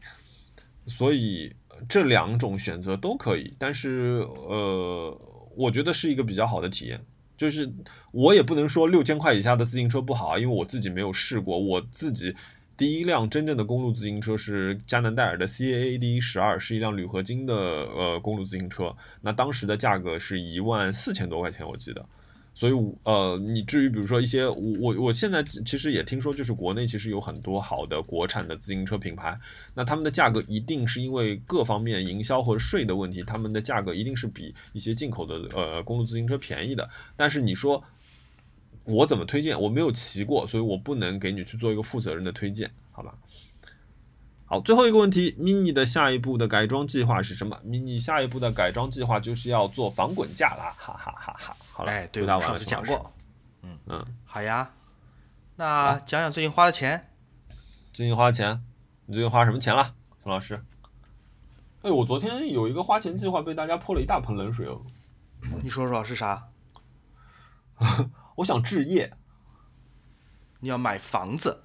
[0.87, 1.55] 所以
[1.89, 3.55] 这两种选择都可以。
[3.59, 5.21] 但是，呃，
[5.57, 7.01] 我觉得是一个比较好的体验。
[7.37, 7.69] 就是
[8.13, 11.59] 我也不能说六千块以下的自行车不好，因为我自己没有试过。
[11.59, 12.33] 我自己
[12.77, 18.95] 第一辆真正的公路自行车是加南戴尔的 CAAD 十二，是一辆铝合金的呃公路自行车。
[19.21, 22.07] 那当时的价格是一万四千多块钱，我记得。
[22.57, 22.73] 所以，
[23.03, 29.37] 呃，你至于比如说一些，我我我现在其实也听说，就是国内其实有很多好的国产的自行车品牌，
[29.75, 36.89] 那他们的价格一定是因为各方面营销和税的问题，他们的价格一定是比一些进口的呃公路自行车便宜的。
[37.17, 37.83] 但是你说
[38.85, 39.61] 我怎么推荐？
[39.61, 43.19] 我没有骑过，所以我不能给你去做一个负责任的推荐，好吧？
[44.47, 51.57] 好，最后一个问题，mini 的下一步的改装计划是什么？mini 下一步的改装计划就是要做防滚架啦，哈哈哈哈。
[51.75, 53.13] 好了，哎，对，我上次讲过，
[53.63, 54.71] 嗯嗯，好呀，
[55.57, 57.11] 那讲讲最近花的钱。
[57.93, 58.65] 最近花的钱，
[59.07, 59.93] 你最近花什么钱了？
[60.23, 60.65] 陈老师。
[61.83, 64.83] 哎，我昨天有一个花钱计划被大家泼了一大盆冷水哦。
[65.65, 66.49] 你说说是啥？
[68.37, 69.13] 我想置业。
[70.61, 71.65] 你要买房子？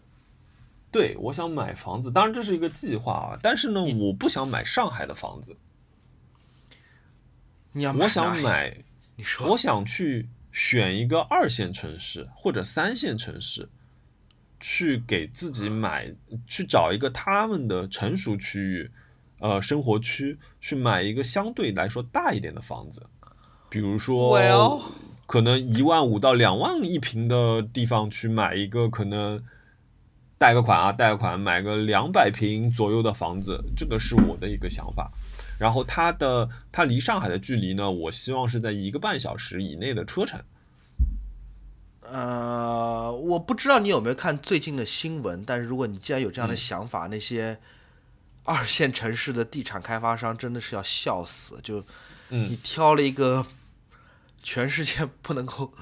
[0.92, 2.12] 对，我想买房子。
[2.12, 5.56] 当然这是一个计划啊，但是呢，我不想买上海的房子。
[7.74, 8.76] 你要我想买，
[9.20, 9.50] 你说。
[9.50, 13.68] 我想去选一个二线城市或者三线城市，
[14.62, 16.16] 去给自己买，
[16.48, 18.90] 去找一个他们的成熟区域，
[19.40, 23.06] 呃，生活区，去买一个相对来说大一点的房子，
[23.70, 24.82] 比如说，
[25.26, 29.44] 可能一万五到两万一平的地方去买一个，可能
[30.38, 35.12] 贷个款啊，贷个款买个两百平左右的房子，这个是我的一个想法。
[35.60, 40.42] 然后它的它离上海的距离呢，我希望是在一个半小时以内的车程。
[42.02, 47.60] 呃，我不知道你有没有看最近的新闻，但是如果你既然有这样的想法，那些
[48.46, 51.60] 二线城市的地产开发商真的是要笑死。
[51.62, 51.84] 就
[52.30, 53.46] 你挑了一个
[54.42, 55.74] 全世界不能够，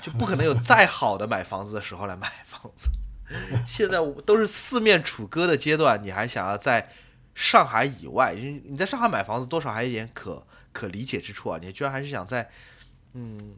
[0.00, 2.88] 就不可能有再好的买房子的时候来买房子。
[3.66, 6.92] 现在都是四面楚歌的阶段，你还想要在？
[7.38, 11.58] 上海以外，你你在上海买房子，多少还有一点可可理解之处啊！
[11.62, 12.50] 你居然还是想在，
[13.12, 13.54] 嗯，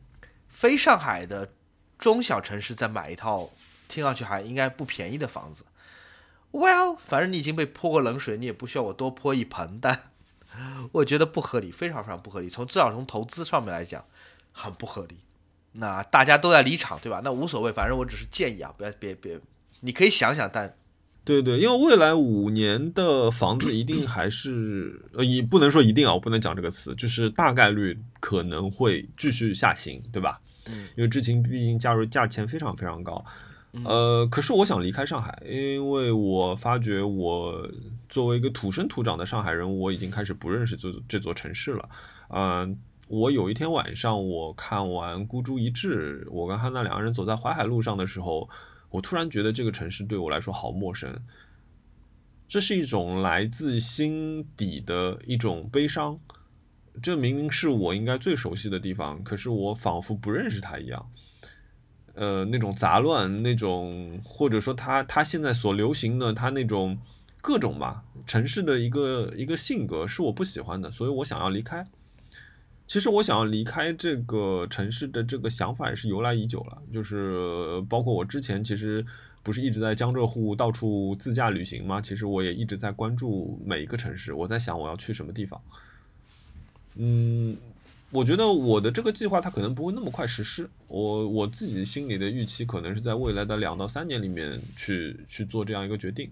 [0.50, 1.50] 非上海的
[1.98, 3.48] 中小城市再买一套，
[3.88, 5.64] 听上去还应该不便宜的房子。
[6.52, 9.78] Well，反正你已经被泼过冷水，你也不需要我多泼一盆。
[9.80, 10.10] 但
[10.92, 12.50] 我觉得不合理，非常非常不合理。
[12.50, 14.04] 从至少从投资上面来讲，
[14.52, 15.20] 很不合理。
[15.72, 17.22] 那大家都在离场，对吧？
[17.24, 19.40] 那无所谓，反正我只是建议啊，不要别别，
[19.80, 20.76] 你可以想想，但。
[21.22, 30.40] 对对，因为未来五年的房子一定还是呃，也不能说一定啊，我不能讲这个词，就是大概率可能会继续下行，对吧？
[30.70, 33.24] 嗯，因为之前毕竟加入价钱非常非常高，
[33.84, 37.68] 呃，可是我想离开上海，因为我发觉我
[38.08, 41.88] 作为一个土生土长的上海人，我已经开始不认识这这座城市了。
[42.30, 42.76] 嗯，
[43.06, 48.48] 我有一天晚上我看完《孤注一掷》，我跟汉娜两个人走在淮海路上的时候。
[48.90, 51.16] 我突然觉得这个城市对我来说好陌生，
[52.48, 56.18] 这是一种来自心底的一种悲伤。
[57.00, 61.10] 这明明是我应该最熟悉的地方，可是我仿佛不认识它一样。
[62.14, 66.98] 呃，那种杂乱，那种或者说他他现在所流行的他那种
[67.40, 71.86] 各种吧，城市的一个一个性格是我不喜欢的，所以我想要离开。
[72.90, 79.06] 其实我想要离开这个城市的这个想法也是由来已久了，就是包括我之前其实
[79.44, 82.00] 不是一直在江浙沪到处自驾旅行吗？
[82.00, 85.62] 其实我也一直在关注每一个城市，我在想我要去什么地方。
[86.96, 87.56] 嗯，
[88.10, 96.28] 我觉得我的这个计划它可能不会那么快实施，我我自己心里的预期可能是在未来的两到三年里面去去做这样一个决定。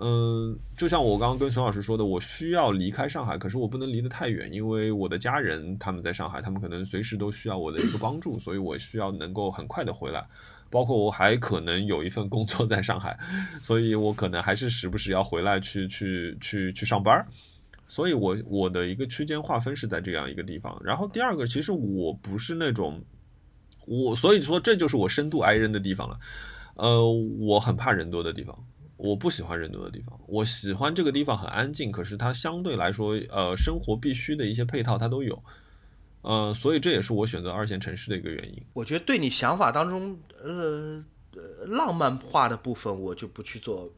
[0.00, 10.24] 嗯，就像我刚刚跟熊老师说的，我需要离开上海，可是我不能离得太远，因为我的家人他们在上海，他们可能随时都需要我的一个帮助，所以我需要能够很快的回来。
[10.70, 13.18] 包括我还可能有一份工作在上海，
[13.62, 17.26] 所以我可能还是时不时要回来去去去去上班。
[17.86, 20.78] 所以我我的一个区间划分是在这样一个地方。
[20.84, 23.02] 然后第二个，其实我不是那种
[23.86, 26.20] 我，所以说这就是我深度挨人的地方了。
[26.74, 27.10] 呃，
[27.40, 28.54] 我很怕人多的地方。
[28.98, 35.40] 我不喜欢人多的地方，我喜欢这个地方很安静，可是它相对来说，呃，生活必须的一些配套它都有，
[36.22, 38.60] 呃，所以这也是我选择二线城市的一个原因。
[38.72, 41.04] 我觉得对你想法当中，呃，
[41.66, 43.88] 浪漫化的部分我就不去做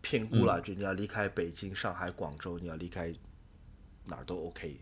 [0.00, 3.14] 评估了，就你要离开北京、上海、广州，你要离开
[4.06, 4.76] 哪儿都 OK，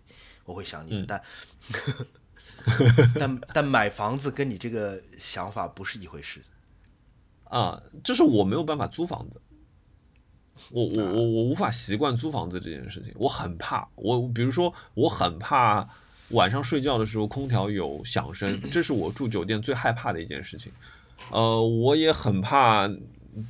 [0.46, 1.22] 我会想你，但
[3.18, 6.40] 但但买房子跟你这个想法不是一回事
[7.44, 9.38] 啊，就是我没有办法租房子。
[10.70, 13.88] 我我我我无法习惯租房子这件事情，我很怕。
[13.94, 15.88] 我比如说，我很怕
[16.30, 20.72] 晚上睡觉的时候空调有响声，这是我住酒店最害怕的一件事情。
[21.30, 22.88] 呃，我也很怕，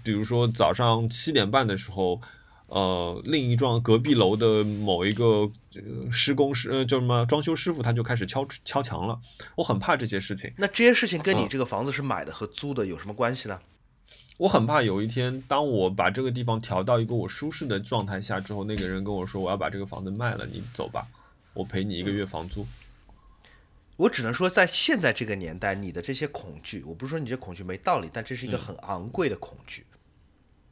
[0.03, 2.21] 比如说早上七点半的时候，
[2.67, 5.51] 呃，另一幢隔壁楼的某一个
[6.11, 9.21] 施工师呃叫什么装修师傅他就开始敲敲墙了，
[9.57, 10.53] 我很怕这些事情。
[10.57, 13.61] 那这些事情跟你这个房子是买的和租的有什么关系呢？
[14.39, 21.07] 我很怕有一天，当我把这个地方调到一个我舒适的状态下之后，那个人跟我说：“我要把这个房子卖了，你走吧，
[21.55, 22.67] 我赔你一个月房租。”
[23.97, 29.87] 我只能说，在现在这个年代，你的这些恐惧，我不是说你这恐惧没道理，但这是一个很昂贵的恐惧，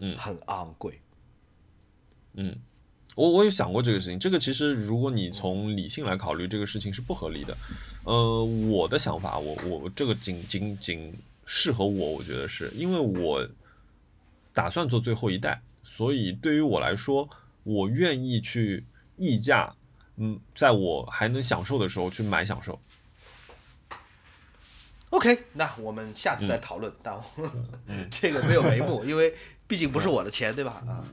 [0.00, 1.00] 嗯，很昂贵。
[2.34, 2.54] 嗯，
[3.14, 7.56] 我我有想过这个事情，这个其实如果你从理性来考虑，这个事情是不合理的。
[8.04, 11.14] 呃，我的想法，我我这个仅仅仅。
[11.46, 13.48] 适合我，我觉得是因为我
[14.52, 17.28] 打算做最后一代，所以对于我来说，
[17.62, 19.74] 我愿意去溢价，
[20.16, 22.80] 嗯，在我还能享受的时候去买享受。
[25.10, 26.92] OK，那我们下次再讨论。
[27.00, 27.22] 但 我
[28.10, 29.32] 这个没有眉目，因为
[29.66, 30.82] 毕竟不是我的钱，对吧？
[30.88, 31.04] 啊，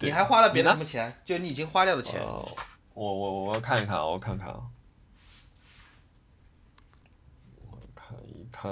[0.00, 1.20] 你还花了别的什么钱？
[1.26, 2.20] 就你已经花掉的钱。
[2.20, 2.56] 呃，
[2.94, 4.62] 我我我要看一看啊，我看看啊，
[7.70, 8.70] 我看一看。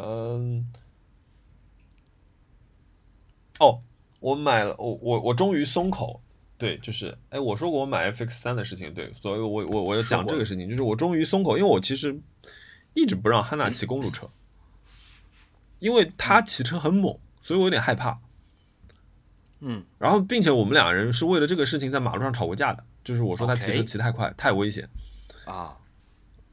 [3.59, 3.81] 哦，
[4.21, 6.21] 我买了，我我我终于松口。
[6.57, 12.21] 对，就是，哎，我说过我买 FX 三的事情，对，所以我我我要讲这个事情，就是我终于松口，因为我其实
[12.95, 14.29] 一直不让汉娜 骑公路车，
[15.79, 18.19] 因为她骑车很猛，所以我有点害怕。
[19.61, 24.89] 嗯，然后，并且我们两人是为了这个事情在马路上吵过架的，就是我说他骑车骑太快太危险，
[25.45, 25.77] 啊，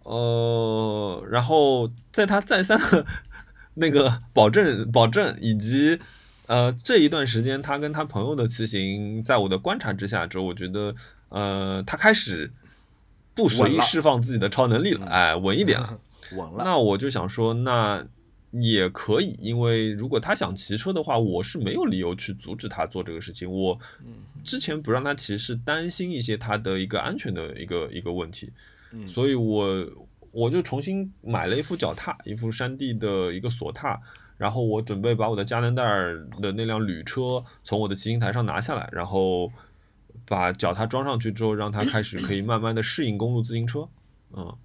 [0.03, 3.05] 呃，然后在他再三的
[3.73, 5.99] 那个保证保证以及
[6.47, 10.95] 呃这一段时间他跟他朋友的骑行，在我的观察之下之后，我觉得
[11.29, 12.51] 呃他开始
[13.33, 15.99] 不随意释放自己的超能力了，哎，稳一点了。
[16.35, 16.63] 稳了。
[16.63, 18.05] 那我就想说，那
[18.51, 23.51] 也可以，因为如果他想骑车的话，我是没有理由去阻止他做这个事情。
[23.51, 23.77] 我
[24.43, 28.51] 之前不让他骑是担心一些他的一个安全的一个一个问题，
[28.91, 29.85] 嗯所以我
[30.31, 33.99] 我就重新买了一副脚踏，一副山地的一个锁踏。
[34.37, 39.51] 然后我准备把我的加能戴尔的那辆旅车从我的骑行台上拿下来，然后
[40.25, 43.87] 把脚踏装上去之后，让它开始可以慢慢的适应公路自行车。
[44.31, 44.57] 嗯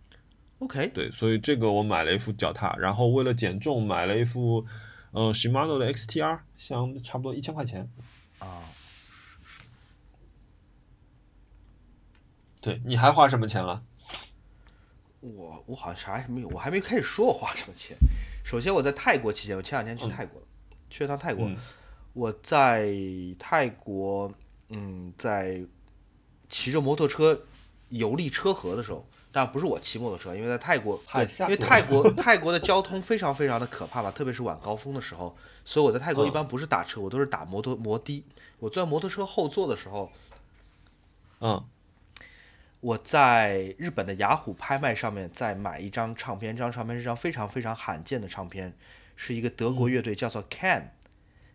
[0.58, 4.66] ，OK，对，所以这个我买了一副脚踏，然后为了减重买了一副，
[5.12, 7.88] 呃，Shimano 的 XTR，像差不多一千块钱。
[8.40, 8.62] 啊，
[12.60, 13.82] 对，你还花什么钱了？
[15.20, 17.96] 我我好像啥也没有，我还没开始说我花什么钱。
[18.44, 20.46] 首先我在泰国期间，我前两天去泰国了，
[20.88, 21.46] 去了趟泰国。
[21.46, 21.56] 嗯
[22.12, 22.92] 我在
[23.38, 24.32] 泰国，
[24.70, 25.62] 嗯，在
[26.48, 27.40] 骑着摩托车
[27.88, 38.24] 游历车河的时候，当然不是我骑摩托车，因为在泰国，对，因为泰国 泰国的交通非常非常的可怕吧，特别是晚高峰的时候，所以我在泰国一嗯般不是打车，我都是打摩托摩的。
[38.58, 40.10] 我坐在摩托车后座的时候，
[41.38, 41.64] 嗯
[42.80, 48.74] 我在日本的雅虎拍卖上面再买一张唱片，这张唱片是一张非常非常罕见的唱片，
[49.16, 50.84] 是一个德国乐队叫做 Can，、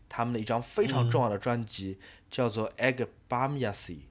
[0.07, 1.99] 他们的一张非常重要的专辑、
[2.29, 4.07] 叫做 Egg b a m y a s i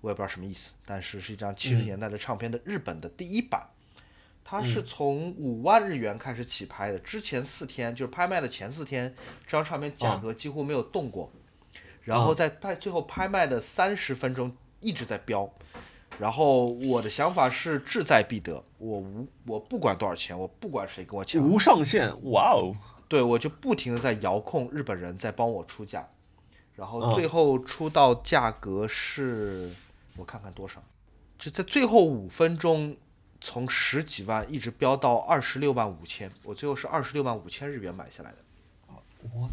[0.00, 3.68] 我也不知道什么意思，但是是一张七十年代的唱片的日本的第一版。
[4.44, 9.14] 它是从五万日元开始起拍的，之前四天就是拍卖的前四天，
[9.46, 11.32] 这张唱片价格几乎没有动过，
[12.02, 15.48] 然后在拍最后拍卖的三十分钟一直在飙，
[16.18, 22.74] 然后我的想法是志在必得，我无我不管多少钱，我不管谁跟我抢，无上限，哇哦！
[23.08, 26.08] 对我就不停的在遥控日本人在帮我出价，
[26.76, 29.70] 然后嗯最后出到价格是，
[30.16, 30.82] 我看看多少，
[31.38, 32.96] 就在最后五分钟，
[33.40, 38.38] 从十几万一直飙到二十六万五千，我最后是二十六万五千日元买下来的
[39.34, 39.50] ，What？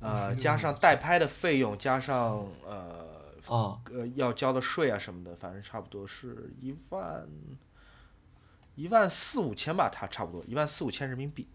[0.00, 3.11] 呃，加上代拍的费用，加上呃
[3.48, 7.28] 啊，呃要交的税啊什么的，反正差不多是一万
[8.74, 11.48] 一万四五千吧，它差不多一万四五千人民币。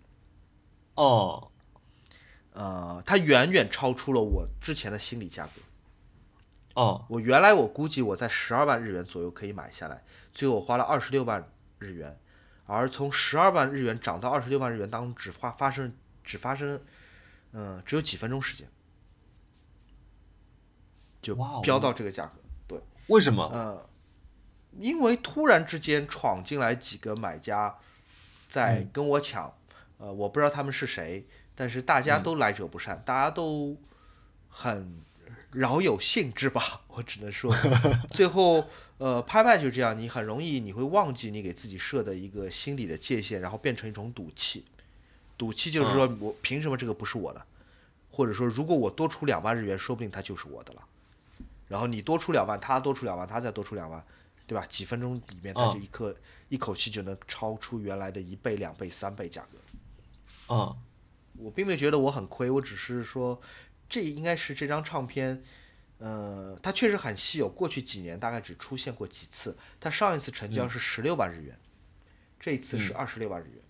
[0.95, 1.51] 哦，
[2.51, 5.51] 呃，它远远超出了我之前的心理价格。
[6.73, 12.19] 哦，我原来我估计我在十二万日元左右可以买下来，最后我花了二十六万日元，
[12.65, 16.79] 而从十二万日元涨到二十六万日元当中只发发生只发生，
[17.53, 18.69] 嗯、只有几分钟时间，
[21.35, 22.33] 就飙到这个价格。
[22.67, 23.43] 对，为什么？
[23.51, 23.89] 呃，
[24.79, 27.77] 因为突然之间闯进来几个买家，
[28.47, 29.53] 在嗯跟我抢，
[29.97, 31.25] 呃，我不知道他们是谁，
[31.55, 33.77] 但是大嗯家都来者不善，大家都
[34.49, 35.01] 很
[35.53, 37.53] 饶有兴致吧，我只能说，
[38.11, 38.65] 最后
[38.97, 44.65] 呃，拍卖就这样，你很容易你会忘记你给自己设的一个心理的界限，然后变成一种赌气。
[45.37, 47.45] 赌气就是说我凭什么这个不是我的，
[48.11, 50.81] 或者说如果我多出两万日元，说不定它就是我的了。
[51.67, 54.03] 然后你多出两万，他多出两万，他再多出两万，
[54.45, 54.65] 对吧？
[54.67, 56.15] 几分钟里面，他就嗯一刻、
[56.49, 60.55] 一口气就能超出原来的一倍、两倍、三倍价格。
[60.55, 60.77] 啊，
[61.37, 63.41] 我并没有觉得我很亏，我只是说，
[63.89, 65.43] 这应该是这张唱片，
[65.97, 69.57] 呃，它确实很稀有，过去几年大概只出现过几次。
[69.79, 71.59] 它上一次成交是十六万日元，
[72.39, 73.61] 这一次是二十六万日元，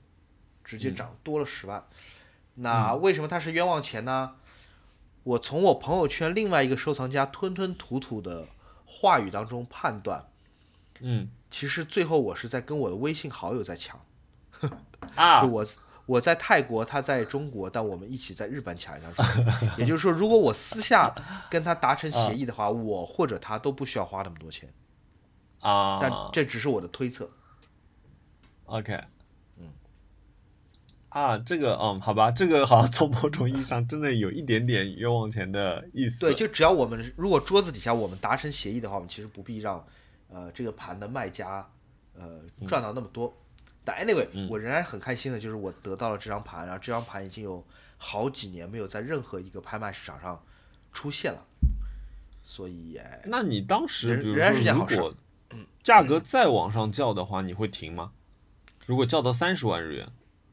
[0.63, 1.83] 直接涨多了十万。
[2.53, 4.35] 那为什么它是冤枉钱呢？
[5.27, 8.47] 我从我朋友圈另外一个收藏家吞吞吐吐的
[8.85, 10.25] 话语当中判断，
[11.01, 13.99] 嗯其实最后我是在跟我的微信好友在抢。
[15.15, 15.65] 啊就，我
[16.05, 19.11] 我在泰国，他在中国，但我们一起在日本抢一张。
[19.77, 21.13] 也就是说，如果我私下
[21.49, 24.73] 跟他达成协议的话，我或者他都不需要花那么多钱。
[25.59, 27.29] 啊，但这只是我的推测。
[28.65, 29.07] OK，嗯，
[31.09, 36.19] 啊，这个，嗯，好吧，这个好像从某种意义上真的有一点点冤枉钱的意思。
[36.19, 39.83] 对，就只要我们如果桌子底下我们达成协议的话，我们其实不必让
[40.29, 41.67] 呃这个盘的卖家
[42.13, 43.33] 呃赚到那么多。
[43.85, 47.65] 但 anyway，、我仍然很开心的，就是我得到了这张盘，然后这张盘已经有
[47.97, 50.43] 好几年没有在任何一个拍卖市场上
[50.91, 51.45] 出现了，
[52.43, 55.07] 所以哎那你当时，仍仍然是件好事说
[55.49, 58.11] 如果价格再往上叫的话，你会停吗？
[58.85, 60.09] 如果叫到三十万日元，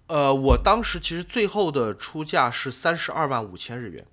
[0.06, 4.06] 呃，我当时其实最后的出价是三十二万五千日元，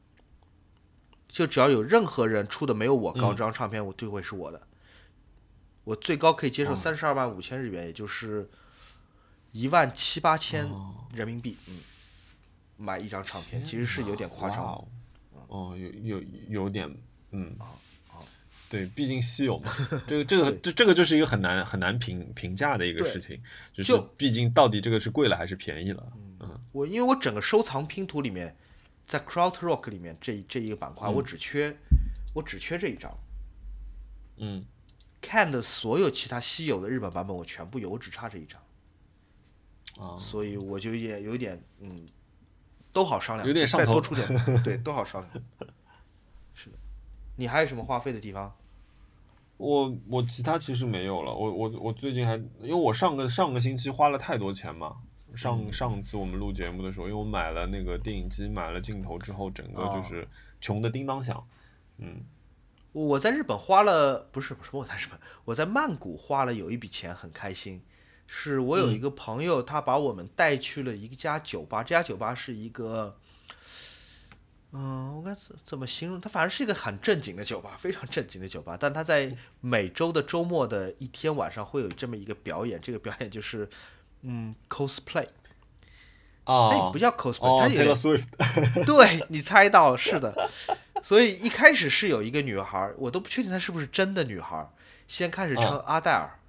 [1.28, 3.36] 就只要有任何人出的没有我高，嗯。
[3.36, 4.62] 这张唱片我就会是我的。
[5.84, 6.76] 我最高可以接受哦。
[6.76, 8.50] 三十二万五千日元，也就是
[9.52, 10.96] 一万七八千哦。
[11.14, 11.80] 人民币，嗯，
[12.78, 14.88] 买一张唱片，其实是有点夸张哦。
[15.48, 16.90] 哦，有有有点，
[17.32, 17.66] 嗯，哦
[18.72, 19.70] 对，毕竟稀有嘛，
[20.08, 23.38] 这个这个这这个就是一个很难很难评评价的一个事情，
[23.74, 28.56] 就就是毕竟到底这个是贵了还是便宜了，嗯我因为我整个收藏拼图里面，
[29.06, 31.76] 在 Crowd Rock 里面这这一个板块，我只缺
[32.34, 33.12] 我只缺这一张。
[34.38, 34.64] 嗯，
[35.20, 38.62] 看的所有其他稀有的日本版本我全部有，我只差这一张，
[40.00, 42.08] 啊，所以我就也有点嗯，
[42.94, 45.44] 都好商量，有点上头再多出点， 对，都好商量。
[46.54, 46.78] 是的，
[47.36, 48.56] 你还有什么花费的地方？
[49.62, 54.98] 我我其他其实没有了，我我我最近还因为我上个上个星期花了太多钱嘛，
[55.36, 55.72] 上嗯。
[55.72, 59.96] 上次我们录节目的时候，因为我买了那个电影机，买了镜头之后，整个哦。
[59.96, 60.28] 就是
[60.60, 61.46] 穷的叮当响，
[62.00, 62.26] 嗯，
[62.92, 67.84] 我在日本花了，不是不是我在日本，我在曼谷花了有一笔钱，很开心。
[68.34, 73.18] 是我有一个朋友，他把我们带去了一家酒吧，这家酒吧是一个，
[74.74, 76.22] 嗯，我该怎怎么形容？
[76.22, 78.78] 它反正是一个很正经的酒吧，非常正经的酒吧。
[78.80, 83.70] 但它在每周的周末的一天晚上会有这么一个表演，这个表演就是，
[84.22, 85.28] 嗯，cosplay。
[86.46, 88.26] 哎，啊不，叫 cosplay，、哦它有 Swift，
[88.86, 90.50] 对你猜到了，是的。
[91.04, 94.70] 所以一开始是有一个女孩儿，我都不确定她是不是真的女孩儿。
[95.08, 96.40] 先开始唱阿黛尔，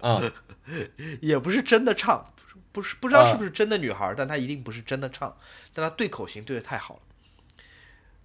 [0.00, 0.30] 嗯
[1.22, 2.30] 也不是真的唱，
[2.70, 5.34] 不是不知道啊是不是真的女孩儿，但她一定不是真的唱，
[5.72, 7.00] 但她对口型对的太好了。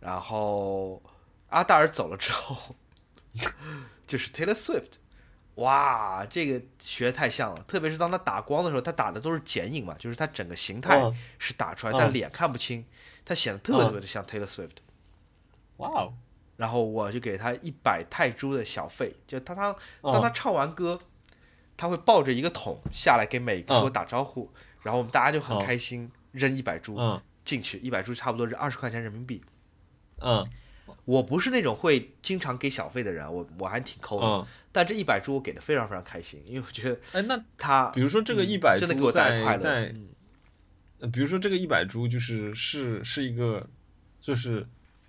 [0.04, 1.02] 然后
[1.48, 2.76] 阿黛尔走了之后，
[4.06, 4.96] 就是 Taylor Swift，
[5.56, 12.86] 哇，这个学得太像了，特别是当他打光的时候，他打的都是剪影嘛，就是他整个形态嗯是打出来，嗯但脸看不清，
[13.24, 14.78] 他显得特别嗯特别的像 Taylor Swift。
[15.78, 16.14] 哇哦，
[16.58, 19.72] 然后我就给他一百泰铢的小费，就他他
[20.02, 21.00] 嗯当他唱完歌，
[21.78, 24.52] 他会抱着一个桶下来给每个桌嗯打招呼，
[24.82, 27.22] 然后我们大家就很嗯开心，扔一百铢嗯。
[27.46, 29.44] 进去，一百铢差不多是二十块钱人民币。
[30.24, 30.48] 嗯。
[31.06, 39.94] 我不是那种会经常给小费的人，我我还挺抠的，嗯，但这一百铢我给的非常非常开心，因为我觉得哎，那他比如说这个嗯一百真的给我带来快乐。
[41.12, 43.68] 比如说这个一百铢就是是是一个
[44.22, 44.66] 就是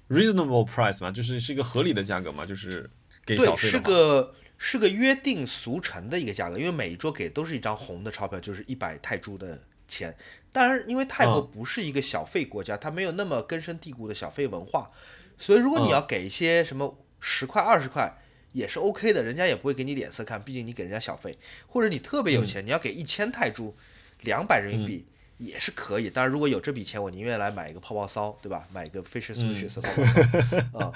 [0.08, 2.90] reasonable price 嘛，就是是一个合理的价格嘛，就是
[3.24, 3.84] 给小对，是费的嘛。
[3.86, 10.14] 个是个约定俗成的一个价格，因为每一桌给都是一张红的钞票，就是一百泰铢的钱。
[10.52, 14.90] 当然，因为泰国嗯不是一个小费国家，它没有那么根深蒂固的小费文化，
[15.38, 18.18] 所以如果你嗯要给一些什么十块、二十块。
[18.54, 21.36] 也是 OK 的，人家也不会给你脸色看，毕竟你给人家小费，
[21.66, 23.74] 或者你特别有钱，你要给一千泰铢，
[24.20, 25.04] 两百人民币、
[25.38, 26.08] 也是可以。
[26.08, 28.68] 当然，如果有这笔钱，我宁愿来买一个泡泡骚，对吧？
[28.72, 30.92] 买一个 Fisher Swishes 泡泡骚啊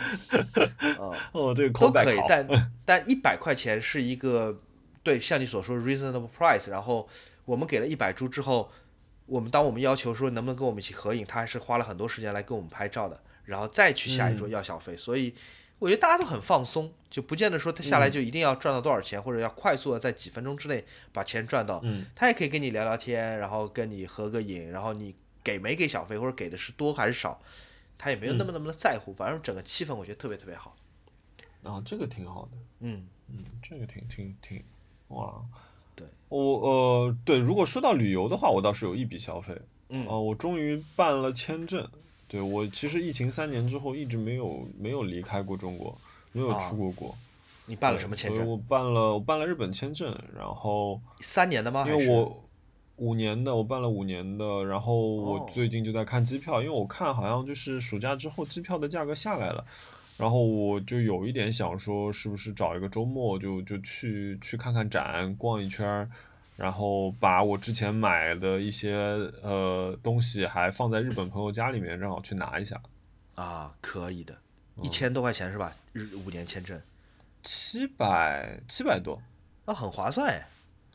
[1.01, 1.19] 啊！
[1.35, 2.47] 哦，对，都可以，但
[2.85, 4.61] 但一百块钱是一个
[5.03, 6.71] 对，像你所说 reasonable price。
[6.71, 7.09] 然后
[7.49, 8.71] 我们给了一百株之后，
[9.25, 14.95] 我们当我们要求说能不能跟我们一起合影，他还是花了很多时间来跟我们拍照的，然后再去下一桌要小费。
[14.95, 15.35] 所以
[15.79, 21.81] 我觉得大家都很放松，就不见得说他下来就一定要赚到多少钱，或者要快速的在几分钟之内把钱赚到。
[21.85, 27.41] 嗯他也可以跟你聊聊天，然后跟你合个影，然后你给没给小费或者给的是多还是少，
[27.97, 29.15] 他也没有那么那么的在乎。
[29.15, 30.77] 反正整个气氛我觉得特别特别好。
[31.63, 33.09] 啊，这个挺好的，嗯。
[33.31, 34.65] 嗯，这个挺挺挺，
[35.09, 35.45] 哇，
[35.99, 39.55] 对，我呃对，如果说到旅游的话，我倒是有一笔消费，
[39.89, 41.87] 嗯哦、我终于办了签证。
[42.29, 45.97] 对我其实疫情三年之后一直没有没有离开过中国，
[46.33, 47.15] 没有啊出过国。
[47.65, 48.47] 你办了什么签证？
[48.49, 51.85] 我办了我办了日本签证，然后三年的吗？
[51.87, 52.45] 因为我
[52.97, 59.65] 五年的，我办了五年的，然后我哦最近就在看机票，因为我看好像就是暑假之后机票的价格下来了，
[60.19, 66.11] 然后我就有一点想说，是不是找一个周末就就去去看看展，逛一圈儿，
[66.57, 68.97] 然后把我之前买的一些
[69.43, 72.81] 呃东西还放在日本朋友家里面，正好去拿一下。
[73.37, 74.37] 啊，可以的，
[74.83, 75.73] 一千多块钱是吧？
[75.93, 76.81] 日五年签证，
[77.45, 79.23] 七百七百多，
[79.67, 80.49] 啊，很划算哎。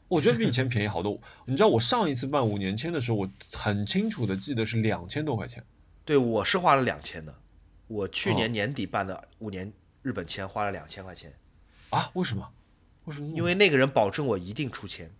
[0.10, 1.18] 我觉得比以前便宜好多。
[1.46, 5.64] 你知道我上一次办五年签的时候，我很清楚的记得是两千多块钱。
[6.04, 7.34] 对，我是花了两千的。
[7.94, 9.72] 我去年年底办的五年
[10.02, 11.32] 日本签花了两千块钱。
[11.92, 12.10] 啊？
[12.14, 12.52] 为什么？
[13.06, 13.28] 为什么？
[13.38, 15.12] 因为那个人保证我一定出签，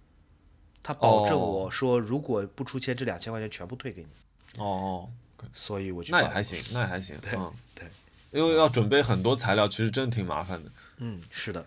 [0.82, 4.10] 他保证我说如果不出签，这两千块钱全部退给你。
[4.62, 5.10] 哦哦，
[5.54, 7.16] 所以我觉得那也还行，那也还行。
[7.22, 7.32] 对
[7.76, 7.88] 对，
[8.32, 10.72] 因为要准备很多材料，其实真的挺麻烦的。
[10.98, 11.66] 嗯，是的。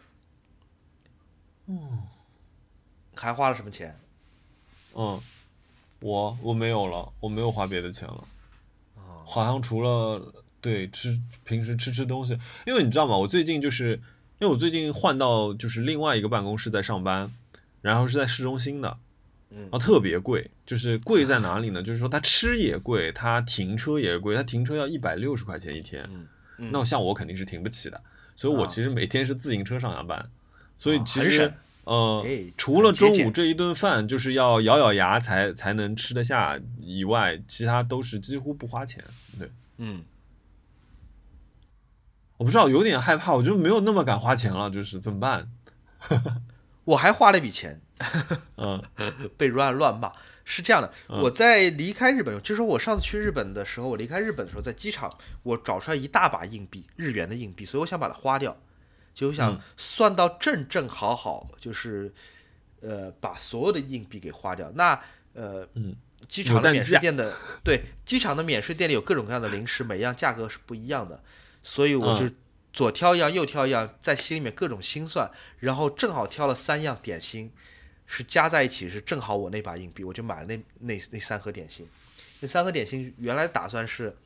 [1.67, 2.03] 嗯。
[3.15, 3.99] 还花了什么钱？
[4.95, 5.21] 嗯，
[6.01, 8.29] 我我没有了，我没有花别的钱了。
[9.25, 12.37] 好像除了对吃平时吃吃东西，
[12.67, 13.17] 因为你知道吗？
[13.17, 13.93] 我最近就是
[14.41, 17.31] 因为我最近换到就是另外一个办公室在上班，
[17.83, 18.99] 然后是在市中心的，
[19.51, 21.81] 嗯，啊特别贵，就是贵在哪里呢？
[21.81, 26.05] 就是说它吃也贵，它停车也贵，它停车要一百六十块钱一天。
[26.59, 28.03] 嗯，那像我肯定是停不起的，
[28.35, 30.29] 所以我其实每天是自行车上下班，
[30.77, 31.53] 所以其实。
[31.85, 32.27] 呃，
[32.57, 39.05] 除了中午这一顿饭就是要咬咬牙才才能吃得下以外，其他都是几乎不花钱。
[39.39, 39.49] 对，
[39.79, 40.03] 嗯，
[42.37, 45.51] 我不知道，有点害怕，我就没有那么敢花钱了，就是怎么办？
[46.85, 47.81] 我还花了一笔钱，
[48.57, 48.83] 嗯，
[49.37, 50.13] 被乱乱骂。
[50.45, 58.57] 是这样的，我在离开日本，就是我上次去日本的时候，我离开日本的时候，在机场我找出来一大把硬币，日元的硬币，所以我想把它花掉。
[59.13, 62.13] 就想算到正正好好，就是，
[62.83, 64.71] 呃，把所有的硬币给花掉。
[64.75, 64.93] 那
[65.33, 65.97] 呃，嗯
[66.29, 67.35] 机场的免税店的
[67.65, 71.21] 对，机场的免税店里有各种各样的零食，每样价格是不一样的，
[71.69, 72.33] 所以我就
[72.73, 75.29] 左挑一样，右挑一样，在心里面各种心算，
[75.59, 77.51] 然后正好挑了三样点心，
[78.07, 81.89] 是加在一起是正好我那把硬币，我就买了那那那三盒点心。
[82.39, 84.17] 那三盒点心原来打算是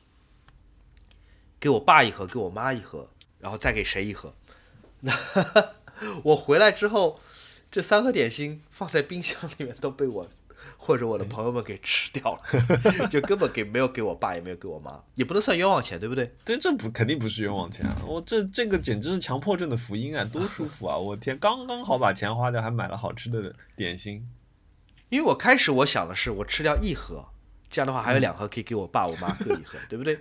[1.59, 3.09] 给我爸一盒，给我妈一盒，
[3.39, 4.35] 然后再给谁一盒。
[4.99, 5.11] 那
[6.23, 7.19] 我回来之后，
[7.71, 10.29] 这三盒点心放在冰箱里面都被我
[10.77, 16.33] 或者我的朋友们给吃掉了， 就根本给没有给我爸，也没有给我妈，也不能算冤枉钱，对不对？
[16.43, 18.01] 对，这不肯定不是冤枉钱啊！
[18.05, 20.97] 我这这个简直是强迫症的福音啊，多舒服啊！
[20.97, 24.27] 我天，刚刚好把钱花掉，还买了好吃的点心。
[25.09, 27.25] 因为我开始我想的是，我吃掉一盒，
[27.69, 30.19] 这样的话还有两盒可以给我爸我妈各一盒，对不对？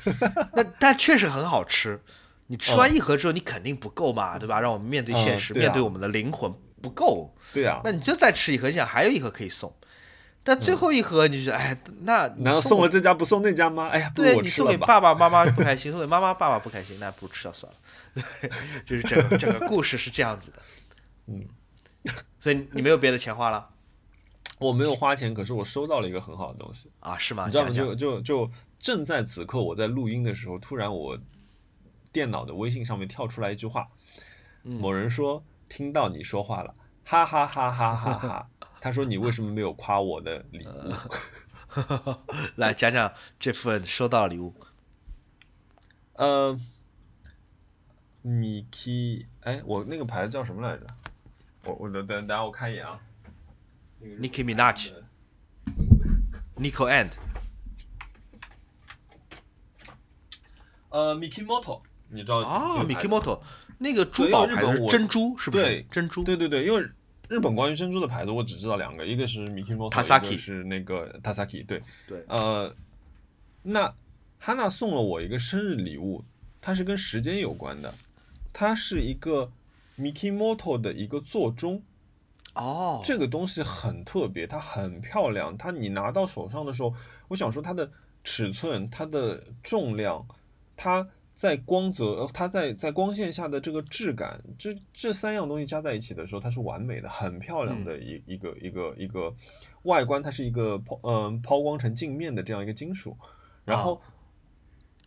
[0.54, 2.00] 那但确实很好吃。
[2.46, 4.58] 你吃完一盒之后，你肯定不够嘛，对吧？
[4.60, 6.52] 让我们面对现实，面对我们的灵魂
[6.82, 7.32] 不够。
[7.52, 9.72] 对呀，那你就再吃一盒，你想还有一盒可以送，
[10.42, 13.88] 但最后一盒你就哎，那难道送了这家不送那家吗？
[13.88, 17.78] 哎呀，对你送给爸爸妈妈不开心，送给妈妈爸爸不开心，那不吃了算了。
[18.84, 20.62] 就是整个整个故事是这样子的，
[21.26, 21.46] 嗯，
[22.40, 23.68] 所以你没有别的钱花了？
[24.58, 27.16] 我没有花钱，可是我收到了一个很好的东西啊？
[27.16, 27.46] 是吗？
[27.46, 27.70] 你知道吗？
[27.70, 31.18] 就就就正在此刻，我在录音的时候，突然我。
[32.12, 33.86] 电脑的微信上面跳出来一句话，
[34.64, 38.50] 某人说听到你说话了，哈哈哈哈哈哈。
[38.80, 40.92] 他说你为什么没有夸我的礼物？
[42.56, 44.54] 来讲讲这份收到礼物。
[46.14, 46.58] 呃，
[48.22, 50.86] 米 key，哎，我那个牌子叫什么来着？
[51.64, 53.00] 我我等等等，我看一眼啊。
[54.02, 57.10] Nicki Minaj，Nico and，
[60.88, 61.82] 呃，Miki Moto。
[62.12, 63.40] 你知道啊，Mikimoto
[63.78, 65.80] 那个珠宝牌是珍珠是不是？
[65.92, 66.90] 珍珠，对对对，因为
[67.30, 71.64] 日本关于珍珠的牌子我只知道两个，一个是 Mikimoto，一个是那个 Tasaki。
[71.64, 72.74] 对对，呃，
[73.62, 73.94] 那
[74.40, 76.24] 哈娜送了我一个生日礼物，
[76.60, 77.94] 它是跟时间有关的，
[78.52, 79.52] 它是一个
[79.96, 81.80] Mikimoto 的一个座钟。
[82.56, 86.92] 哦，这个东西很特别，它很漂亮，它你拿到手上的时候，
[87.28, 87.88] 我想说它的
[88.24, 90.26] 尺寸、它的重量、
[90.76, 91.08] 它。
[91.40, 99.34] 在光泽，它在在光线下的这个质感，这这三样东西加在一起的时候，它是完美的，很漂亮的一一个一个一个
[99.84, 103.16] 外观，它是一个抛嗯抛光成镜面的这样一个金属。
[103.64, 104.02] 然后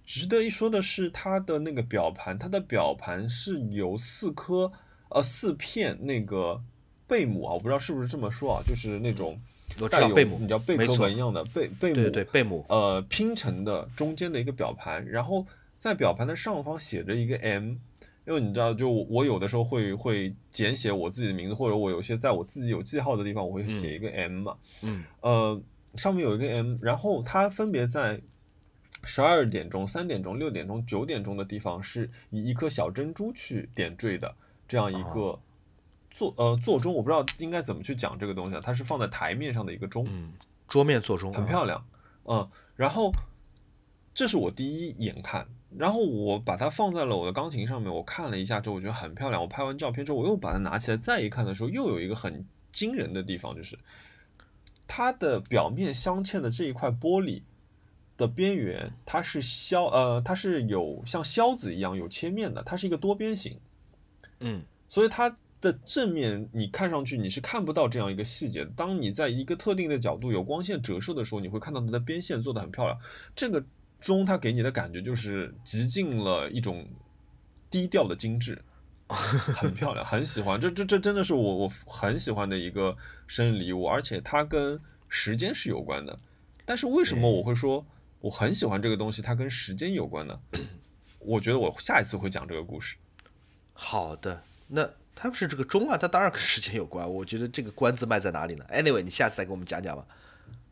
[0.08, 4.72] 值得一说的是，它的那个表盘，它的表盘是由四颗
[5.10, 6.60] 呃四片那个
[7.06, 9.40] 贝母啊，我不知道是不是这么说啊，就是那种
[9.88, 10.08] 带有
[10.40, 15.46] 你知道贝壳纹一样的贝贝母对对贝母呃拼成的中间的一个表盘，然后。
[15.84, 17.72] 在表盘的上方写着一个 M，
[18.26, 24.56] 因为你知道，就我有的时候会会简写我自己的名字，或者我有些在我自己有记号的地方，我会写一个 M 嘛。
[24.82, 25.04] 嗯。
[25.20, 25.62] 呃，
[25.96, 28.22] 上面有一个 M，然后它分别在
[29.04, 34.34] 十二点钟、三点钟、六点钟、九点钟的地方是以一颗小珍珠去点缀的
[34.66, 35.38] 这样一个
[36.10, 40.32] 座呃座钟，我不知道应该怎么去讲这个东西啊，它是放在台面上的一个钟，嗯，
[40.66, 41.86] 桌面座钟很漂亮，
[42.24, 43.12] 嗯，然后
[44.14, 45.46] 这是我第一眼看，
[45.78, 49.42] 然后我把它放在了我的钢琴上面，我看了一下之后，我觉得很漂亮。
[49.42, 53.78] 我拍完照片之后，我又把它拿起来再一看的时候，又有一个很惊人的地方，就是
[54.88, 57.42] 它的表面镶嵌的这一块玻璃
[58.18, 63.60] 的边缘，它是削呃，它是有像削子一样有切面的，它是一个多边形，
[64.40, 68.64] 嗯所以它的正面你看上去你是看不到这样一个细节。
[68.76, 73.00] 当你在一个特定的角度有光线折射的时候，你会看到它的边线做的很漂亮。
[73.36, 73.66] 这个
[74.04, 76.86] 钟它给你的感觉就是极尽了一种
[77.70, 78.62] 低调的精致，
[79.08, 80.60] 很漂亮，很喜欢。
[80.60, 82.96] 这这这真的是我我很喜欢的一个
[83.28, 86.20] 生日礼物，而且它跟时间是有关的。
[86.66, 87.86] 但是为什么我会说
[88.20, 89.22] 我很喜欢这个东西？
[89.22, 90.40] 它跟时间有关呢？
[91.20, 92.98] 我觉得我下一次会讲这个故事。
[93.74, 97.10] 好的，那它不是这个钟啊，它当然跟时间有关。
[97.10, 100.06] 我觉得这个关子卖在哪里呢？Anyway，你下次再给我们讲讲吧。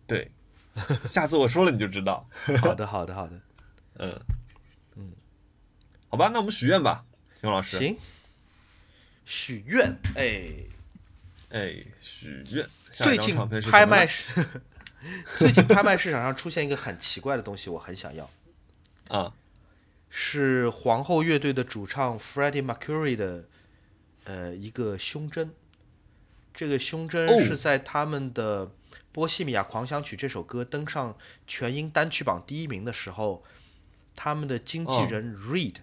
[0.05, 0.29] 对，
[1.06, 2.27] 下次我说了你就知道。
[2.61, 3.39] 好的，好的，好的。
[3.98, 4.19] 嗯
[4.95, 5.11] 嗯，
[6.10, 7.06] 好吧，那我们许愿吧，
[7.39, 7.77] 熊老师。
[7.77, 7.98] 行，
[9.26, 10.52] 许愿，哎，
[11.49, 12.65] 哎，许愿。
[12.91, 13.35] 最近
[13.69, 14.45] 拍卖市，
[15.38, 18.30] 最近拍卖市场上出现一个很奇怪的东西，我很想要。
[19.10, 19.34] 啊，
[20.10, 23.45] 是皇后乐队的主唱 Freddie Mercury 的
[24.23, 25.53] 呃一个胸针。
[26.53, 28.67] 这个胸针是在他们的
[29.11, 31.17] 《波西米亚狂想曲》这首歌登上
[31.47, 33.43] 全英单曲榜第一名的时候，
[34.15, 35.77] 他们的经纪人 Reed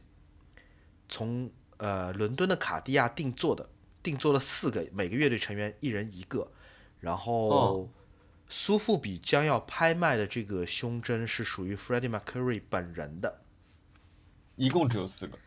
[1.08, 3.68] 从呃伦敦的卡地亚定做的，
[4.02, 6.50] 定做了四个，每个乐队成员一人一个。
[7.00, 7.88] 然后
[8.48, 13.40] 苏富比将要拍卖的这个胸针是属于 Freddie Mercury 本人的，
[14.56, 15.38] 一共只有四个，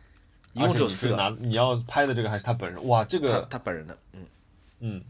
[0.54, 1.16] 一共只有四个。
[1.16, 2.88] 拿你要拍的这个还是他本人？
[2.88, 4.26] 哇，这个他他本人的，嗯
[4.82, 5.04] 嗯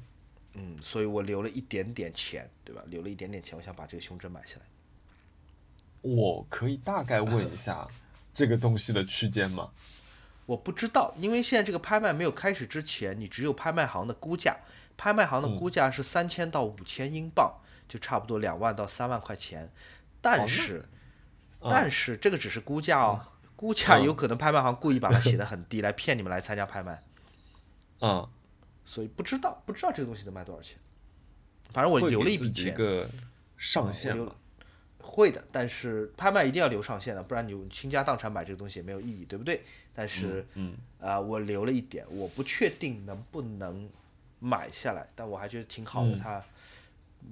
[0.54, 2.82] 嗯，所以我留了一点点钱，对吧？
[2.88, 4.66] 留了一点点钱，我想把这个胸针买下来。
[6.02, 7.88] 我可以大概问一下
[8.34, 9.72] 这个东西的区间吗？
[10.46, 14.58] 我不知道，因为现在这个拍卖没有开始之前，你只有拍卖行的估价。
[14.98, 19.72] 拍卖行的估价是三千到五千英镑，就差不多两万到三万块钱。
[20.20, 20.86] 但是，
[21.60, 23.26] 但是这个只是估价哦，
[23.56, 27.04] 估价有可能拍卖行故意把它写的很低，来骗你们来参加拍卖。
[28.02, 28.30] 嗯，
[28.86, 30.78] 所以不知道不知道这个东西能卖多少钱。
[31.72, 32.74] 反正我留了一笔钱。
[32.74, 33.10] 一个
[33.58, 34.36] 上限嘛。
[35.00, 39.62] 会的，但是拍卖一定要留上限的，不然你倾家荡产买这个东西也没有意义，对不对？
[39.94, 43.90] 但是，嗯，啊，我留了一点，我不确定能不能。
[44.44, 46.18] 买下来，但我还觉得挺好的。
[46.18, 46.44] 它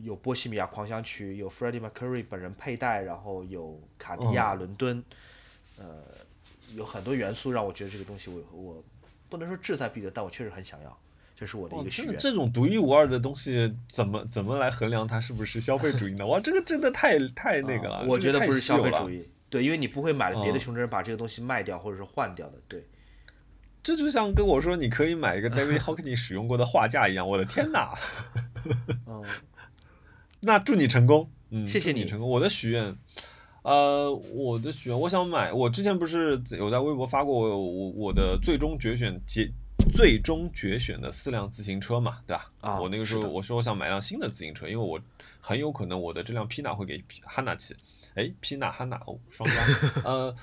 [0.03, 5.03] 有《波西米亚狂想曲》，有 Freddie Mercury 本人佩戴，然后有卡地亚、伦敦，
[5.79, 6.03] 呃，
[6.75, 8.83] 有很多元素让我觉得这个东西我我
[9.27, 10.99] 不能说志在必得，但我确实很想要。
[11.39, 12.17] 这是我的一个许愿。
[12.17, 16.27] 这种独一无二的东西，怎么怎么来衡量它是不是消费主义呢？
[16.27, 18.05] 哇，这个真的太太那个了。
[18.05, 22.85] 我觉得不是消费主义，对，因为你不会买了别的胸针把这个东西卖掉或者是换掉的，对。
[23.81, 27.97] 这就像跟我说你可以买一个 David Hockney 使用过的画架一样，我的天哪！
[29.07, 29.23] 嗯，
[30.41, 32.29] 那祝你成功，嗯，谢谢你成功。
[32.29, 32.93] 我的许愿，
[33.63, 35.53] 呃，我的许愿，我想买。
[35.53, 39.49] 我之前不是有在微博发过我我的最终决选结
[39.91, 42.51] 最终决选的四辆自行车嘛，对吧？
[42.61, 44.99] 啊，我那个时候我说我想买辆新的自行车，因为我
[45.39, 47.75] 很有可能我的这辆 Pina 会给 Hanna 骑。
[48.15, 50.35] 哎，皮纳哈纳哦，双加，呃，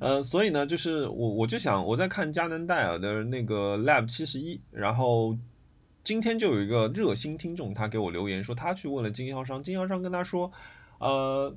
[0.00, 5.36] 呃，所以呢，就是我我就想我在看佳能戴尔的那个 Lab 七十一，然后
[6.04, 10.50] 今天就有一个热心听众，他给我留言说他去问了经销商，经销商跟他说，
[10.98, 11.54] 呃，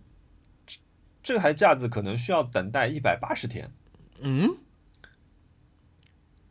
[1.22, 3.72] 这台架子可能需要等待一百八十天，
[4.20, 4.58] 嗯，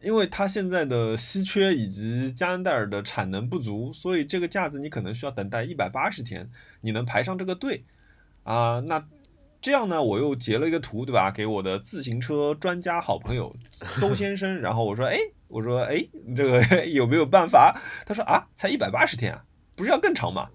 [0.00, 6.48] 因为它现在的稀缺以及加恩戴尔的产能不足，所以这个架子你可能需要等待一百八十天，
[6.82, 7.84] 你能排上这个队。
[8.44, 9.06] 啊，那
[9.60, 10.02] 这样呢？
[10.02, 11.30] 我又截了一个图，对吧？
[11.30, 13.54] 给我的自行车专家好朋友
[14.00, 15.18] 邹先生，然后我说，哎，
[15.48, 16.02] 我说，哎，
[16.34, 17.78] 这个 有没有办法？
[18.06, 19.44] 他说啊，才一百八十天啊，
[19.74, 20.48] 不是要更长吗？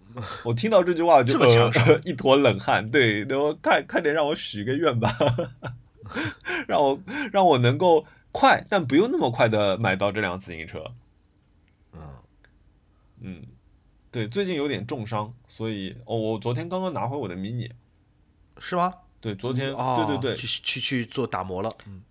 [0.45, 1.37] 我听到这句话就
[2.05, 2.89] 一坨冷汗。
[2.89, 5.09] 对，然后快快点让我许个愿吧，
[6.67, 6.99] 让我
[7.31, 10.83] 让我能够快，但不用那么快的买到这辆自行车。
[11.93, 12.01] 嗯
[13.21, 13.41] 嗯，
[14.11, 17.71] 对，最近有点重伤，所以哦，我昨天刚刚拿回我的迷你。
[18.59, 18.93] 是吗？
[19.19, 22.03] 对，昨天，对对对，去去去做打磨了，嗯，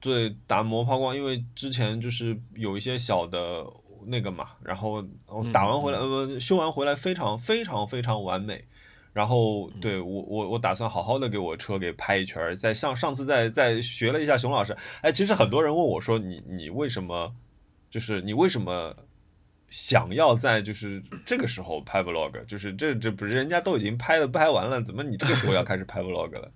[0.00, 3.64] 对，打磨抛光，因为之前就是有一些小的
[4.06, 8.66] 那个嘛，然后我打完回来，呃，修完回来非常非常非常完美，
[9.12, 17.34] 然后对我我我打算好好的给我车给拍一圈，在上上次再再学了一下熊老师，哎，其实很多人问我说你你为什么
[17.88, 18.94] 就是你为什么
[19.68, 22.44] 想要在就是这个时候拍 vlog？
[22.44, 26.50] 就是这这不是人家都已经拍了拍完了，怎么你这个时候要开始拍 vlog 了？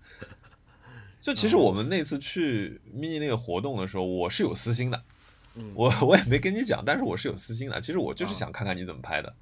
[1.20, 5.02] 就其实我们那次去 mini 那个活动的时候，我是有私心的，
[5.74, 7.80] 我我也没跟你讲，但是我是有私心的。
[7.80, 9.34] 其实我就是想看看你怎么拍的，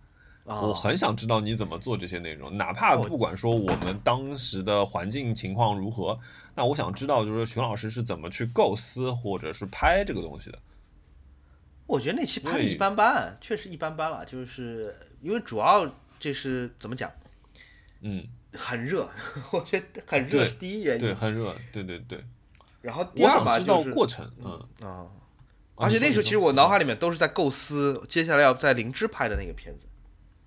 [0.44, 6.18] 我很想知道你怎么做这些内容，哪怕不管说我们当时的环境情况如何，
[6.54, 10.58] 那我想知道就是熊老师是怎么去构思或者是拍这个东西的。
[11.86, 17.10] 我觉得那期拍的一般般，确实一般般了，就是因为主要这是怎么讲，
[18.00, 18.26] 嗯。
[18.54, 19.08] 很热，
[19.50, 21.00] 我觉得很热是第一原因。
[21.00, 22.22] 对，很热，对对对。
[22.82, 25.08] 然后第二吧，就是过程，嗯啊。
[25.74, 29.86] 而且那时候其实我脑海里面都是在构思接下来要在灵芝拍的那个片子，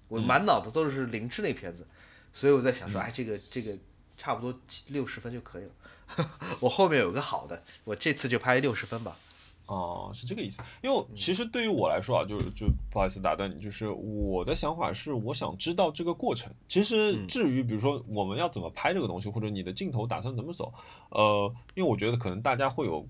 [0.08, 1.88] 我满脑子都是灵芝那片子，
[2.34, 3.78] 所以我在想说，哎，这个这个
[4.18, 5.72] 差不多六十分就可以了。
[6.60, 9.18] 我后面有个好的，我这次就拍六十分吧。
[9.66, 10.62] 哦，是这个意思。
[10.84, 16.54] 因为其实对于我来说啊，就就不好意思打断你，就是我的想法是，我想知道这个过程。
[16.68, 20.72] 其实至于比如说我们要怎么拍这个东西，或者你的镜头打算怎么走，
[21.10, 23.02] 呃，因为我觉得可能大家会有，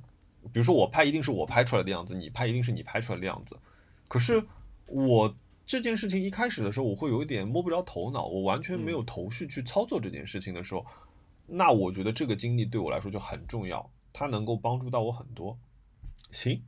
[0.54, 3.58] 比如说我拍一定是我拍出来的样子，你拍一定是你拍出来的样子。
[4.08, 4.42] 可是
[4.86, 5.36] 我
[5.66, 10.86] 这件事情一开始的时候，我会有一点摸不着头脑，我完全没有头绪去操作这件事情的时候，
[11.48, 15.58] 那我觉得这个经历对我来说就很重要，它能够帮助到我很多。
[16.32, 16.62] 行，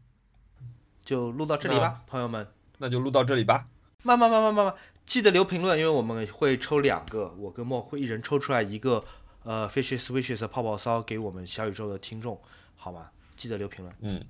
[1.03, 2.47] 就录到这里吧，朋友们。
[2.79, 3.67] 那就录到这里吧。
[4.03, 4.75] 慢慢慢慢慢慢，
[5.05, 9.03] 记得留评论，因为我们会抽两个，我跟莫会一人抽出来一个，
[9.43, 12.39] 呃，Fishes Wishes 泡泡骚给我们小宇宙的听众，
[12.75, 13.09] 好吗？
[13.35, 13.95] 记得留评论。
[14.01, 14.23] 嗯，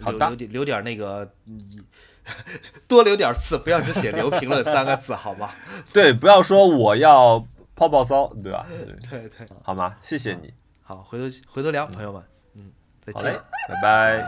[0.00, 0.18] 好的。
[0.28, 1.32] 留点留点那个，
[2.88, 5.50] 多留点字，不要只写留评论三个字，好吗？
[5.92, 8.66] 对，不要说我要泡泡骚，对吧？
[9.10, 9.96] 对对，好吗？
[10.00, 10.52] 谢谢你。
[10.82, 12.22] 好，回头回头聊，朋友们。
[12.54, 13.34] 嗯，再见，
[13.68, 14.24] 拜拜。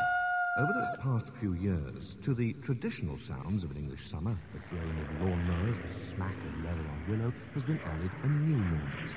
[0.58, 4.96] Over the past few years, to the traditional sounds of an English summer, the drone
[4.96, 9.14] of lawnmowers, the smack of leather on willow, has been added a new noise.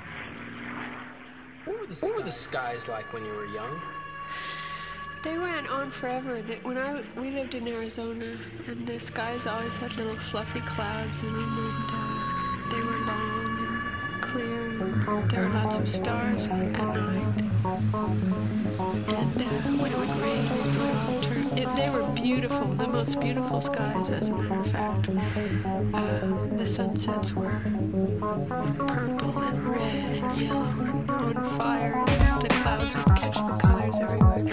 [2.02, 3.80] What were the skies like when you were young?
[5.22, 6.42] They went on forever.
[6.42, 8.38] They, when I we lived in Arizona,
[8.68, 13.58] and the skies always had little fluffy clouds in them, and uh, they were long
[13.60, 15.28] and clear.
[15.28, 17.42] There were lots of stars at night.
[19.10, 19.50] And uh,
[19.82, 21.58] when it would rain, it would all turn.
[21.58, 25.10] It, they were beautiful, the most beautiful skies, as a matter of fact.
[25.94, 27.60] Uh, the sunsets were
[28.88, 32.29] purple and red and yellow and on fire.
[32.70, 34.44] Clouds catch the colors everywhere.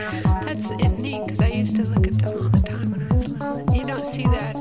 [0.45, 3.33] That's neat because I used to look at them all the time when I was
[3.33, 3.77] little.
[3.77, 4.56] You don't see that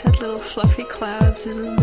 [0.00, 1.79] had little fluffy clouds in them,